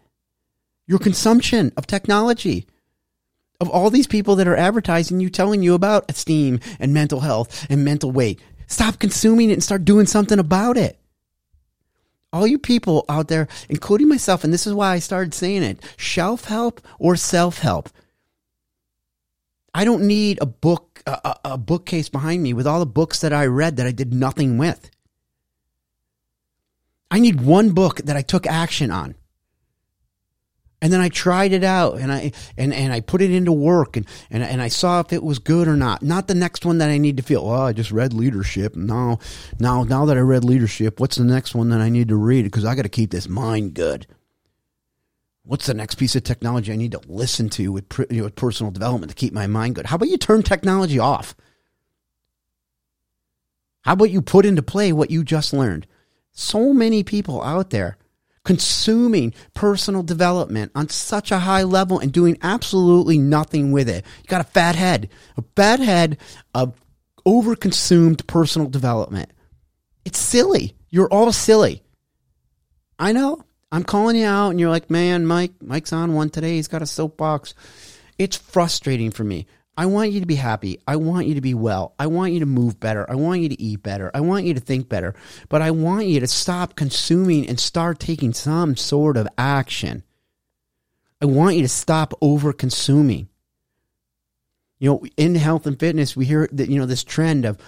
your 0.87 0.99
consumption 0.99 1.73
of 1.77 1.87
technology 1.87 2.67
of 3.61 3.71
all 3.71 3.91
these 3.91 4.07
people 4.07 4.37
that 4.37 4.49
are 4.49 4.57
advertising 4.57 5.21
you, 5.21 5.31
telling 5.31 5.63
you 5.63 5.75
about 5.75 6.11
esteem 6.11 6.61
and 6.79 6.93
mental 6.93 7.21
health 7.21 7.67
and 7.71 7.85
mental 7.85 8.11
weight. 8.11 8.41
Stop 8.67 8.99
consuming 8.99 9.51
it 9.51 9.55
and 9.55 9.65
start 9.65 9.85
doing 9.85 10.07
something 10.07 10.39
about 10.39 10.77
it. 10.77 10.99
All 12.33 12.47
you 12.47 12.59
people 12.59 13.05
out 13.09 13.29
there, 13.29 13.49
including 13.69 14.09
myself, 14.09 14.45
and 14.45 14.53
this 14.53 14.67
is 14.67 14.75
why 14.75 14.93
I 14.93 14.99
started 14.99 15.33
saying 15.33 15.63
it 15.63 15.83
shelf 15.97 16.45
help 16.45 16.81
or 16.99 17.17
self 17.17 17.59
help. 17.59 17.89
I 19.73 19.85
don't 19.85 20.07
need 20.07 20.39
a 20.41 20.47
book, 20.47 20.86
a, 21.07 21.37
a, 21.45 21.59
bookcase 21.59 22.09
behind 22.09 22.43
me 22.43 22.53
with 22.53 22.67
all 22.67 22.81
the 22.81 22.87
books 22.87 23.21
that 23.21 23.33
I 23.33 23.47
read 23.47 23.77
that 23.77 23.87
I 23.87 23.93
did 23.93 24.13
nothing 24.13 24.59
with. 24.59 24.91
I 27.11 27.21
need 27.21 27.41
one 27.41 27.71
book 27.71 27.99
that 27.99 28.17
I 28.17 28.23
took 28.23 28.47
action 28.47 28.91
on 28.91 29.15
and 30.83 30.93
then 30.93 31.01
I 31.01 31.09
tried 31.09 31.53
it 31.53 31.65
out 31.65 31.99
and 31.99 32.13
I 32.13 32.33
and, 32.57 32.73
and 32.73 32.93
I 32.93 33.01
put 33.01 33.23
it 33.23 33.31
into 33.31 33.53
work 33.53 33.97
and, 33.97 34.07
and 34.31 34.43
and 34.43 34.61
I 34.61 34.69
saw 34.69 35.01
if 35.01 35.13
it 35.13 35.23
was 35.23 35.39
good 35.39 35.69
or 35.69 35.77
not. 35.77 36.03
Not 36.03 36.29
the 36.29 36.35
next 36.35 36.65
one 36.65 36.79
that 36.79 36.91
I 36.91 36.99
need 36.99 37.17
to 37.17 37.23
feel, 37.23 37.41
oh, 37.41 37.63
I 37.63 37.73
just 37.73 37.91
read 37.91 38.13
leadership. 38.13 38.77
Now 38.77 39.19
now 39.59 39.85
now 39.85 40.05
that 40.05 40.17
I 40.17 40.21
read 40.21 40.45
leadership, 40.45 41.01
what's 41.01 41.17
the 41.17 41.25
next 41.25 41.55
one 41.55 41.71
that 41.71 41.81
I 41.81 41.89
need 41.89 42.09
to 42.09 42.17
read? 42.17 42.45
Because 42.45 42.65
I 42.65 42.75
got 42.75 42.83
to 42.83 42.89
keep 42.89 43.11
this 43.11 43.29
mind 43.29 43.75
good. 43.75 44.07
What's 45.47 45.67
the 45.67 45.75
next 45.75 45.95
piece 45.95 46.17
of 46.17 46.25
technology 46.25 46.73
I 46.73 46.77
need 46.77 46.93
to 46.93 47.01
listen 47.07 47.49
to 47.51 47.71
with, 47.71 47.85
you 48.11 48.19
know, 48.19 48.25
with 48.25 48.35
personal 48.35 48.73
development 48.73 49.11
to 49.11 49.17
keep 49.17 49.33
my 49.33 49.47
mind 49.47 49.77
good? 49.77 49.87
How 49.87 49.95
about 49.97 50.09
you 50.09 50.19
turn 50.19 50.43
technology 50.43 50.99
off? 50.99 51.37
How 53.83 53.93
about 53.93 54.11
you 54.11 54.21
put 54.23 54.45
into 54.45 54.63
play 54.63 54.93
what 54.93 55.13
you 55.13 55.23
just 55.23 55.53
learned? 55.53 55.87
So 56.33 56.73
many 56.73 57.05
people 57.05 57.43
out 57.45 57.71
there 57.71 57.97
consuming 58.45 59.35
personal 59.55 60.03
development 60.03 60.73
on 60.75 60.89
such 60.89 61.31
a 61.31 61.39
high 61.39 61.63
level 61.63 62.01
and 62.01 62.13
doing 62.13 62.39
absolutely 62.43 63.19
nothing 63.19 63.71
with 63.71 63.89
it. 63.89 64.05
You 64.23 64.29
got 64.29 64.41
a 64.41 64.45
fat 64.45 64.75
head, 64.75 65.09
a 65.37 65.43
bad 65.43 65.79
head 65.79 66.19
of 66.55 66.75
overconsumed 67.25 68.27
personal 68.27 68.69
development. 68.69 69.31
It's 70.05 70.19
silly. 70.19 70.75
You're 70.91 71.09
all 71.09 71.33
silly. 71.33 71.83
I 72.99 73.13
know. 73.13 73.45
I'm 73.73 73.85
calling 73.85 74.17
you 74.17 74.27
out 74.27 74.51
and 74.51 74.61
you're 74.61 74.71
like, 74.71 74.91
man, 74.91 75.27
Mike, 75.27 75.53
Mike's 75.61 75.93
on 75.93 76.15
one 76.15 76.31
today. 76.31 76.55
He's 76.55 76.69
got 76.69 76.83
a 76.83 76.87
soapbox. 76.87 77.55
It's 78.19 78.37
frustrating 78.37 79.11
for 79.11 79.25
me. 79.25 79.47
I 79.77 79.87
want 79.87 80.13
you 80.13 80.21
to 80.21 80.27
be 80.27 80.37
happy. 80.37 80.81
I 80.87 80.97
want 80.97 81.27
you 81.27 81.35
to 81.35 81.43
be 81.43 81.53
well. 81.53 81.95
I 81.99 82.07
want 82.07 82.33
you 82.33 82.41
to 82.41 82.47
move 82.47 82.81
better. 82.81 83.09
I 83.11 83.15
want 83.17 83.43
you 83.43 83.51
to 83.51 83.61
eat 83.61 83.83
better. 83.83 84.11
I 84.15 84.21
want 84.21 84.47
you 84.47 84.55
to 84.55 84.61
think 84.61 84.89
better. 84.89 85.15
But 85.51 85.61
I 85.61 85.71
want 85.73 86.07
you 86.07 86.21
to 86.21 86.27
stop 86.27 86.77
consuming 86.77 87.47
and 87.47 87.61
start 87.61 87.99
taking 87.99 88.33
some 88.33 88.77
sort 88.77 89.19
of 89.19 89.29
action. 89.37 90.03
I 91.21 91.27
want 91.27 91.57
you 91.57 91.63
to 91.63 91.69
stop 91.69 92.15
over 92.23 92.55
consuming. 92.55 93.29
You 94.79 94.91
know, 94.91 95.05
in 95.17 95.35
health 95.35 95.67
and 95.67 95.79
fitness, 95.79 96.17
we 96.17 96.25
hear 96.25 96.49
that, 96.53 96.71
you 96.71 96.79
know, 96.79 96.87
this 96.87 97.05
trend 97.05 97.45
of, 97.45 97.59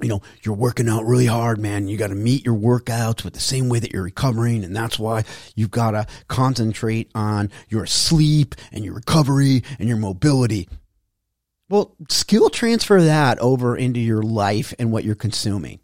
you 0.00 0.08
know, 0.08 0.22
you're 0.42 0.54
working 0.54 0.88
out 0.88 1.04
really 1.04 1.26
hard, 1.26 1.58
man. 1.58 1.88
You 1.88 1.96
got 1.96 2.08
to 2.08 2.14
meet 2.14 2.44
your 2.44 2.56
workouts 2.56 3.24
with 3.24 3.34
the 3.34 3.40
same 3.40 3.68
way 3.68 3.78
that 3.78 3.92
you're 3.92 4.02
recovering. 4.02 4.64
And 4.64 4.74
that's 4.74 4.98
why 4.98 5.24
you've 5.54 5.70
got 5.70 5.92
to 5.92 6.06
concentrate 6.28 7.10
on 7.14 7.50
your 7.68 7.86
sleep 7.86 8.54
and 8.72 8.84
your 8.84 8.94
recovery 8.94 9.64
and 9.78 9.88
your 9.88 9.98
mobility. 9.98 10.68
Well, 11.68 11.94
skill 12.08 12.48
transfer 12.48 13.02
that 13.02 13.38
over 13.40 13.76
into 13.76 14.00
your 14.00 14.22
life 14.22 14.72
and 14.78 14.90
what 14.90 15.04
you're 15.04 15.14
consuming. 15.14 15.80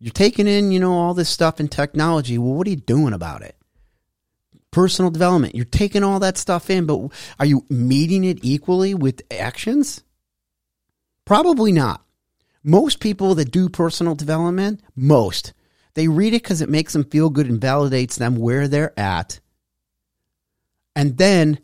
You're 0.00 0.12
taking 0.12 0.48
in, 0.48 0.72
you 0.72 0.80
know, 0.80 0.94
all 0.94 1.14
this 1.14 1.28
stuff 1.28 1.60
in 1.60 1.68
technology. 1.68 2.38
Well, 2.38 2.54
what 2.54 2.66
are 2.66 2.70
you 2.70 2.76
doing 2.76 3.12
about 3.12 3.42
it? 3.42 3.56
Personal 4.70 5.10
development. 5.10 5.54
You're 5.54 5.64
taking 5.64 6.02
all 6.02 6.18
that 6.20 6.36
stuff 6.36 6.68
in, 6.68 6.86
but 6.86 7.08
are 7.38 7.46
you 7.46 7.64
meeting 7.70 8.24
it 8.24 8.40
equally 8.42 8.92
with 8.92 9.22
actions? 9.30 10.02
Probably 11.24 11.70
not. 11.70 12.03
Most 12.64 12.98
people 12.98 13.34
that 13.34 13.50
do 13.52 13.68
personal 13.68 14.14
development, 14.14 14.80
most, 14.96 15.52
they 15.92 16.08
read 16.08 16.32
it 16.32 16.42
because 16.42 16.62
it 16.62 16.70
makes 16.70 16.94
them 16.94 17.04
feel 17.04 17.30
good 17.30 17.48
and 17.48 17.60
validates 17.60 18.16
them 18.16 18.36
where 18.36 18.66
they're 18.66 18.98
at. 18.98 19.38
And 20.96 21.18
then 21.18 21.58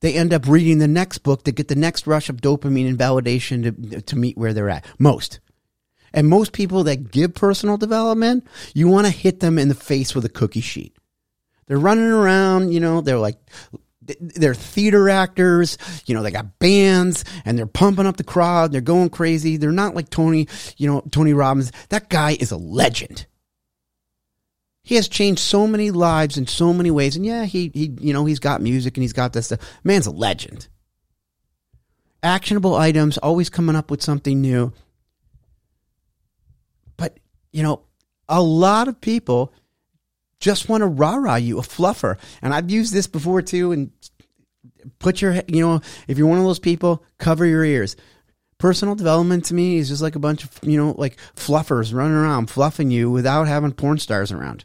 they 0.00 0.14
end 0.14 0.34
up 0.34 0.46
reading 0.46 0.78
the 0.78 0.88
next 0.88 1.18
book 1.18 1.44
to 1.44 1.52
get 1.52 1.68
the 1.68 1.74
next 1.74 2.06
rush 2.06 2.28
of 2.28 2.42
dopamine 2.42 2.88
and 2.88 2.98
validation 2.98 3.90
to, 3.90 4.02
to 4.02 4.16
meet 4.16 4.36
where 4.36 4.52
they're 4.52 4.68
at. 4.68 4.84
Most. 4.98 5.40
And 6.12 6.28
most 6.28 6.52
people 6.52 6.84
that 6.84 7.10
give 7.10 7.34
personal 7.34 7.78
development, 7.78 8.46
you 8.74 8.88
want 8.88 9.06
to 9.06 9.12
hit 9.12 9.40
them 9.40 9.58
in 9.58 9.68
the 9.68 9.74
face 9.74 10.14
with 10.14 10.24
a 10.24 10.28
cookie 10.28 10.60
sheet. 10.60 10.94
They're 11.66 11.78
running 11.78 12.10
around, 12.10 12.72
you 12.72 12.80
know, 12.80 13.00
they're 13.00 13.18
like, 13.18 13.38
they're 14.20 14.54
theater 14.54 15.08
actors, 15.08 15.78
you 16.06 16.14
know, 16.14 16.22
they 16.22 16.30
got 16.30 16.58
bands 16.58 17.24
and 17.44 17.58
they're 17.58 17.66
pumping 17.66 18.06
up 18.06 18.16
the 18.16 18.24
crowd. 18.24 18.72
They're 18.72 18.80
going 18.80 19.10
crazy. 19.10 19.56
They're 19.56 19.72
not 19.72 19.94
like 19.94 20.10
Tony, 20.10 20.48
you 20.76 20.90
know, 20.90 21.02
Tony 21.10 21.32
Robbins. 21.32 21.72
That 21.90 22.08
guy 22.08 22.36
is 22.38 22.50
a 22.50 22.56
legend. 22.56 23.26
He 24.82 24.96
has 24.96 25.08
changed 25.08 25.40
so 25.40 25.66
many 25.66 25.92
lives 25.92 26.36
in 26.36 26.46
so 26.46 26.72
many 26.72 26.90
ways. 26.90 27.14
And 27.14 27.24
yeah, 27.24 27.44
he, 27.44 27.70
he 27.72 27.94
you 28.00 28.12
know, 28.12 28.24
he's 28.24 28.40
got 28.40 28.60
music 28.60 28.96
and 28.96 29.02
he's 29.02 29.12
got 29.12 29.32
this 29.32 29.46
stuff. 29.46 29.60
Man's 29.84 30.06
a 30.06 30.10
legend. 30.10 30.68
Actionable 32.24 32.74
items, 32.74 33.18
always 33.18 33.48
coming 33.48 33.76
up 33.76 33.90
with 33.90 34.02
something 34.02 34.40
new. 34.40 34.72
But, 36.96 37.18
you 37.52 37.62
know, 37.62 37.82
a 38.28 38.42
lot 38.42 38.88
of 38.88 39.00
people 39.00 39.52
just 40.42 40.68
want 40.68 40.82
to 40.82 40.86
rah 40.86 41.14
rah 41.14 41.36
you, 41.36 41.58
a 41.58 41.62
fluffer. 41.62 42.18
And 42.42 42.52
I've 42.52 42.70
used 42.70 42.92
this 42.92 43.06
before 43.06 43.40
too. 43.40 43.72
And 43.72 43.90
put 44.98 45.22
your, 45.22 45.34
you 45.48 45.66
know, 45.66 45.80
if 46.06 46.18
you're 46.18 46.26
one 46.26 46.38
of 46.38 46.44
those 46.44 46.58
people, 46.58 47.04
cover 47.18 47.46
your 47.46 47.64
ears 47.64 47.96
personal 48.58 48.94
development 48.94 49.44
to 49.44 49.54
me 49.54 49.76
is 49.78 49.88
just 49.88 50.00
like 50.00 50.14
a 50.14 50.20
bunch 50.20 50.44
of 50.44 50.60
you 50.62 50.76
know 50.76 50.94
like 50.96 51.16
fluffers 51.34 51.92
running 51.92 52.14
around 52.14 52.48
fluffing 52.48 52.92
you 52.92 53.10
without 53.10 53.48
having 53.48 53.72
porn 53.72 53.98
stars 53.98 54.30
around 54.30 54.64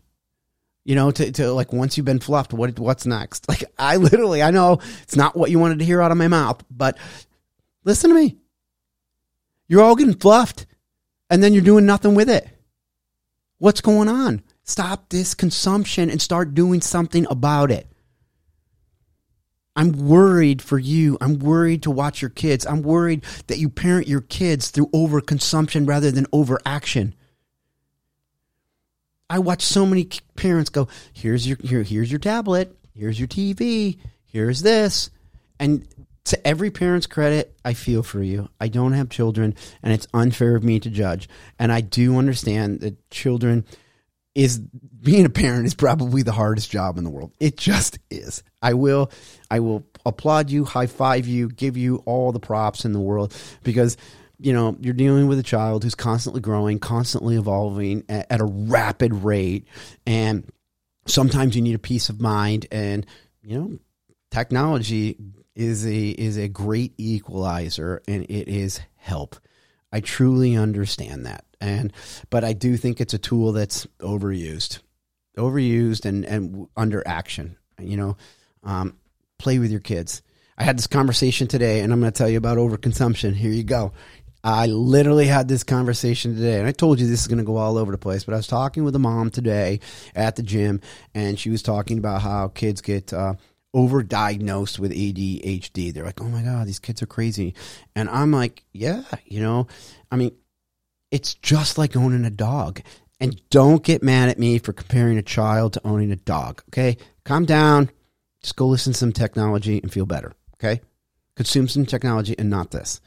you 0.88 0.96
know, 0.96 1.12
to, 1.12 1.32
to 1.34 1.52
like 1.52 1.74
once 1.74 1.98
you've 1.98 2.06
been 2.06 2.18
fluffed, 2.18 2.54
what 2.54 2.80
what's 2.80 3.06
next? 3.06 3.46
Like 3.50 3.66
I 3.78 3.98
literally, 3.98 4.42
I 4.42 4.52
know 4.52 4.80
it's 5.04 5.18
not 5.18 5.36
what 5.36 5.52
you 5.52 5.60
wanted 5.60 5.80
to 5.80 5.86
hear 5.86 6.02
out 6.02 6.12
of 6.12 6.18
my 6.18 6.30
mouth, 6.30 6.64
but 6.72 6.98
listen 7.84 8.10
to 8.10 8.16
me. 8.16 8.38
You're 9.68 9.84
all 9.84 9.98
getting 9.98 10.16
fluffed, 10.16 10.66
and 11.30 11.44
then 11.44 11.54
you're 11.54 11.62
doing 11.62 11.86
nothing 11.86 12.16
with 12.16 12.30
it. 12.30 12.48
What's 13.58 13.82
going 13.82 14.08
on? 14.08 14.44
Stop 14.68 15.10
this 15.10 15.34
consumption 15.34 16.10
and 16.10 16.22
start 16.22 16.54
doing 16.54 16.82
something 16.82 17.26
about 17.30 17.72
it. 17.72 17.88
I'm 19.78 19.92
worried 19.92 20.62
for 20.62 20.78
you. 20.78 21.18
I'm 21.22 21.40
worried 21.40 21.84
to 21.84 21.92
watch 21.92 22.22
your 22.22 22.30
kids. 22.30 22.66
I'm 22.66 22.82
worried 22.82 23.24
that 23.48 23.60
you 23.60 23.70
parent 23.70 24.08
your 24.08 24.22
kids 24.22 24.70
through 24.70 24.88
overconsumption 24.88 25.88
rather 25.88 26.12
than 26.12 26.28
overaction. 26.34 27.16
I 29.30 29.40
watch 29.40 29.62
so 29.62 29.86
many 29.86 30.10
parents 30.36 30.70
go, 30.70 30.88
"Here's 31.14 31.48
your 31.48 31.58
here, 31.62 31.84
here's 31.84 32.12
your 32.12 32.20
tablet, 32.20 32.78
here's 32.94 33.20
your 33.20 33.28
TV, 33.28 33.98
here's 34.26 34.62
this," 34.62 35.10
and 35.60 35.88
to 36.26 36.46
every 36.46 36.72
parent's 36.72 37.08
credit, 37.08 37.58
I 37.64 37.74
feel 37.74 38.04
for 38.04 38.22
you. 38.22 38.50
I 38.60 38.68
don't 38.68 38.94
have 38.94 39.10
children, 39.10 39.54
and 39.82 39.94
it's 39.94 40.08
unfair 40.14 40.56
of 40.56 40.64
me 40.64 40.80
to 40.80 40.90
judge. 40.90 41.30
And 41.58 41.72
I 41.72 41.82
do 41.82 42.18
understand 42.18 42.82
that 42.82 43.10
children 43.10 43.64
is 44.38 44.60
being 44.60 45.26
a 45.26 45.30
parent 45.30 45.66
is 45.66 45.74
probably 45.74 46.22
the 46.22 46.32
hardest 46.32 46.70
job 46.70 47.00
in 47.00 47.04
the 47.04 47.10
world. 47.10 47.34
It 47.40 47.58
just 47.58 47.98
is. 48.12 48.44
I 48.62 48.76
will, 48.76 49.12
I 49.50 49.62
will 49.62 49.84
applaud 50.06 50.52
you, 50.52 50.64
high 50.64 50.86
five 50.86 51.26
you, 51.26 51.50
give 51.50 51.76
you 51.76 52.04
all 52.06 52.32
the 52.32 52.40
props 52.40 52.86
in 52.86 52.94
the 52.94 53.00
world 53.00 53.36
because 53.64 53.98
you 54.40 54.54
know, 54.54 54.78
you're 54.80 54.94
dealing 54.94 55.28
with 55.28 55.40
a 55.40 55.44
child 55.44 55.84
who's 55.84 55.96
constantly 55.96 56.40
growing, 56.40 56.78
constantly 56.78 57.36
evolving 57.38 58.04
at, 58.08 58.28
at, 58.30 58.40
a 58.40 58.46
rapid 58.46 59.12
rate. 59.12 59.68
And 60.06 60.48
sometimes 61.08 61.56
you 61.56 61.64
need 61.64 61.74
a 61.74 61.80
peace 61.80 62.10
of 62.10 62.22
mind. 62.22 62.68
And, 62.72 63.04
you 63.42 63.60
know, 63.60 63.80
technology 64.30 65.18
is 65.56 65.88
a 65.88 66.10
is 66.10 66.38
a 66.38 66.48
great 66.48 66.94
equalizer 67.00 68.04
and 68.08 68.26
it 68.26 68.48
is 68.48 68.80
help. 68.98 69.38
I 69.92 70.02
truly 70.02 70.56
understand 70.56 71.26
that. 71.26 71.47
And 71.60 71.94
but 72.30 72.44
I 72.44 72.54
do 72.54 72.78
think 72.78 73.02
it's 73.02 73.14
a 73.14 73.20
tool 73.20 73.52
that's 73.52 73.86
overused. 74.00 74.80
Overused 75.38 76.06
and, 76.06 76.26
and 76.26 76.68
under 76.76 77.08
action. 77.08 77.58
You 77.80 77.98
know, 77.98 78.18
um, 78.64 78.98
play 79.38 79.60
with 79.60 79.72
your 79.72 79.80
kids. 79.80 80.22
I 80.58 80.64
had 80.64 80.78
this 80.78 80.88
conversation 80.88 81.48
today 81.48 81.82
and 81.82 81.94
I'm 81.94 82.00
going 82.00 82.12
to 82.12 82.18
tell 82.18 82.30
you 82.30 82.38
about 82.38 82.58
overconsumption. 82.58 83.36
Here 83.36 83.52
you 83.52 83.64
go. 83.64 83.94
I 84.44 84.68
literally 84.68 85.28
had 85.28 85.48
this 85.48 85.64
conversation 85.64 86.36
today, 86.36 86.58
and 86.60 86.68
I 86.68 86.72
told 86.72 87.00
you 87.00 87.08
this 87.08 87.22
is 87.22 87.28
going 87.28 87.40
to 87.40 87.44
go 87.44 87.58
all 87.58 87.78
over 87.78 87.92
the 87.92 87.98
place. 87.98 88.24
But 88.24 88.34
I 88.34 88.38
was 88.38 88.48
talking 88.48 88.86
with 88.86 88.96
a 88.96 89.00
mom 89.00 89.30
today 89.30 89.82
at 90.16 90.38
the 90.38 90.44
gym, 90.44 90.80
and 91.14 91.38
she 91.38 91.50
was 91.50 91.62
talking 91.62 91.98
about 91.98 92.22
how 92.22 92.48
kids 92.50 92.80
get 92.80 93.12
uh, 93.12 93.34
overdiagnosed 93.76 94.80
with 94.80 94.92
ADHD. 94.92 95.94
They're 95.94 96.06
like, 96.06 96.22
"Oh 96.22 96.30
my 96.30 96.44
god, 96.44 96.66
these 96.66 96.80
kids 96.80 97.02
are 97.02 97.08
crazy," 97.08 97.56
and 97.96 98.10
I'm 98.10 98.32
like, 98.32 98.64
"Yeah, 98.72 99.04
you 99.26 99.42
know, 99.42 99.68
I 100.12 100.16
mean, 100.16 100.32
it's 101.12 101.34
just 101.36 101.78
like 101.78 101.96
owning 101.96 102.26
a 102.26 102.30
dog." 102.30 102.82
And 103.20 103.42
don't 103.50 103.84
get 103.84 104.04
mad 104.04 104.30
at 104.30 104.38
me 104.38 104.60
for 104.60 104.74
comparing 104.74 105.18
a 105.18 105.24
child 105.24 105.74
to 105.74 105.88
owning 105.88 106.12
a 106.12 106.16
dog. 106.16 106.62
Okay, 106.70 106.98
calm 107.24 107.46
down. 107.46 107.90
Just 108.42 108.56
go 108.56 108.68
listen 108.68 108.94
to 108.94 109.00
some 109.00 109.12
technology 109.12 109.80
and 109.82 109.92
feel 109.92 110.06
better. 110.06 110.34
Okay, 110.56 110.82
consume 111.36 111.68
some 111.68 111.86
technology 111.86 112.36
and 112.38 112.50
not 112.50 112.72
this. 112.72 113.02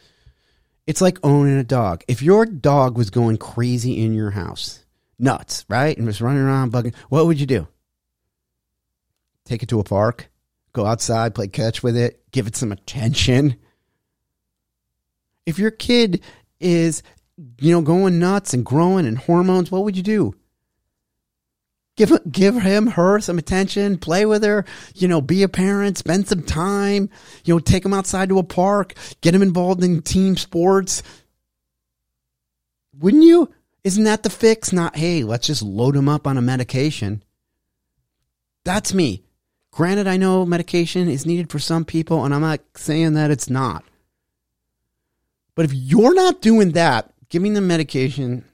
It's 0.87 1.01
like 1.01 1.19
owning 1.23 1.59
a 1.59 1.65
dog. 1.65 2.03
If 2.09 2.23
your 2.23 2.45
dog 2.45 2.99
was 2.99 3.11
going 3.11 3.37
crazy 3.37 4.03
in 4.03 4.13
your 4.13 4.31
house, 4.31 4.85
nuts, 5.21 5.65
right? 5.69 5.97
And 5.97 6.07
was 6.07 6.21
running 6.21 6.43
around 6.43 6.73
bugging, 6.73 6.95
what 7.09 7.27
would 7.27 7.39
you 7.39 7.47
do? 7.47 7.69
Take 9.45 9.63
it 9.63 9.69
to 9.69 9.79
a 9.79 9.85
park, 9.85 10.29
go 10.73 10.87
outside, 10.87 11.35
play 11.35 11.49
catch 11.49 11.83
with 11.83 11.97
it, 11.97 12.25
give 12.33 12.47
it 12.47 12.57
some 12.57 12.73
attention. 12.73 13.57
If 15.47 15.59
your 15.59 15.71
kid 15.71 16.23
is, 16.59 17.03
you 17.59 17.73
know, 17.73 17.81
going 17.81 18.19
nuts 18.19 18.53
and 18.55 18.65
growing 18.65 19.07
and 19.07 19.19
hormones, 19.19 19.71
what 19.71 19.85
would 19.85 19.97
you 19.97 20.03
do? 20.03 20.35
Give 21.97 22.19
give 22.31 22.63
him 22.63 22.87
her 22.89 23.21
some 23.21 23.39
attention, 23.39 23.99
play 23.99 24.25
with 24.25 24.43
her, 24.43 24.65
you 24.95 25.09
know, 25.09 25.21
be 25.21 25.43
a 25.43 25.49
parent, 25.49 25.99
spend 25.99 26.29
some 26.29 26.43
time, 26.43 27.11
you 27.45 27.55
know, 27.55 27.59
take 27.59 27.85
him 27.85 27.93
outside 27.93 28.29
to 28.31 28.39
a 28.39 28.43
park, 28.43 28.95
get 29.21 29.35
him 29.35 29.43
involved 29.43 29.85
in 29.85 30.01
team 30.03 30.37
sports. 30.37 31.03
Wouldn't 32.99 33.25
you? 33.25 33.53
Isn't 33.85 34.05
that 34.05 34.23
the 34.23 34.31
fix? 34.31 34.73
Not, 34.73 34.97
hey, 34.97 35.25
let's 35.25 35.47
just 35.47 35.63
load 35.63 35.97
him 35.97 36.09
up 36.09 36.27
on 36.27 36.37
a 36.37 36.43
medication. 36.43 37.23
That's 38.65 38.95
me. 38.95 39.25
Granted, 39.71 40.07
I 40.07 40.17
know 40.17 40.45
medication 40.45 41.09
is 41.09 41.27
needed 41.27 41.51
for 41.51 41.59
some 41.59 41.85
people, 41.85 42.25
and 42.25 42.35
I'm 42.35 42.41
not 42.41 42.61
saying 42.77 43.15
that 43.15 43.31
it's 43.31 43.49
not. 43.49 43.85
But 45.55 45.65
if 45.65 45.73
you're 45.73 46.15
not 46.15 46.43
doing 46.43 46.73
that, 46.73 47.13
giving 47.31 47.55
them 47.55 47.67
medication, 47.67 48.45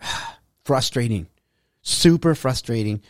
frustrating 0.64 1.26
super 1.88 2.34
frustrating. 2.34 3.02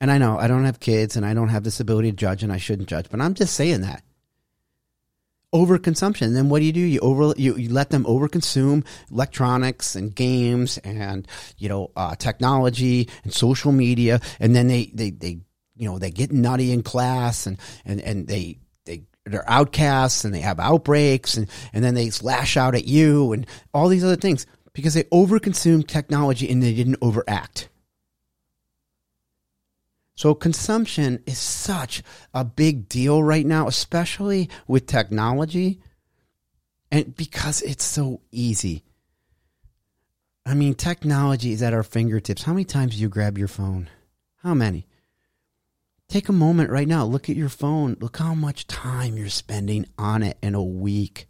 And 0.00 0.10
I 0.10 0.18
know 0.18 0.38
I 0.38 0.46
don't 0.46 0.64
have 0.64 0.78
kids 0.78 1.16
and 1.16 1.24
I 1.24 1.34
don't 1.34 1.48
have 1.48 1.64
this 1.64 1.80
ability 1.80 2.10
to 2.10 2.16
judge 2.16 2.42
and 2.42 2.52
I 2.52 2.58
shouldn't 2.58 2.88
judge, 2.88 3.06
but 3.10 3.20
I'm 3.20 3.34
just 3.34 3.54
saying 3.54 3.80
that. 3.80 4.02
Overconsumption. 5.54 6.34
Then 6.34 6.50
what 6.50 6.58
do 6.58 6.66
you 6.66 6.72
do? 6.72 6.80
You 6.80 7.00
over 7.00 7.32
you, 7.36 7.56
you 7.56 7.70
let 7.70 7.88
them 7.88 8.04
overconsume 8.04 8.84
electronics 9.10 9.94
and 9.94 10.14
games 10.14 10.76
and 10.78 11.26
you 11.56 11.68
know 11.68 11.92
uh, 11.96 12.14
technology 12.16 13.08
and 13.24 13.32
social 13.32 13.72
media, 13.72 14.20
and 14.38 14.54
then 14.54 14.66
they 14.66 14.90
they 14.92 15.10
they 15.10 15.38
you 15.76 15.88
know 15.88 15.98
they 15.98 16.10
get 16.10 16.30
nutty 16.30 16.72
in 16.72 16.82
class 16.82 17.46
and 17.46 17.58
and 17.86 18.00
and 18.02 18.26
they 18.26 18.58
they 18.65 18.65
they're 19.26 19.48
outcasts 19.50 20.24
and 20.24 20.34
they 20.34 20.40
have 20.40 20.60
outbreaks 20.60 21.36
and 21.36 21.48
and 21.72 21.84
then 21.84 21.94
they 21.94 22.10
lash 22.22 22.56
out 22.56 22.74
at 22.74 22.86
you 22.86 23.32
and 23.32 23.46
all 23.74 23.88
these 23.88 24.04
other 24.04 24.16
things 24.16 24.46
because 24.72 24.94
they 24.94 25.04
overconsume 25.04 25.86
technology 25.86 26.50
and 26.50 26.62
they 26.62 26.74
didn't 26.74 26.98
overact. 27.02 27.68
So 30.14 30.34
consumption 30.34 31.22
is 31.26 31.38
such 31.38 32.02
a 32.32 32.44
big 32.44 32.88
deal 32.88 33.22
right 33.22 33.44
now, 33.44 33.68
especially 33.68 34.48
with 34.66 34.86
technology. 34.86 35.80
And 36.90 37.14
because 37.14 37.60
it's 37.62 37.84
so 37.84 38.22
easy. 38.32 38.84
I 40.46 40.54
mean, 40.54 40.74
technology 40.74 41.52
is 41.52 41.62
at 41.62 41.74
our 41.74 41.82
fingertips. 41.82 42.44
How 42.44 42.52
many 42.52 42.64
times 42.64 42.96
do 42.96 43.02
you 43.02 43.08
grab 43.08 43.36
your 43.36 43.48
phone? 43.48 43.90
How 44.36 44.54
many? 44.54 44.86
Take 46.08 46.28
a 46.28 46.32
moment 46.32 46.70
right 46.70 46.86
now. 46.86 47.04
Look 47.04 47.28
at 47.28 47.36
your 47.36 47.48
phone. 47.48 47.96
Look 48.00 48.16
how 48.18 48.34
much 48.34 48.66
time 48.66 49.16
you're 49.16 49.28
spending 49.28 49.86
on 49.98 50.22
it 50.22 50.38
in 50.42 50.54
a 50.54 50.62
week. 50.62 51.26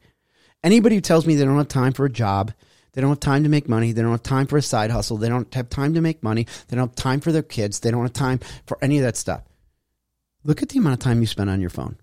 Anybody 0.62 0.96
who 0.96 1.00
tells 1.00 1.26
me 1.26 1.34
they 1.34 1.44
don't 1.44 1.56
have 1.56 1.68
time 1.68 1.92
for 1.92 2.04
a 2.04 2.10
job, 2.10 2.52
they 2.92 3.00
don't 3.00 3.10
have 3.10 3.20
time 3.20 3.42
to 3.42 3.48
make 3.48 3.68
money. 3.68 3.92
They 3.92 4.02
don't 4.02 4.10
have 4.10 4.22
time 4.22 4.46
for 4.46 4.56
a 4.56 4.62
side 4.62 4.90
hustle. 4.90 5.16
They 5.16 5.28
don't 5.28 5.52
have 5.54 5.68
time 5.68 5.94
to 5.94 6.00
make 6.00 6.22
money. 6.22 6.46
They 6.68 6.76
don't 6.76 6.88
have 6.88 6.96
time 6.96 7.20
for 7.20 7.30
their 7.32 7.42
kids. 7.42 7.80
They 7.80 7.90
don't 7.90 8.02
have 8.02 8.12
time 8.12 8.40
for 8.66 8.78
any 8.82 8.98
of 8.98 9.04
that 9.04 9.16
stuff. 9.16 9.42
Look 10.44 10.62
at 10.62 10.70
the 10.70 10.78
amount 10.78 10.94
of 10.94 11.00
time 11.00 11.20
you 11.20 11.26
spend 11.26 11.50
on 11.50 11.60
your 11.60 11.70
phone 11.70 11.98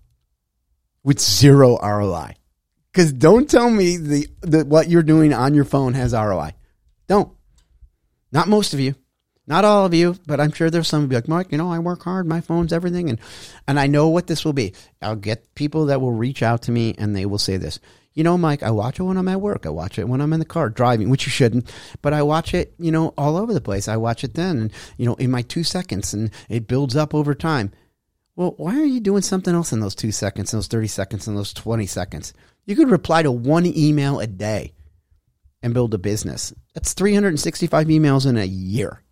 with 1.02 1.20
zero 1.20 1.78
ROI. 1.82 2.34
Because 2.92 3.12
don't 3.12 3.50
tell 3.50 3.70
me 3.70 3.96
the, 3.96 4.28
the 4.42 4.64
what 4.64 4.88
you're 4.88 5.02
doing 5.02 5.32
on 5.32 5.54
your 5.54 5.64
phone 5.64 5.94
has 5.94 6.12
ROI. 6.12 6.52
Don't. 7.08 7.32
Not 8.30 8.48
most 8.48 8.72
of 8.72 8.80
you. 8.80 8.94
Not 9.46 9.64
all 9.64 9.84
of 9.84 9.92
you, 9.92 10.16
but 10.26 10.40
I'm 10.40 10.52
sure 10.52 10.70
there's 10.70 10.88
some 10.88 11.06
be 11.06 11.16
like, 11.16 11.28
Mike, 11.28 11.52
you 11.52 11.58
know, 11.58 11.70
I 11.70 11.78
work 11.78 12.02
hard, 12.02 12.26
my 12.26 12.40
phone's 12.40 12.72
everything, 12.72 13.10
and 13.10 13.20
and 13.68 13.78
I 13.78 13.86
know 13.86 14.08
what 14.08 14.26
this 14.26 14.44
will 14.44 14.54
be. 14.54 14.72
I'll 15.02 15.16
get 15.16 15.54
people 15.54 15.86
that 15.86 16.00
will 16.00 16.12
reach 16.12 16.42
out 16.42 16.62
to 16.62 16.72
me 16.72 16.94
and 16.96 17.14
they 17.14 17.26
will 17.26 17.38
say 17.38 17.58
this 17.58 17.78
you 18.14 18.22
know, 18.22 18.38
Mike, 18.38 18.62
I 18.62 18.70
watch 18.70 19.00
it 19.00 19.02
when 19.02 19.16
I'm 19.16 19.28
at 19.28 19.40
work. 19.40 19.66
I 19.66 19.70
watch 19.70 19.98
it 19.98 20.08
when 20.08 20.20
I'm 20.20 20.32
in 20.32 20.38
the 20.38 20.46
car 20.46 20.70
driving, 20.70 21.10
which 21.10 21.26
you 21.26 21.30
shouldn't, 21.30 21.70
but 22.00 22.14
I 22.14 22.22
watch 22.22 22.54
it, 22.54 22.72
you 22.78 22.92
know, 22.92 23.12
all 23.18 23.36
over 23.36 23.52
the 23.52 23.60
place. 23.60 23.88
I 23.88 23.96
watch 23.96 24.22
it 24.22 24.34
then, 24.34 24.58
and, 24.58 24.72
you 24.96 25.04
know, 25.04 25.14
in 25.16 25.32
my 25.32 25.42
two 25.42 25.64
seconds, 25.64 26.14
and 26.14 26.30
it 26.48 26.68
builds 26.68 26.96
up 26.96 27.12
over 27.12 27.34
time. 27.34 27.72
Well, 28.36 28.54
why 28.56 28.78
are 28.78 28.84
you 28.84 29.00
doing 29.00 29.22
something 29.22 29.54
else 29.54 29.72
in 29.72 29.80
those 29.80 29.94
two 29.94 30.12
seconds, 30.12 30.52
in 30.52 30.58
those 30.58 30.68
30 30.68 30.86
seconds, 30.88 31.28
in 31.28 31.34
those 31.34 31.52
20 31.52 31.86
seconds? 31.86 32.32
You 32.66 32.76
could 32.76 32.90
reply 32.90 33.22
to 33.22 33.32
one 33.32 33.66
email 33.66 34.20
a 34.20 34.26
day 34.26 34.72
and 35.62 35.74
build 35.74 35.94
a 35.94 35.98
business. 35.98 36.52
That's 36.72 36.94
365 36.94 37.88
emails 37.88 38.26
in 38.26 38.36
a 38.36 38.44
year 38.44 39.03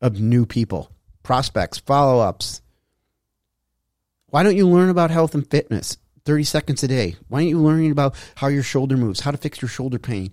of 0.00 0.20
new 0.20 0.46
people, 0.46 0.90
prospects, 1.22 1.78
follow 1.78 2.20
ups. 2.20 2.62
Why 4.26 4.42
don't 4.42 4.56
you 4.56 4.68
learn 4.68 4.90
about 4.90 5.10
health 5.10 5.34
and 5.34 5.48
fitness? 5.48 5.98
30 6.24 6.44
seconds 6.44 6.82
a 6.82 6.88
day. 6.88 7.16
Why 7.28 7.38
aren't 7.38 7.48
you 7.48 7.58
learning 7.58 7.90
about 7.90 8.14
how 8.36 8.48
your 8.48 8.62
shoulder 8.62 8.96
moves, 8.96 9.20
how 9.20 9.30
to 9.30 9.36
fix 9.36 9.60
your 9.60 9.68
shoulder 9.68 9.98
pain, 9.98 10.30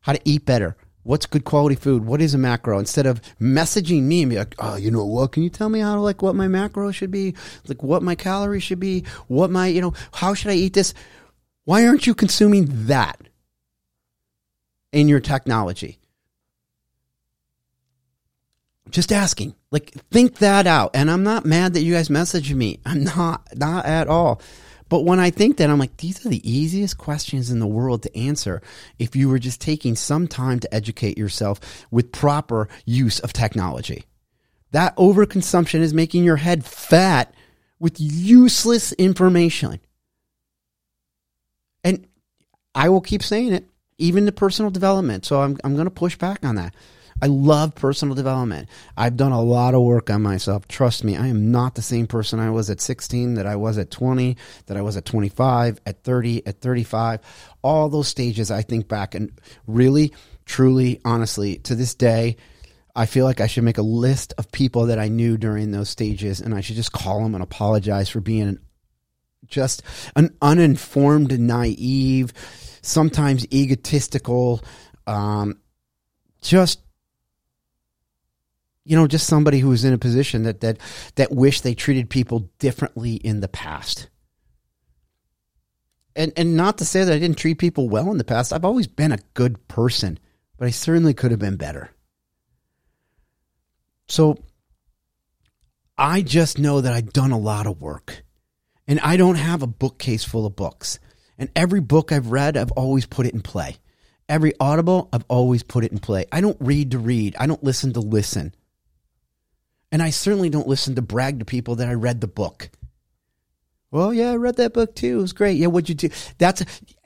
how 0.00 0.12
to 0.12 0.20
eat 0.24 0.44
better? 0.44 0.76
What's 1.04 1.26
good 1.26 1.44
quality 1.44 1.74
food? 1.74 2.04
What 2.04 2.20
is 2.20 2.34
a 2.34 2.38
macro? 2.38 2.78
Instead 2.78 3.06
of 3.06 3.22
messaging 3.40 4.02
me 4.02 4.22
and 4.22 4.30
be 4.30 4.36
like, 4.36 4.54
oh, 4.58 4.76
you 4.76 4.90
know 4.90 5.06
what? 5.06 5.32
Can 5.32 5.42
you 5.42 5.48
tell 5.48 5.70
me 5.70 5.80
how 5.80 5.94
to 5.94 6.00
like 6.00 6.20
what 6.20 6.34
my 6.34 6.48
macro 6.48 6.90
should 6.90 7.10
be? 7.10 7.34
Like 7.66 7.82
what 7.82 8.02
my 8.02 8.14
calories 8.14 8.62
should 8.62 8.80
be? 8.80 9.04
What 9.26 9.50
my, 9.50 9.68
you 9.68 9.80
know, 9.80 9.94
how 10.12 10.34
should 10.34 10.50
I 10.50 10.54
eat 10.54 10.74
this? 10.74 10.92
Why 11.64 11.86
aren't 11.86 12.06
you 12.06 12.14
consuming 12.14 12.66
that 12.86 13.18
in 14.92 15.08
your 15.08 15.20
technology? 15.20 15.97
Just 18.90 19.12
asking. 19.12 19.54
Like 19.70 19.92
think 20.10 20.38
that 20.38 20.66
out. 20.66 20.92
And 20.94 21.10
I'm 21.10 21.22
not 21.22 21.44
mad 21.44 21.74
that 21.74 21.82
you 21.82 21.94
guys 21.94 22.08
messaged 22.08 22.54
me. 22.54 22.80
I'm 22.86 23.04
not 23.04 23.46
not 23.56 23.84
at 23.84 24.08
all. 24.08 24.40
But 24.88 25.04
when 25.04 25.20
I 25.20 25.30
think 25.30 25.58
that, 25.58 25.68
I'm 25.68 25.78
like, 25.78 25.98
these 25.98 26.24
are 26.24 26.30
the 26.30 26.50
easiest 26.50 26.96
questions 26.96 27.50
in 27.50 27.60
the 27.60 27.66
world 27.66 28.02
to 28.04 28.18
answer 28.18 28.62
if 28.98 29.14
you 29.14 29.28
were 29.28 29.38
just 29.38 29.60
taking 29.60 29.94
some 29.94 30.26
time 30.26 30.60
to 30.60 30.74
educate 30.74 31.18
yourself 31.18 31.86
with 31.90 32.10
proper 32.10 32.68
use 32.86 33.20
of 33.20 33.32
technology. 33.32 34.04
That 34.70 34.96
overconsumption 34.96 35.80
is 35.80 35.92
making 35.92 36.24
your 36.24 36.36
head 36.36 36.64
fat 36.64 37.34
with 37.78 37.96
useless 37.98 38.92
information. 38.92 39.80
And 41.84 42.06
I 42.74 42.88
will 42.88 43.00
keep 43.00 43.22
saying 43.22 43.52
it, 43.52 43.68
even 43.98 44.24
the 44.24 44.32
personal 44.32 44.70
development. 44.70 45.24
So 45.24 45.40
I'm, 45.42 45.58
I'm 45.64 45.74
going 45.74 45.86
to 45.86 45.90
push 45.90 46.16
back 46.16 46.44
on 46.44 46.56
that. 46.56 46.74
I 47.20 47.26
love 47.26 47.74
personal 47.74 48.14
development. 48.14 48.68
I've 48.96 49.16
done 49.16 49.32
a 49.32 49.42
lot 49.42 49.74
of 49.74 49.82
work 49.82 50.08
on 50.10 50.22
myself. 50.22 50.68
Trust 50.68 51.02
me, 51.02 51.16
I 51.16 51.26
am 51.26 51.50
not 51.50 51.74
the 51.74 51.82
same 51.82 52.06
person 52.06 52.38
I 52.38 52.50
was 52.50 52.70
at 52.70 52.80
16, 52.80 53.34
that 53.34 53.46
I 53.46 53.56
was 53.56 53.76
at 53.76 53.90
20, 53.90 54.36
that 54.66 54.76
I 54.76 54.82
was 54.82 54.96
at 54.96 55.04
25, 55.04 55.80
at 55.84 56.04
30, 56.04 56.46
at 56.46 56.60
35. 56.60 57.20
All 57.62 57.88
those 57.88 58.08
stages, 58.08 58.50
I 58.50 58.62
think 58.62 58.86
back 58.86 59.14
and 59.14 59.32
really, 59.66 60.12
truly, 60.44 61.00
honestly, 61.04 61.56
to 61.58 61.74
this 61.74 61.94
day, 61.94 62.36
I 62.94 63.06
feel 63.06 63.24
like 63.24 63.40
I 63.40 63.46
should 63.46 63.64
make 63.64 63.78
a 63.78 63.82
list 63.82 64.34
of 64.38 64.50
people 64.52 64.86
that 64.86 64.98
I 64.98 65.08
knew 65.08 65.36
during 65.36 65.70
those 65.70 65.88
stages 65.88 66.40
and 66.40 66.54
I 66.54 66.60
should 66.60 66.76
just 66.76 66.92
call 66.92 67.22
them 67.22 67.34
and 67.34 67.42
apologize 67.42 68.08
for 68.08 68.20
being 68.20 68.58
just 69.46 69.82
an 70.14 70.36
uninformed, 70.42 71.38
naive, 71.38 72.32
sometimes 72.82 73.46
egotistical, 73.52 74.62
um, 75.06 75.60
just 76.42 76.80
you 78.88 78.96
know, 78.96 79.06
just 79.06 79.26
somebody 79.26 79.58
who 79.58 79.68
was 79.68 79.84
in 79.84 79.92
a 79.92 79.98
position 79.98 80.44
that 80.44 80.62
that 80.62 80.78
that 81.16 81.30
wished 81.30 81.62
they 81.62 81.74
treated 81.74 82.08
people 82.08 82.50
differently 82.58 83.14
in 83.14 83.40
the 83.40 83.48
past. 83.48 84.08
And 86.16 86.32
and 86.36 86.56
not 86.56 86.78
to 86.78 86.86
say 86.86 87.04
that 87.04 87.12
I 87.12 87.18
didn't 87.18 87.36
treat 87.36 87.58
people 87.58 87.90
well 87.90 88.10
in 88.10 88.16
the 88.16 88.24
past. 88.24 88.50
I've 88.50 88.64
always 88.64 88.86
been 88.86 89.12
a 89.12 89.18
good 89.34 89.68
person, 89.68 90.18
but 90.56 90.66
I 90.66 90.70
certainly 90.70 91.12
could 91.12 91.30
have 91.30 91.38
been 91.38 91.56
better. 91.56 91.90
So 94.08 94.38
I 95.98 96.22
just 96.22 96.58
know 96.58 96.80
that 96.80 96.94
I've 96.94 97.12
done 97.12 97.30
a 97.32 97.38
lot 97.38 97.66
of 97.66 97.82
work. 97.82 98.24
And 98.86 98.98
I 99.00 99.18
don't 99.18 99.34
have 99.34 99.62
a 99.62 99.66
bookcase 99.66 100.24
full 100.24 100.46
of 100.46 100.56
books. 100.56 100.98
And 101.36 101.50
every 101.54 101.80
book 101.80 102.10
I've 102.10 102.30
read, 102.30 102.56
I've 102.56 102.72
always 102.72 103.04
put 103.04 103.26
it 103.26 103.34
in 103.34 103.42
play. 103.42 103.76
Every 104.30 104.54
audible, 104.58 105.10
I've 105.12 105.26
always 105.28 105.62
put 105.62 105.84
it 105.84 105.92
in 105.92 105.98
play. 105.98 106.24
I 106.32 106.40
don't 106.40 106.56
read 106.58 106.92
to 106.92 106.98
read. 106.98 107.36
I 107.38 107.46
don't 107.46 107.62
listen 107.62 107.92
to 107.92 108.00
listen. 108.00 108.54
And 109.90 110.02
I 110.02 110.10
certainly 110.10 110.50
don't 110.50 110.68
listen 110.68 110.94
to 110.96 111.02
brag 111.02 111.38
to 111.38 111.44
people 111.44 111.76
that 111.76 111.88
I 111.88 111.94
read 111.94 112.20
the 112.20 112.26
book. 112.26 112.70
Well, 113.90 114.12
yeah, 114.12 114.32
I 114.32 114.36
read 114.36 114.56
that 114.56 114.74
book 114.74 114.94
too. 114.94 115.18
It 115.18 115.22
was 115.22 115.32
great. 115.32 115.56
Yeah, 115.56 115.68
what'd 115.68 115.88
you 115.88 115.94
do? 115.94 116.10
That's 116.36 116.62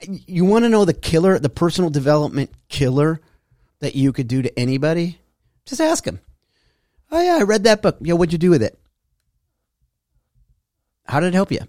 you 0.07 0.43
want 0.43 0.65
to 0.65 0.69
know 0.69 0.83
the 0.83 0.93
killer, 0.93 1.39
the 1.39 1.49
personal 1.49 1.89
development 1.89 2.51
killer 2.67 3.21
that 3.79 3.95
you 3.95 4.11
could 4.11 4.27
do 4.27 4.41
to 4.41 4.59
anybody? 4.59 5.19
Just 5.65 5.81
ask 5.81 6.05
him. 6.05 6.19
Oh 7.11 7.21
yeah, 7.21 7.37
I 7.39 7.43
read 7.43 7.63
that 7.65 7.81
book. 7.81 7.97
Yeah, 8.01 8.15
what'd 8.15 8.33
you 8.33 8.39
do 8.39 8.49
with 8.49 8.63
it? 8.63 8.77
How 11.05 11.19
did 11.19 11.27
it 11.27 11.33
help 11.33 11.51
you? 11.51 11.59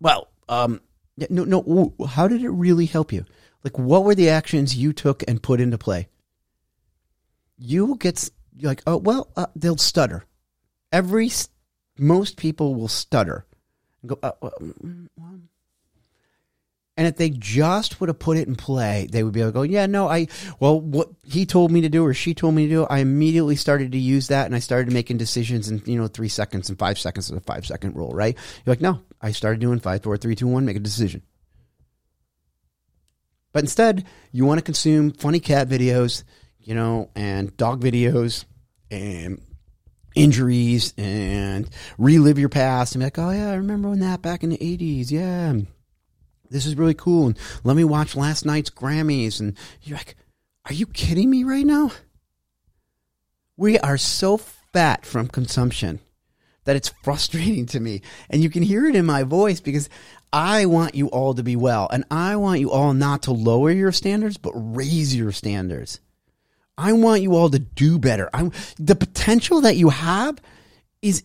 Well, 0.00 0.28
um, 0.48 0.80
no, 1.28 1.44
no. 1.44 1.94
How 2.08 2.28
did 2.28 2.42
it 2.42 2.50
really 2.50 2.86
help 2.86 3.12
you? 3.12 3.24
Like, 3.62 3.78
what 3.78 4.04
were 4.04 4.14
the 4.14 4.30
actions 4.30 4.76
you 4.76 4.92
took 4.92 5.22
and 5.28 5.42
put 5.42 5.60
into 5.60 5.78
play? 5.78 6.08
You 7.58 7.86
will 7.86 7.94
get 7.96 8.30
you're 8.56 8.70
like, 8.70 8.82
oh 8.86 8.96
well, 8.96 9.30
uh, 9.36 9.46
they'll 9.56 9.76
stutter. 9.76 10.24
Every 10.90 11.30
most 11.98 12.36
people 12.36 12.74
will 12.74 12.88
stutter 12.88 13.46
and 14.02 14.10
go, 14.10 14.18
uh, 14.22 14.32
well, 14.40 14.52
and 16.96 17.06
if 17.06 17.16
they 17.16 17.30
just 17.30 18.00
would 18.00 18.08
have 18.08 18.18
put 18.18 18.36
it 18.36 18.46
in 18.46 18.54
play, 18.54 19.08
they 19.10 19.24
would 19.24 19.32
be 19.32 19.40
able 19.40 19.50
to 19.50 19.54
go, 19.54 19.62
yeah, 19.62 19.86
no, 19.86 20.08
I, 20.08 20.28
well, 20.60 20.78
what 20.78 21.08
he 21.24 21.46
told 21.46 21.70
me 21.70 21.80
to 21.80 21.88
do 21.88 22.04
or 22.04 22.12
she 22.12 22.34
told 22.34 22.54
me 22.54 22.66
to 22.66 22.72
do, 22.72 22.84
I 22.84 22.98
immediately 22.98 23.56
started 23.56 23.92
to 23.92 23.98
use 23.98 24.28
that 24.28 24.44
and 24.44 24.54
I 24.54 24.58
started 24.58 24.92
making 24.92 25.16
decisions 25.16 25.70
in, 25.70 25.82
you 25.86 25.98
know, 25.98 26.06
three 26.06 26.28
seconds 26.28 26.68
and 26.68 26.78
five 26.78 26.98
seconds 26.98 27.30
of 27.30 27.38
a 27.38 27.40
five 27.40 27.66
second 27.66 27.96
rule, 27.96 28.10
right? 28.10 28.36
You're 28.64 28.72
like, 28.72 28.82
no, 28.82 29.00
I 29.22 29.32
started 29.32 29.60
doing 29.60 29.80
five, 29.80 30.02
four, 30.02 30.18
three, 30.18 30.34
two, 30.34 30.46
one, 30.46 30.66
make 30.66 30.76
a 30.76 30.80
decision. 30.80 31.22
But 33.52 33.64
instead, 33.64 34.04
you 34.30 34.44
want 34.44 34.58
to 34.58 34.64
consume 34.64 35.12
funny 35.12 35.40
cat 35.40 35.68
videos, 35.68 36.24
you 36.62 36.74
know, 36.74 37.10
and 37.14 37.56
dog 37.56 37.82
videos 37.82 38.44
and 38.90 39.40
injuries 40.14 40.92
and 40.98 41.68
relive 41.98 42.38
your 42.38 42.48
past 42.48 42.94
and 42.94 43.00
be 43.00 43.06
like, 43.06 43.18
oh, 43.18 43.30
yeah, 43.30 43.50
I 43.50 43.54
remember 43.54 43.88
when 43.88 44.00
that 44.00 44.22
back 44.22 44.42
in 44.42 44.50
the 44.50 44.58
80s. 44.58 45.10
Yeah 45.10 45.62
this 46.52 46.66
is 46.66 46.76
really 46.76 46.94
cool. 46.94 47.28
And 47.28 47.38
let 47.64 47.76
me 47.76 47.84
watch 47.84 48.14
last 48.14 48.44
night's 48.44 48.70
Grammys. 48.70 49.40
And 49.40 49.56
you're 49.82 49.98
like, 49.98 50.16
are 50.66 50.74
you 50.74 50.86
kidding 50.86 51.30
me 51.30 51.44
right 51.44 51.66
now? 51.66 51.90
We 53.56 53.78
are 53.78 53.98
so 53.98 54.36
fat 54.36 55.04
from 55.04 55.28
consumption 55.28 56.00
that 56.64 56.76
it's 56.76 56.92
frustrating 57.02 57.66
to 57.66 57.80
me. 57.80 58.02
And 58.30 58.42
you 58.42 58.50
can 58.50 58.62
hear 58.62 58.86
it 58.86 58.94
in 58.94 59.06
my 59.06 59.24
voice 59.24 59.60
because 59.60 59.88
I 60.32 60.66
want 60.66 60.94
you 60.94 61.08
all 61.08 61.34
to 61.34 61.42
be 61.42 61.56
well. 61.56 61.88
And 61.90 62.04
I 62.10 62.36
want 62.36 62.60
you 62.60 62.70
all 62.70 62.94
not 62.94 63.22
to 63.24 63.32
lower 63.32 63.70
your 63.70 63.92
standards, 63.92 64.36
but 64.36 64.52
raise 64.54 65.16
your 65.16 65.32
standards. 65.32 66.00
I 66.82 66.92
want 66.94 67.22
you 67.22 67.36
all 67.36 67.48
to 67.48 67.60
do 67.60 67.96
better. 67.98 68.28
I, 68.34 68.50
the 68.76 68.96
potential 68.96 69.60
that 69.60 69.76
you 69.76 69.88
have 69.90 70.42
is 71.00 71.22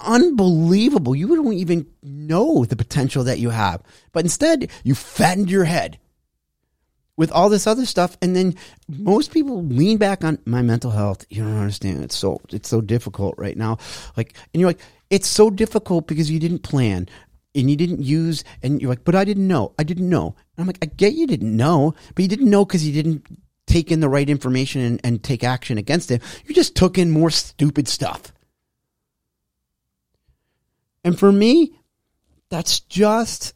unbelievable. 0.00 1.14
You 1.14 1.36
don't 1.36 1.52
even 1.52 1.86
know 2.02 2.64
the 2.64 2.74
potential 2.74 3.24
that 3.24 3.38
you 3.38 3.50
have. 3.50 3.82
But 4.12 4.24
instead, 4.24 4.70
you 4.84 4.94
fattened 4.94 5.50
your 5.50 5.64
head 5.64 5.98
with 7.18 7.30
all 7.32 7.50
this 7.50 7.66
other 7.66 7.84
stuff. 7.84 8.16
And 8.22 8.34
then 8.34 8.54
most 8.88 9.30
people 9.30 9.62
lean 9.62 9.98
back 9.98 10.24
on 10.24 10.38
my 10.46 10.62
mental 10.62 10.90
health. 10.90 11.26
You 11.28 11.42
don't 11.44 11.58
understand. 11.58 12.02
It's 12.04 12.16
so, 12.16 12.40
it's 12.48 12.70
so 12.70 12.80
difficult 12.80 13.34
right 13.36 13.58
now. 13.58 13.76
Like, 14.16 14.38
and 14.54 14.60
you're 14.60 14.70
like, 14.70 14.80
it's 15.10 15.28
so 15.28 15.50
difficult 15.50 16.06
because 16.06 16.30
you 16.30 16.40
didn't 16.40 16.60
plan 16.60 17.08
and 17.54 17.68
you 17.68 17.76
didn't 17.76 18.02
use, 18.02 18.44
and 18.62 18.80
you're 18.80 18.90
like, 18.90 19.04
but 19.04 19.14
I 19.14 19.24
didn't 19.24 19.48
know. 19.48 19.74
I 19.78 19.82
didn't 19.82 20.08
know. 20.08 20.36
And 20.56 20.62
I'm 20.62 20.66
like, 20.66 20.78
I 20.80 20.86
get 20.86 21.14
you 21.14 21.26
didn't 21.26 21.56
know, 21.56 21.94
but 22.14 22.22
you 22.22 22.28
didn't 22.28 22.50
know 22.50 22.64
because 22.64 22.86
you 22.86 22.92
didn't 22.92 23.26
take 23.68 23.92
in 23.92 24.00
the 24.00 24.08
right 24.08 24.28
information 24.28 24.80
and, 24.80 25.00
and 25.04 25.22
take 25.22 25.44
action 25.44 25.78
against 25.78 26.10
it. 26.10 26.22
You 26.46 26.54
just 26.54 26.74
took 26.74 26.98
in 26.98 27.10
more 27.10 27.30
stupid 27.30 27.86
stuff. 27.86 28.32
And 31.04 31.18
for 31.18 31.30
me, 31.30 31.78
that's 32.50 32.80
just 32.80 33.54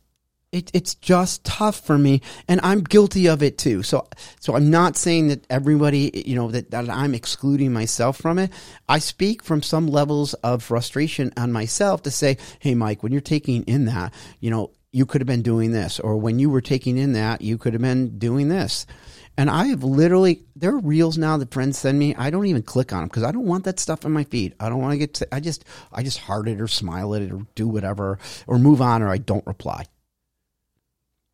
it, 0.53 0.71
it's 0.75 0.95
just 0.95 1.45
tough 1.45 1.81
for 1.81 1.97
me. 1.97 2.21
And 2.47 2.61
i'm 2.63 2.83
guilty 2.83 3.27
of 3.27 3.43
it 3.43 3.57
too. 3.57 3.83
So 3.83 4.07
so 4.39 4.55
i'm 4.55 4.71
not 4.71 4.97
saying 4.97 5.29
that 5.29 5.47
everybody 5.51 6.23
you 6.27 6.37
know 6.37 6.51
that, 6.51 6.71
that 6.71 6.91
i'm 6.91 7.15
excluding 7.15 7.73
myself 7.73 8.19
from 8.19 8.39
it. 8.39 8.53
I 8.89 8.99
speak 8.99 9.43
from 9.43 9.63
some 9.63 9.87
levels 9.87 10.35
of 10.35 10.63
frustration 10.63 11.33
on 11.37 11.53
myself 11.53 12.03
to 12.03 12.11
say 12.11 12.37
hey 12.59 12.75
mike 12.75 13.03
when 13.03 13.13
you're 13.13 13.23
taking 13.23 13.63
in 13.65 13.87
that 13.87 14.13
you 14.41 14.51
know 14.51 14.73
you 14.93 15.07
could 15.07 15.23
have 15.23 15.27
been 15.27 15.43
doing 15.43 15.73
this. 15.73 15.99
Or 15.99 16.17
when 16.19 16.39
you 16.39 16.51
were 16.51 16.61
taking 16.61 16.99
in 16.99 17.15
that 17.15 17.41
you 17.41 17.59
could 17.59 17.73
have 17.73 17.83
been 17.83 18.19
doing 18.19 18.49
this 18.49 18.87
and 19.37 19.49
I 19.49 19.67
have 19.69 19.83
literally, 19.83 20.43
there 20.57 20.75
are 20.75 20.79
reels 20.79 21.17
now 21.17 21.39
that 21.39 21.53
friends 21.53 21.79
send 21.79 21.99
me. 21.99 22.15
I 22.15 22.31
don't 22.31 22.47
even 22.47 22.63
click 22.63 22.93
on 22.93 23.01
them 23.01 23.09
because 23.09 23.23
I 23.23 23.33
don't 23.33 23.47
want 23.47 23.65
that 23.65 23.81
stuff 23.81 24.05
in 24.05 24.13
my 24.13 24.25
feed. 24.25 24.55
I 24.61 24.69
don't 24.69 24.81
want 24.81 24.93
to 24.93 24.99
get, 24.99 25.23
I 25.33 25.41
just, 25.41 25.65
I 25.91 26.03
just 26.03 26.19
heart 26.19 26.49
it 26.49 26.61
or 26.61 26.69
smile 26.69 27.15
at 27.15 27.23
it 27.23 27.33
or 27.33 27.47
do 27.55 27.67
whatever 27.67 28.19
or 28.47 28.59
move 28.59 28.83
on 28.83 29.03
or 29.03 29.09
I 29.09 29.19
don't 29.19 29.47
reply. 29.47 29.87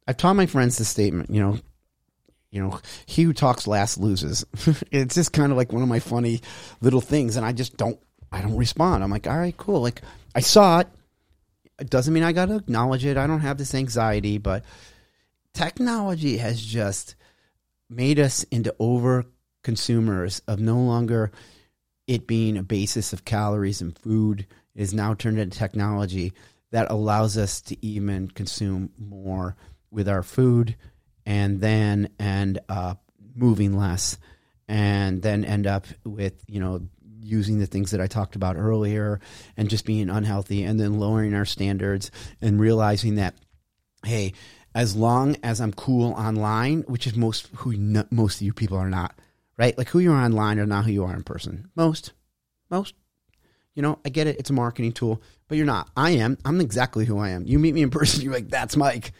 I've 0.06 0.16
taught 0.16 0.36
my 0.36 0.46
friends 0.46 0.78
this 0.78 0.88
statement, 0.88 1.30
you 1.30 1.40
know, 1.40 1.58
you 2.50 2.62
know, 2.62 2.80
he 3.04 3.24
who 3.24 3.32
talks 3.32 3.66
last 3.66 3.98
loses. 3.98 4.46
it's 4.90 5.16
just 5.16 5.32
kind 5.32 5.50
of 5.50 5.58
like 5.58 5.72
one 5.72 5.82
of 5.82 5.88
my 5.88 5.98
funny 5.98 6.40
little 6.80 7.00
things. 7.00 7.36
And 7.36 7.44
I 7.44 7.52
just 7.52 7.76
don't, 7.76 7.98
I 8.30 8.40
don't 8.40 8.56
respond. 8.56 9.02
I'm 9.02 9.10
like, 9.10 9.26
all 9.26 9.36
right, 9.36 9.56
cool. 9.56 9.82
Like 9.82 10.02
I 10.34 10.40
saw 10.40 10.80
it. 10.80 10.88
It 11.80 11.90
doesn't 11.90 12.12
mean 12.14 12.22
I 12.22 12.32
got 12.32 12.46
to 12.46 12.56
acknowledge 12.56 13.04
it. 13.04 13.16
I 13.16 13.26
don't 13.26 13.40
have 13.40 13.58
this 13.58 13.74
anxiety, 13.74 14.38
but 14.38 14.64
technology 15.52 16.38
has 16.38 16.60
just 16.60 17.14
made 17.88 18.18
us 18.18 18.44
into 18.44 18.74
over 18.78 19.24
consumers 19.62 20.40
of 20.46 20.60
no 20.60 20.78
longer 20.78 21.30
it 22.06 22.26
being 22.26 22.56
a 22.56 22.62
basis 22.62 23.12
of 23.12 23.24
calories 23.24 23.80
and 23.80 23.98
food. 23.98 24.46
It 24.74 24.82
is 24.82 24.94
now 24.94 25.14
turned 25.14 25.38
into 25.38 25.58
technology 25.58 26.32
that 26.70 26.90
allows 26.90 27.36
us 27.36 27.60
to 27.62 27.84
even 27.84 28.28
consume 28.28 28.90
more 28.98 29.56
with 29.90 30.08
our 30.08 30.22
food 30.22 30.76
and 31.24 31.60
then 31.60 32.08
end 32.18 32.58
up 32.68 33.02
moving 33.34 33.76
less 33.76 34.18
and 34.66 35.22
then 35.22 35.44
end 35.44 35.66
up 35.66 35.86
with 36.04 36.42
you 36.46 36.60
know 36.60 36.80
using 37.20 37.58
the 37.58 37.66
things 37.66 37.90
that 37.90 38.00
I 38.00 38.06
talked 38.06 38.36
about 38.36 38.56
earlier 38.56 39.20
and 39.56 39.68
just 39.68 39.84
being 39.84 40.08
unhealthy 40.08 40.64
and 40.64 40.78
then 40.78 40.98
lowering 40.98 41.34
our 41.34 41.44
standards 41.44 42.10
and 42.40 42.60
realizing 42.60 43.16
that 43.16 43.34
hey 44.04 44.32
as 44.78 44.94
long 44.94 45.36
as 45.42 45.60
I'm 45.60 45.72
cool 45.72 46.12
online, 46.12 46.82
which 46.82 47.08
is 47.08 47.16
most 47.16 47.48
who 47.56 47.76
no, 47.76 48.04
most 48.12 48.36
of 48.36 48.42
you 48.42 48.52
people 48.52 48.78
are 48.78 48.88
not, 48.88 49.12
right? 49.56 49.76
Like 49.76 49.88
who 49.88 49.98
you 49.98 50.12
are 50.12 50.24
online 50.24 50.60
are 50.60 50.66
not 50.66 50.84
who 50.84 50.92
you 50.92 51.02
are 51.02 51.16
in 51.16 51.24
person. 51.24 51.68
Most, 51.74 52.12
most. 52.70 52.94
You 53.74 53.82
know, 53.82 53.98
I 54.04 54.08
get 54.10 54.28
it. 54.28 54.38
It's 54.38 54.50
a 54.50 54.52
marketing 54.52 54.92
tool, 54.92 55.20
but 55.48 55.56
you're 55.56 55.66
not. 55.66 55.90
I 55.96 56.10
am. 56.12 56.38
I'm 56.44 56.60
exactly 56.60 57.06
who 57.06 57.18
I 57.18 57.30
am. 57.30 57.44
You 57.44 57.58
meet 57.58 57.74
me 57.74 57.82
in 57.82 57.90
person, 57.90 58.20
you're 58.22 58.32
like, 58.32 58.50
that's 58.50 58.76
Mike. 58.76 59.10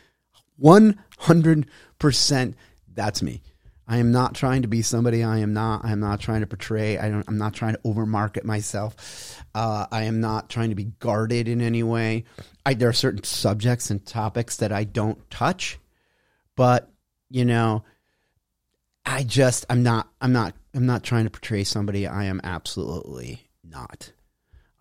One 0.58 0.96
hundred 1.18 1.66
percent, 1.98 2.54
that's 2.94 3.20
me. 3.20 3.42
I 3.88 3.96
am 3.96 4.12
not 4.12 4.34
trying 4.34 4.62
to 4.62 4.68
be 4.68 4.82
somebody 4.82 5.24
I 5.24 5.38
am 5.38 5.54
not. 5.54 5.84
I 5.84 5.90
am 5.90 5.98
not 5.98 6.20
trying 6.20 6.42
to 6.42 6.46
portray. 6.46 6.98
I 6.98 7.08
don't, 7.08 7.24
I'm 7.26 7.38
not 7.38 7.54
trying 7.54 7.72
to 7.72 7.80
overmarket 7.80 8.44
myself. 8.44 9.42
Uh, 9.54 9.86
I 9.90 10.04
am 10.04 10.20
not 10.20 10.50
trying 10.50 10.68
to 10.68 10.76
be 10.76 10.92
guarded 11.00 11.48
in 11.48 11.60
any 11.62 11.82
way. 11.82 12.26
I, 12.68 12.74
there 12.74 12.90
are 12.90 12.92
certain 12.92 13.24
subjects 13.24 13.90
and 13.90 14.04
topics 14.04 14.58
that 14.58 14.72
I 14.72 14.84
don't 14.84 15.30
touch, 15.30 15.78
but 16.54 16.90
you 17.30 17.46
know, 17.46 17.82
I 19.06 19.22
just 19.22 19.64
I'm 19.70 19.82
not 19.82 20.06
I'm 20.20 20.34
not 20.34 20.54
I'm 20.74 20.84
not 20.84 21.02
trying 21.02 21.24
to 21.24 21.30
portray 21.30 21.64
somebody 21.64 22.06
I 22.06 22.24
am 22.24 22.42
absolutely 22.44 23.48
not. 23.64 24.12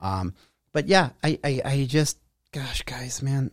Um, 0.01 0.33
but 0.73 0.89
yeah, 0.89 1.11
I, 1.23 1.39
I 1.45 1.61
I 1.63 1.85
just 1.85 2.17
gosh, 2.51 2.81
guys, 2.81 3.21
man, 3.21 3.51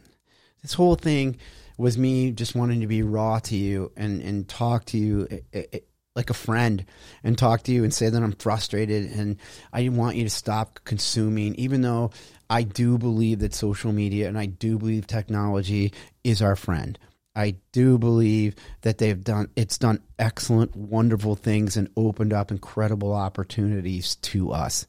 this 0.62 0.74
whole 0.74 0.96
thing 0.96 1.36
was 1.78 1.96
me 1.96 2.32
just 2.32 2.56
wanting 2.56 2.80
to 2.80 2.88
be 2.88 3.02
raw 3.04 3.38
to 3.38 3.56
you 3.56 3.92
and 3.96 4.20
and 4.20 4.48
talk 4.48 4.84
to 4.86 4.98
you 4.98 5.28
it, 5.30 5.44
eh, 5.52 5.58
it, 5.58 5.68
eh, 5.72 5.76
eh, 5.76 5.80
like 6.16 6.30
a 6.30 6.34
friend 6.34 6.84
and 7.22 7.36
talk 7.38 7.62
to 7.64 7.72
you 7.72 7.84
and 7.84 7.94
say 7.94 8.08
that 8.08 8.22
I'm 8.22 8.32
frustrated 8.32 9.12
and 9.12 9.36
I 9.72 9.88
want 9.90 10.16
you 10.16 10.24
to 10.24 10.30
stop 10.30 10.80
consuming 10.84 11.54
even 11.54 11.82
though 11.82 12.10
I 12.48 12.62
do 12.62 12.98
believe 12.98 13.40
that 13.40 13.54
social 13.54 13.92
media 13.92 14.28
and 14.28 14.38
I 14.38 14.46
do 14.46 14.78
believe 14.78 15.06
technology 15.06 15.92
is 16.22 16.42
our 16.42 16.56
friend. 16.56 16.98
I 17.36 17.56
do 17.72 17.98
believe 17.98 18.54
that 18.82 18.98
they've 18.98 19.22
done 19.22 19.48
it's 19.56 19.78
done 19.78 20.00
excellent 20.18 20.76
wonderful 20.76 21.34
things 21.34 21.76
and 21.76 21.88
opened 21.96 22.32
up 22.32 22.50
incredible 22.50 23.12
opportunities 23.12 24.16
to 24.16 24.52
us. 24.52 24.86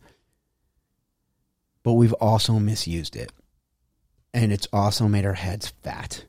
But 1.84 1.94
we've 1.94 2.14
also 2.14 2.54
misused 2.60 3.16
it. 3.16 3.32
And 4.34 4.52
it's 4.52 4.68
also 4.74 5.08
made 5.08 5.26
our 5.26 5.34
heads 5.34 5.70
fat. 5.82 6.26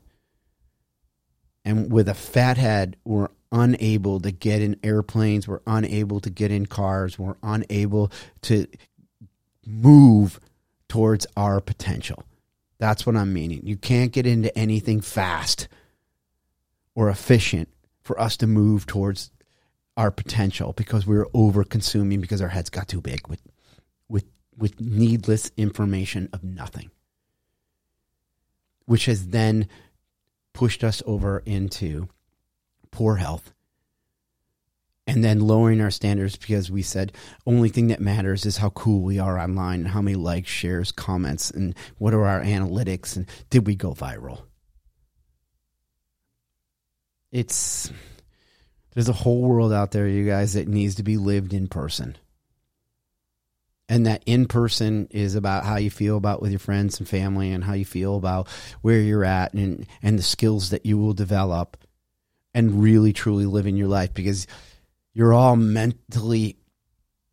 And 1.65 1.91
with 1.91 2.07
a 2.07 2.13
fat 2.13 2.57
head, 2.57 2.95
we're 3.03 3.27
unable 3.51 4.19
to 4.21 4.31
get 4.31 4.61
in 4.61 4.79
airplanes, 4.83 5.47
we're 5.47 5.61
unable 5.67 6.19
to 6.21 6.29
get 6.29 6.51
in 6.51 6.65
cars, 6.65 7.19
we're 7.19 7.35
unable 7.43 8.11
to 8.43 8.67
move 9.65 10.39
towards 10.97 11.27
our 11.37 11.61
potential. 11.61 12.23
That's 12.79 13.05
what 13.05 13.15
I'm 13.15 13.31
meaning. 13.31 13.61
You 13.63 13.77
can't 13.77 14.11
get 14.11 14.25
into 14.25 14.57
anything 14.57 14.99
fast 14.99 15.67
or 16.95 17.07
efficient 17.11 17.69
for 18.01 18.19
us 18.19 18.35
to 18.37 18.47
move 18.47 18.87
towards 18.87 19.29
our 19.95 20.09
potential 20.09 20.73
because 20.73 21.05
we're 21.05 21.27
over 21.35 21.63
consuming 21.63 22.19
because 22.19 22.41
our 22.41 22.47
heads 22.47 22.71
got 22.71 22.87
too 22.87 22.99
big 22.99 23.27
with 23.27 23.43
with 24.09 24.25
with 24.57 24.81
needless 24.81 25.51
information 25.55 26.29
of 26.33 26.43
nothing 26.43 26.89
which 28.87 29.05
has 29.05 29.27
then 29.27 29.67
pushed 30.53 30.83
us 30.83 31.03
over 31.05 31.43
into 31.45 32.09
poor 32.89 33.17
health 33.17 33.53
and 35.07 35.23
then 35.23 35.39
lowering 35.39 35.81
our 35.81 35.89
standards 35.89 36.35
because 36.35 36.69
we 36.69 36.81
said 36.81 37.13
only 37.45 37.69
thing 37.69 37.87
that 37.87 38.01
matters 38.01 38.45
is 38.45 38.57
how 38.57 38.69
cool 38.71 39.01
we 39.01 39.17
are 39.17 39.39
online 39.39 39.79
and 39.79 39.89
how 39.89 40.01
many 40.01 40.15
likes 40.15 40.49
shares 40.49 40.91
comments 40.91 41.49
and 41.49 41.75
what 41.97 42.13
are 42.13 42.25
our 42.25 42.41
analytics 42.41 43.15
and 43.15 43.25
did 43.49 43.65
we 43.65 43.75
go 43.75 43.93
viral 43.93 44.41
it's 47.31 47.91
there's 48.97 49.09
a 49.09 49.13
whole 49.13 49.43
world 49.43 49.71
out 49.71 49.91
there, 49.91 50.07
you 50.07 50.25
guys, 50.25 50.53
that 50.53 50.67
needs 50.67 50.95
to 50.95 51.03
be 51.03 51.17
lived 51.17 51.53
in 51.53 51.67
person. 51.67 52.17
And 53.87 54.07
that 54.07 54.23
in 54.25 54.47
person 54.47 55.07
is 55.11 55.35
about 55.35 55.65
how 55.65 55.75
you 55.77 55.91
feel 55.91 56.17
about 56.17 56.41
with 56.41 56.49
your 56.49 56.57
friends 56.57 56.99
and 56.99 57.07
family 57.07 57.51
and 57.51 57.63
how 57.63 57.73
you 57.73 57.85
feel 57.85 58.17
about 58.17 58.49
where 58.81 58.99
you're 58.99 59.23
at 59.23 59.53
and, 59.53 59.85
and 60.01 60.17
the 60.17 60.23
skills 60.23 60.71
that 60.71 60.87
you 60.87 60.97
will 60.97 61.13
develop 61.13 61.77
and 62.55 62.81
really 62.81 63.13
truly 63.13 63.45
living 63.45 63.77
your 63.77 63.87
life 63.87 64.15
because 64.15 64.47
you're 65.17 65.33
all 65.33 65.55
mentally 65.55 66.55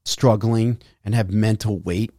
struggling 0.07 0.81
and 1.05 1.15
have 1.15 1.31
mental 1.31 1.79
weight 1.79 2.11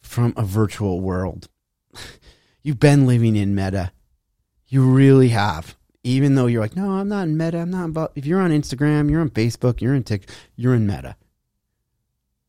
from 0.00 0.34
a 0.36 0.42
virtual 0.42 1.00
world. 1.00 1.46
You've 2.62 2.80
been 2.80 3.06
living 3.06 3.36
in 3.36 3.54
meta. 3.54 3.92
You 4.66 4.90
really 4.90 5.28
have 5.28 5.76
even 6.02 6.34
though 6.34 6.46
you're 6.46 6.60
like, 6.60 6.74
no, 6.74 6.90
I'm 6.90 7.08
not 7.08 7.28
in 7.28 7.36
Meta. 7.38 7.58
I'm 7.58 7.70
not 7.70 7.88
about. 7.88 8.12
If 8.14 8.26
you're 8.26 8.42
on 8.42 8.50
Instagram, 8.50 9.10
you're 9.10 9.22
on 9.22 9.30
Facebook, 9.30 9.80
you're 9.80 9.94
in 9.94 10.04
TikTok, 10.04 10.36
you're 10.54 10.74
in 10.74 10.86
Meta. 10.86 11.16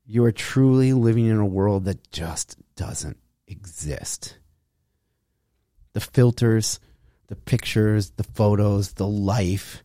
You 0.05 0.25
are 0.25 0.31
truly 0.33 0.91
living 0.91 1.27
in 1.27 1.37
a 1.37 1.45
world 1.45 1.85
that 1.85 2.11
just 2.11 2.57
doesn't 2.75 3.17
exist. 3.47 4.37
The 5.93 6.01
filters, 6.01 6.81
the 7.27 7.37
pictures, 7.37 8.11
the 8.17 8.23
photos, 8.23 8.93
the 8.93 9.07
life, 9.07 9.81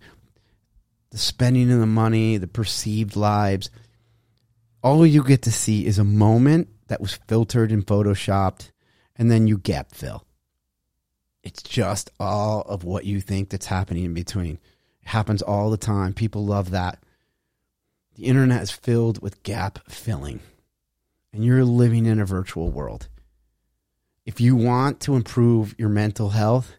the 1.11 1.19
spending 1.19 1.71
of 1.71 1.81
the 1.81 1.87
money, 1.87 2.37
the 2.37 2.47
perceived 2.47 3.17
lives. 3.17 3.71
All 4.83 5.07
you 5.07 5.23
get 5.25 5.43
to 5.43 5.53
see 5.53 5.87
is 5.87 5.99
a 5.99 6.05
moment 6.05 6.69
that 6.89 7.01
was 7.01 7.19
filtered 7.29 7.73
and 7.73 7.87
photoshopped, 7.87 8.71
and 9.17 9.31
then 9.31 9.47
you 9.47 9.59
gap 9.59 9.93
fill. 9.93 10.25
It's 11.43 11.63
just 11.63 12.11
all 12.21 12.63
of 12.63 12.85
what 12.85 13.05
you 13.05 13.21
think 13.21 13.51
that's 13.51 13.67
happening 13.67 14.05
in 14.05 14.15
between. 14.15 14.59
It 15.03 15.09
happens 15.09 15.43
all 15.43 15.71
the 15.71 15.77
time. 15.77 16.13
People 16.13 16.45
love 16.45 16.71
that. 16.71 17.03
The 18.15 18.25
internet 18.25 18.63
is 18.63 18.71
filled 18.71 19.23
with 19.23 19.43
gap 19.43 19.79
filling, 19.89 20.41
and 21.33 21.45
you're 21.45 21.65
living 21.65 22.07
in 22.07 22.21
a 22.21 22.27
virtual 22.27 22.71
world. 22.71 23.09
If 24.27 24.41
you 24.41 24.55
want 24.55 25.01
to 25.01 25.17
improve 25.17 25.75
your 25.79 25.89
mental 25.89 26.31
health, 26.31 26.75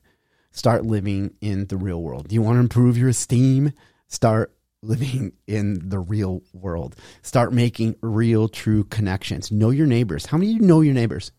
start 0.52 0.86
living 0.86 1.36
in 1.42 1.68
the 1.68 1.78
real 1.78 2.02
world. 2.02 2.28
Do 2.28 2.36
you 2.36 2.42
want 2.42 2.58
to 2.58 2.62
improve 2.62 2.98
your 2.98 3.10
esteem? 3.10 3.74
Start 4.12 4.54
living 4.84 5.32
in 5.48 5.88
the 5.88 6.00
real 6.00 6.42
world. 6.52 6.98
Start 7.22 7.54
making 7.54 7.96
real, 8.02 8.50
true 8.50 8.84
connections. 8.84 9.52
Know 9.52 9.70
your 9.70 9.88
neighbors. 9.88 10.26
How 10.26 10.38
many 10.38 10.52
of 10.52 10.62
you 10.62 10.68
know 10.68 10.82
your 10.82 10.94
neighbors? 10.94 11.32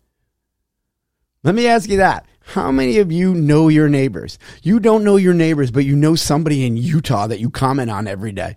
Let 1.45 1.55
me 1.55 1.66
ask 1.66 1.91
you 1.91 1.99
that. 1.99 2.25
How 2.41 2.73
many 2.73 2.99
of 2.99 3.12
you 3.12 3.35
know 3.35 3.68
your 3.68 3.91
neighbors? 3.91 4.39
You 4.62 4.81
don't 4.81 5.05
know 5.05 5.16
your 5.16 5.35
neighbors, 5.35 5.70
but 5.70 5.85
you 5.85 5.95
know 5.95 6.14
somebody 6.14 6.64
in 6.64 6.79
Utah 6.79 7.27
that 7.27 7.41
you 7.41 7.51
comment 7.51 7.91
on 7.91 8.09
every 8.09 8.33
day. 8.33 8.57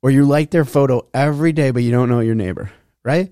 Or 0.00 0.10
you 0.10 0.24
like 0.24 0.50
their 0.50 0.64
photo 0.64 1.06
every 1.12 1.52
day, 1.52 1.72
but 1.72 1.82
you 1.82 1.90
don't 1.90 2.08
know 2.08 2.20
your 2.20 2.34
neighbor, 2.34 2.72
right? 3.02 3.30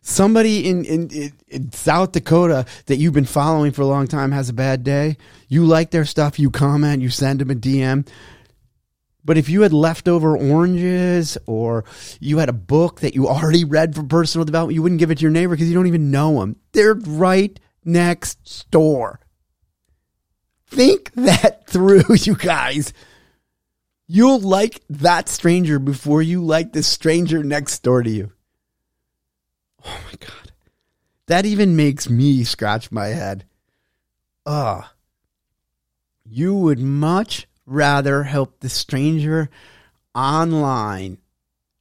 Somebody 0.00 0.68
in, 0.68 0.84
in, 0.86 1.32
in 1.48 1.72
South 1.72 2.12
Dakota 2.12 2.64
that 2.86 2.96
you've 2.96 3.12
been 3.12 3.26
following 3.26 3.72
for 3.72 3.82
a 3.82 3.86
long 3.86 4.06
time 4.06 4.32
has 4.32 4.48
a 4.48 4.54
bad 4.54 4.84
day. 4.84 5.18
You 5.48 5.66
like 5.66 5.90
their 5.90 6.06
stuff, 6.06 6.38
you 6.38 6.50
comment, 6.50 7.02
you 7.02 7.10
send 7.10 7.40
them 7.40 7.50
a 7.50 7.54
DM. 7.54 8.08
But 9.26 9.36
if 9.36 9.48
you 9.48 9.62
had 9.62 9.72
leftover 9.72 10.38
oranges 10.38 11.36
or 11.46 11.84
you 12.20 12.38
had 12.38 12.48
a 12.48 12.54
book 12.54 13.00
that 13.00 13.16
you 13.16 13.26
already 13.26 13.64
read 13.64 13.96
for 13.96 14.04
personal 14.04 14.44
development, 14.44 14.76
you 14.76 14.82
wouldn't 14.82 15.00
give 15.00 15.10
it 15.10 15.18
to 15.18 15.22
your 15.22 15.32
neighbor 15.32 15.54
because 15.56 15.68
you 15.68 15.74
don't 15.74 15.88
even 15.88 16.12
know 16.12 16.38
them. 16.38 16.56
They're 16.70 16.94
right 16.94 17.58
next 17.84 18.70
door. 18.70 19.18
Think 20.68 21.12
that 21.14 21.66
through, 21.66 22.04
you 22.14 22.36
guys. 22.36 22.92
You'll 24.06 24.38
like 24.38 24.80
that 24.88 25.28
stranger 25.28 25.80
before 25.80 26.22
you 26.22 26.44
like 26.44 26.72
the 26.72 26.84
stranger 26.84 27.42
next 27.42 27.82
door 27.82 28.04
to 28.04 28.10
you. 28.10 28.30
Oh 29.84 30.00
my 30.06 30.18
God. 30.20 30.52
That 31.26 31.46
even 31.46 31.74
makes 31.74 32.08
me 32.08 32.44
scratch 32.44 32.92
my 32.92 33.08
head. 33.08 33.44
Ugh. 34.46 34.84
You 36.24 36.54
would 36.54 36.78
much 36.78 37.48
rather 37.66 38.22
help 38.22 38.60
the 38.60 38.68
stranger 38.68 39.50
online 40.14 41.18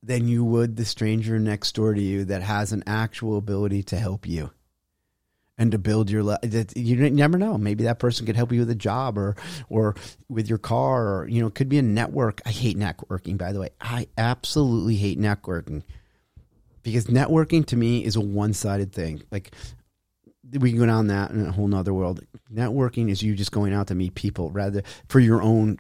than 0.03 0.27
you 0.27 0.43
would 0.43 0.75
the 0.75 0.85
stranger 0.85 1.39
next 1.39 1.73
door 1.73 1.93
to 1.93 2.01
you 2.01 2.25
that 2.25 2.41
has 2.41 2.71
an 2.71 2.83
actual 2.85 3.37
ability 3.37 3.83
to 3.83 3.97
help 3.97 4.27
you 4.27 4.51
and 5.57 5.71
to 5.71 5.77
build 5.77 6.09
your 6.09 6.21
life. 6.21 6.39
You 6.75 7.09
never 7.09 7.37
know. 7.37 7.57
Maybe 7.57 7.85
that 7.85 7.99
person 7.99 8.25
could 8.25 8.35
help 8.35 8.51
you 8.51 8.59
with 8.59 8.69
a 8.69 8.75
job 8.75 9.17
or 9.17 9.35
or 9.69 9.95
with 10.27 10.49
your 10.49 10.57
car 10.57 11.07
or 11.07 11.27
you 11.27 11.41
know, 11.41 11.47
it 11.47 11.55
could 11.55 11.69
be 11.69 11.77
a 11.77 11.83
network. 11.83 12.41
I 12.45 12.51
hate 12.51 12.77
networking 12.77 13.37
by 13.37 13.51
the 13.51 13.59
way. 13.59 13.69
I 13.79 14.07
absolutely 14.17 14.95
hate 14.95 15.19
networking. 15.19 15.83
Because 16.83 17.05
networking 17.05 17.65
to 17.67 17.75
me 17.75 18.05
is 18.05 18.15
a 18.15 18.21
one-sided 18.21 18.91
thing. 18.91 19.23
Like 19.31 19.51
we 20.51 20.71
can 20.71 20.79
go 20.79 20.85
down 20.85 21.07
that 21.07 21.31
in 21.31 21.45
a 21.45 21.51
whole 21.51 21.67
nother 21.67 21.93
world. 21.93 22.21
Networking 22.53 23.09
is 23.09 23.21
you 23.21 23.35
just 23.35 23.51
going 23.51 23.73
out 23.73 23.87
to 23.87 23.95
meet 23.95 24.15
people 24.15 24.51
rather 24.51 24.83
for 25.09 25.19
your 25.19 25.41
own 25.41 25.77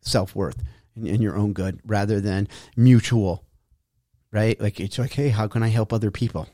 self-worth 0.00 0.62
and, 0.94 1.06
and 1.06 1.22
your 1.22 1.36
own 1.36 1.52
good 1.52 1.80
rather 1.84 2.20
than 2.20 2.48
mutual. 2.76 3.44
Right? 4.32 4.60
Like 4.60 4.80
it's 4.80 4.98
like, 4.98 5.12
hey, 5.12 5.30
how 5.30 5.48
can 5.48 5.62
I 5.62 5.68
help 5.68 5.92
other 5.92 6.10
people? 6.10 6.48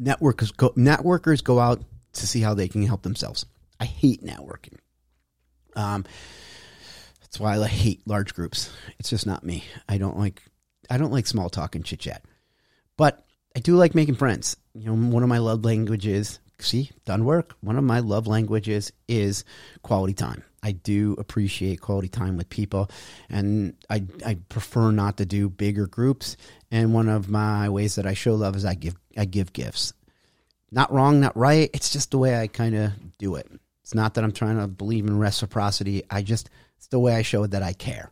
networkers 0.00 0.56
go, 0.56 0.70
networkers 0.70 1.42
go 1.42 1.58
out 1.58 1.82
to 2.14 2.26
see 2.26 2.40
how 2.40 2.54
they 2.54 2.68
can 2.68 2.86
help 2.86 3.02
themselves. 3.02 3.46
I 3.80 3.84
hate 3.84 4.24
networking. 4.24 4.78
Um, 5.76 6.04
that's 7.20 7.40
why 7.40 7.58
I 7.58 7.66
hate 7.66 8.06
large 8.06 8.34
groups. 8.34 8.72
It's 8.98 9.10
just 9.10 9.26
not 9.26 9.44
me. 9.44 9.64
I 9.88 9.98
don't 9.98 10.18
like 10.18 10.42
I 10.90 10.98
don't 10.98 11.10
like 11.10 11.26
small 11.26 11.50
talk 11.50 11.74
and 11.74 11.84
chit 11.84 12.00
chat. 12.00 12.24
But 12.96 13.23
I 13.56 13.60
do 13.60 13.76
like 13.76 13.94
making 13.94 14.16
friends. 14.16 14.56
You 14.74 14.86
know, 14.86 15.10
one 15.10 15.22
of 15.22 15.28
my 15.28 15.38
love 15.38 15.64
languages, 15.64 16.40
see, 16.58 16.90
done 17.04 17.24
work. 17.24 17.54
One 17.60 17.76
of 17.76 17.84
my 17.84 18.00
love 18.00 18.26
languages 18.26 18.92
is 19.08 19.44
quality 19.82 20.14
time. 20.14 20.42
I 20.62 20.72
do 20.72 21.14
appreciate 21.18 21.82
quality 21.82 22.08
time 22.08 22.38
with 22.38 22.48
people, 22.48 22.90
and 23.28 23.74
I 23.90 24.04
I 24.24 24.38
prefer 24.48 24.90
not 24.90 25.18
to 25.18 25.26
do 25.26 25.50
bigger 25.50 25.86
groups. 25.86 26.38
And 26.70 26.94
one 26.94 27.08
of 27.08 27.28
my 27.28 27.68
ways 27.68 27.96
that 27.96 28.06
I 28.06 28.14
show 28.14 28.34
love 28.34 28.56
is 28.56 28.64
I 28.64 28.74
give 28.74 28.96
I 29.16 29.26
give 29.26 29.52
gifts. 29.52 29.92
Not 30.72 30.90
wrong, 30.90 31.20
not 31.20 31.36
right. 31.36 31.70
It's 31.74 31.90
just 31.90 32.10
the 32.10 32.18
way 32.18 32.40
I 32.40 32.46
kind 32.46 32.74
of 32.74 32.92
do 33.18 33.36
it. 33.36 33.46
It's 33.82 33.94
not 33.94 34.14
that 34.14 34.24
I'm 34.24 34.32
trying 34.32 34.58
to 34.58 34.66
believe 34.66 35.06
in 35.06 35.18
reciprocity. 35.18 36.02
I 36.10 36.22
just 36.22 36.48
it's 36.78 36.86
the 36.86 36.98
way 36.98 37.14
I 37.14 37.22
show 37.22 37.46
that 37.46 37.62
I 37.62 37.74
care. 37.74 38.10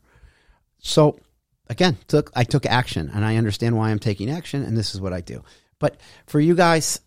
So 0.78 1.18
again, 1.68 1.98
took 2.08 2.30
I 2.34 2.44
took 2.44 2.66
action, 2.66 3.10
and 3.12 3.24
I 3.24 3.36
understand 3.36 3.76
why 3.76 3.90
I'm 3.90 3.98
taking 3.98 4.30
action, 4.30 4.62
and 4.62 4.76
this 4.76 4.94
is 4.94 5.00
what 5.00 5.12
I 5.12 5.20
do. 5.20 5.42
But 5.78 6.00
for 6.26 6.40
you 6.40 6.54
guys, 6.54 7.00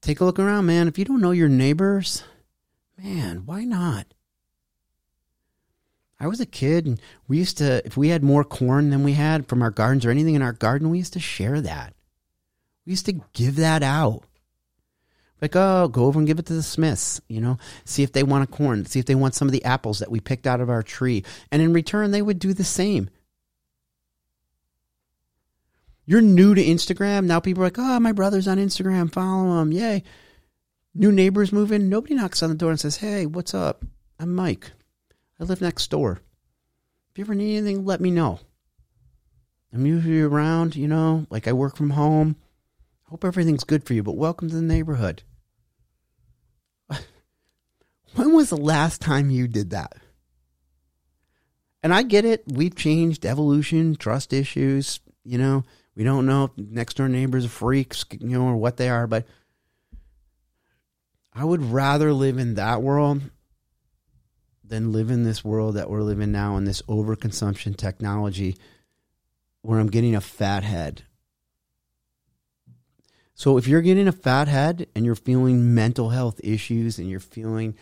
take 0.00 0.20
a 0.20 0.24
look 0.24 0.38
around, 0.38 0.66
man. 0.66 0.88
If 0.88 0.98
you 0.98 1.04
don't 1.04 1.20
know 1.20 1.32
your 1.32 1.48
neighbors, 1.48 2.22
man, 2.96 3.42
why 3.46 3.64
not? 3.64 4.06
I 6.22 6.28
was 6.28 6.40
a 6.40 6.46
kid 6.46 6.86
and 6.86 7.00
we 7.26 7.38
used 7.38 7.58
to, 7.58 7.84
if 7.84 7.96
we 7.96 8.10
had 8.10 8.22
more 8.22 8.44
corn 8.44 8.90
than 8.90 9.02
we 9.02 9.14
had 9.14 9.48
from 9.48 9.60
our 9.60 9.72
gardens 9.72 10.06
or 10.06 10.10
anything 10.10 10.36
in 10.36 10.42
our 10.42 10.52
garden, 10.52 10.88
we 10.88 10.98
used 10.98 11.14
to 11.14 11.20
share 11.20 11.60
that. 11.60 11.94
We 12.86 12.92
used 12.92 13.06
to 13.06 13.20
give 13.32 13.56
that 13.56 13.82
out. 13.82 14.22
Like, 15.40 15.56
oh, 15.56 15.88
go 15.88 16.04
over 16.04 16.20
and 16.20 16.28
give 16.28 16.38
it 16.38 16.46
to 16.46 16.52
the 16.52 16.62
Smiths, 16.62 17.20
you 17.26 17.40
know, 17.40 17.58
see 17.84 18.04
if 18.04 18.12
they 18.12 18.22
want 18.22 18.44
a 18.44 18.46
corn, 18.46 18.86
see 18.86 19.00
if 19.00 19.06
they 19.06 19.16
want 19.16 19.34
some 19.34 19.48
of 19.48 19.52
the 19.52 19.64
apples 19.64 19.98
that 19.98 20.12
we 20.12 20.20
picked 20.20 20.46
out 20.46 20.60
of 20.60 20.70
our 20.70 20.84
tree. 20.84 21.24
And 21.50 21.60
in 21.60 21.72
return, 21.72 22.12
they 22.12 22.22
would 22.22 22.38
do 22.38 22.54
the 22.54 22.62
same. 22.62 23.10
You're 26.04 26.20
new 26.20 26.54
to 26.54 26.64
Instagram. 26.64 27.24
Now 27.26 27.40
people 27.40 27.62
are 27.62 27.66
like, 27.66 27.78
oh, 27.78 28.00
my 28.00 28.12
brother's 28.12 28.48
on 28.48 28.58
Instagram. 28.58 29.12
Follow 29.12 29.60
him. 29.60 29.72
Yay. 29.72 30.02
New 30.94 31.12
neighbors 31.12 31.52
move 31.52 31.72
in. 31.72 31.88
Nobody 31.88 32.14
knocks 32.14 32.42
on 32.42 32.50
the 32.50 32.56
door 32.56 32.70
and 32.70 32.80
says, 32.80 32.96
hey, 32.98 33.26
what's 33.26 33.54
up? 33.54 33.84
I'm 34.18 34.34
Mike. 34.34 34.72
I 35.40 35.44
live 35.44 35.60
next 35.60 35.90
door. 35.90 36.20
If 37.10 37.18
you 37.18 37.24
ever 37.24 37.34
need 37.34 37.58
anything, 37.58 37.84
let 37.84 38.00
me 38.00 38.10
know. 38.10 38.40
I'm 39.72 39.86
usually 39.86 40.20
around, 40.20 40.76
you 40.76 40.88
know, 40.88 41.26
like 41.30 41.48
I 41.48 41.52
work 41.52 41.76
from 41.76 41.90
home. 41.90 42.36
Hope 43.04 43.24
everything's 43.24 43.64
good 43.64 43.84
for 43.84 43.94
you, 43.94 44.02
but 44.02 44.16
welcome 44.16 44.48
to 44.48 44.54
the 44.54 44.62
neighborhood. 44.62 45.22
when 48.14 48.34
was 48.34 48.50
the 48.50 48.56
last 48.56 49.00
time 49.00 49.30
you 49.30 49.48
did 49.48 49.70
that? 49.70 49.94
and 51.82 51.92
I 51.92 52.02
get 52.02 52.24
it. 52.24 52.44
We've 52.46 52.74
changed 52.74 53.26
evolution, 53.26 53.96
trust 53.96 54.32
issues. 54.32 55.00
You 55.24 55.38
know, 55.38 55.64
we 55.94 56.04
don't 56.04 56.26
know 56.26 56.44
if 56.44 56.50
next 56.56 56.96
door 56.96 57.08
neighbors 57.08 57.44
are 57.44 57.50
freaks, 57.50 58.04
you 58.18 58.38
know, 58.38 58.46
or 58.46 58.56
what 58.56 58.76
they 58.76 58.88
are, 58.88 59.06
but 59.06 59.26
I 61.34 61.44
would 61.44 61.62
rather 61.62 62.12
live 62.12 62.38
in 62.38 62.54
that 62.54 62.82
world 62.82 63.22
than 64.64 64.92
live 64.92 65.10
in 65.10 65.24
this 65.24 65.44
world 65.44 65.74
that 65.74 65.90
we're 65.90 66.02
living 66.02 66.32
now 66.32 66.56
in 66.56 66.64
this 66.64 66.82
overconsumption 66.82 67.76
technology 67.76 68.56
where 69.62 69.78
I'm 69.78 69.90
getting 69.90 70.14
a 70.14 70.20
fat 70.20 70.64
head. 70.64 71.04
So 73.34 73.58
if 73.58 73.66
you're 73.66 73.82
getting 73.82 74.08
a 74.08 74.12
fat 74.12 74.48
head 74.48 74.86
and 74.94 75.04
you're 75.04 75.14
feeling 75.14 75.74
mental 75.74 76.10
health 76.10 76.40
issues 76.44 76.98
and 76.98 77.08
you're 77.08 77.20
feeling, 77.20 77.76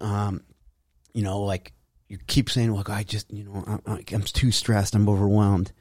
um, 0.00 0.42
you 1.12 1.22
know, 1.22 1.42
like 1.42 1.72
you 2.08 2.18
keep 2.26 2.50
saying, 2.50 2.72
"Look, 2.72 2.88
I 2.88 3.02
just, 3.02 3.32
you 3.32 3.44
know, 3.44 3.80
I, 3.86 4.02
I'm 4.12 4.22
too 4.22 4.50
stressed, 4.50 4.94
I'm 4.94 5.08
overwhelmed." 5.08 5.72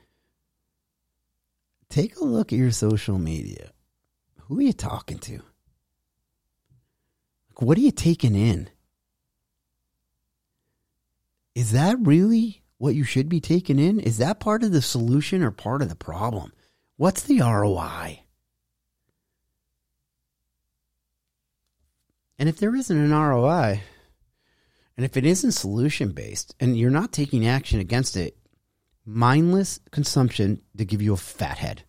Take 1.89 2.17
a 2.17 2.23
look 2.23 2.51
at 2.51 2.59
your 2.59 2.71
social 2.71 3.17
media. 3.17 3.71
Who 4.41 4.59
are 4.59 4.63
you 4.63 4.73
talking 4.73 5.19
to? 5.19 5.41
What 7.57 7.77
are 7.77 7.81
you 7.81 7.91
taking 7.91 8.35
in? 8.35 8.69
Is 11.55 11.71
that 11.71 11.97
really 12.01 12.63
what 12.77 12.95
you 12.95 13.05
should 13.05 13.29
be 13.29 13.39
taking 13.39 13.79
in? 13.79 13.99
Is 13.99 14.17
that 14.17 14.39
part 14.39 14.63
of 14.63 14.71
the 14.71 14.81
solution 14.81 15.41
or 15.41 15.51
part 15.51 15.81
of 15.81 15.89
the 15.89 15.95
problem? 15.95 16.51
What's 16.97 17.23
the 17.23 17.39
ROI? 17.39 18.21
And 22.37 22.49
if 22.49 22.57
there 22.57 22.75
isn't 22.75 22.97
an 22.97 23.11
ROI, 23.11 23.81
and 24.97 25.05
if 25.05 25.15
it 25.15 25.25
isn't 25.25 25.53
solution 25.53 26.11
based, 26.11 26.53
and 26.59 26.77
you're 26.77 26.89
not 26.89 27.13
taking 27.13 27.47
action 27.47 27.79
against 27.79 28.17
it, 28.17 28.37
mindless 29.05 29.79
consumption 29.91 30.61
to 30.77 30.85
give 30.85 31.01
you 31.01 31.13
a 31.13 31.17
fat 31.17 31.57
head. 31.57 31.83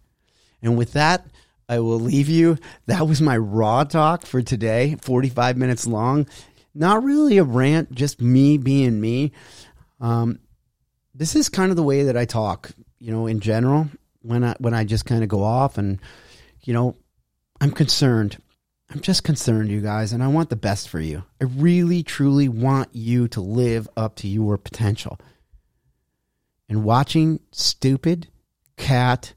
And 0.63 0.77
with 0.77 0.93
that, 0.93 1.27
I 1.69 1.81
will 1.81 1.99
leave 1.99 2.29
you. 2.29 2.59
That 2.87 3.07
was 3.07 3.21
my 3.21 3.37
raw 3.37 3.85
talk 3.85 4.25
for 4.25 4.43
today, 4.43 4.97
45 5.03 5.57
minutes 5.57 5.87
long. 5.87 6.27
Not 6.75 7.03
really 7.03 7.39
a 7.39 7.45
rant, 7.45 7.93
just 7.93 8.21
me 8.21 8.59
being 8.59 9.01
me. 9.01 9.33
Um, 10.01 10.39
this 11.15 11.35
is 11.35 11.49
kind 11.49 11.71
of 11.71 11.77
the 11.77 11.83
way 11.83 12.05
that 12.05 12.17
I 12.17 12.27
talk, 12.27 12.71
you 12.99 13.11
know, 13.11 13.27
in 13.27 13.41
general, 13.41 13.89
when 14.23 14.45
I 14.45 14.55
when 14.59 14.75
I 14.75 14.85
just 14.85 15.07
kind 15.07 15.23
of 15.23 15.29
go 15.29 15.43
off 15.43 15.79
and 15.79 15.99
you 16.63 16.75
know, 16.75 16.97
I'm 17.61 17.71
concerned. 17.71 18.37
I'm 18.91 19.01
just 19.01 19.25
concerned, 19.25 19.71
you 19.71 19.81
guys, 19.81 20.13
and 20.13 20.23
I 20.23 20.29
want 20.29 20.51
the 20.51 20.57
best 20.57 20.89
for 20.89 21.01
you. 21.01 21.25
I 21.41 21.45
really, 21.45 22.03
truly 22.03 22.49
want 22.49 22.91
you 22.93 23.29
to 23.29 23.41
live 23.41 23.89
up 23.97 24.17
to 24.17 24.29
your 24.29 24.59
potential. 24.59 25.19
And 26.69 26.85
watching 26.85 27.41
stupid 27.53 28.29
cat 28.77 29.35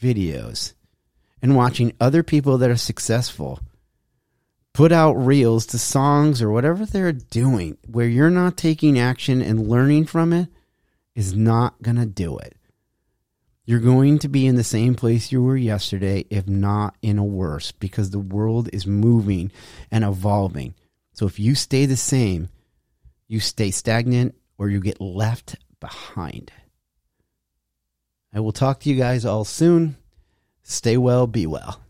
videos 0.00 0.74
and 1.40 1.56
watching 1.56 1.92
other 2.00 2.22
people 2.22 2.58
that 2.58 2.70
are 2.70 2.76
successful 2.76 3.60
put 4.72 4.90
out 4.90 5.12
reels 5.12 5.66
to 5.66 5.78
songs 5.78 6.40
or 6.40 6.50
whatever 6.50 6.86
they're 6.86 7.12
doing 7.12 7.76
where 7.86 8.08
you're 8.08 8.30
not 8.30 8.56
taking 8.56 8.98
action 8.98 9.42
and 9.42 9.68
learning 9.68 10.06
from 10.06 10.32
it 10.32 10.48
is 11.14 11.34
not 11.34 11.80
going 11.82 11.96
to 11.96 12.06
do 12.06 12.38
it. 12.38 12.56
You're 13.64 13.80
going 13.80 14.18
to 14.20 14.28
be 14.28 14.46
in 14.46 14.56
the 14.56 14.64
same 14.64 14.94
place 14.94 15.30
you 15.30 15.42
were 15.42 15.56
yesterday, 15.56 16.24
if 16.30 16.48
not 16.48 16.96
in 17.00 17.18
a 17.18 17.24
worse, 17.24 17.70
because 17.70 18.10
the 18.10 18.18
world 18.18 18.68
is 18.72 18.86
moving 18.86 19.52
and 19.90 20.04
evolving. 20.04 20.74
So 21.12 21.26
if 21.26 21.38
you 21.38 21.54
stay 21.54 21.86
the 21.86 21.96
same, 21.96 22.48
you 23.28 23.38
stay 23.40 23.70
stagnant 23.70 24.34
or 24.58 24.68
you 24.68 24.80
get 24.80 25.00
left 25.00 25.56
behind. 25.80 26.50
I 28.32 28.40
will 28.40 28.52
talk 28.52 28.80
to 28.80 28.90
you 28.90 28.96
guys 28.96 29.24
all 29.26 29.44
soon. 29.44 29.96
Stay 30.62 30.96
well, 30.96 31.26
be 31.26 31.46
well. 31.46 31.81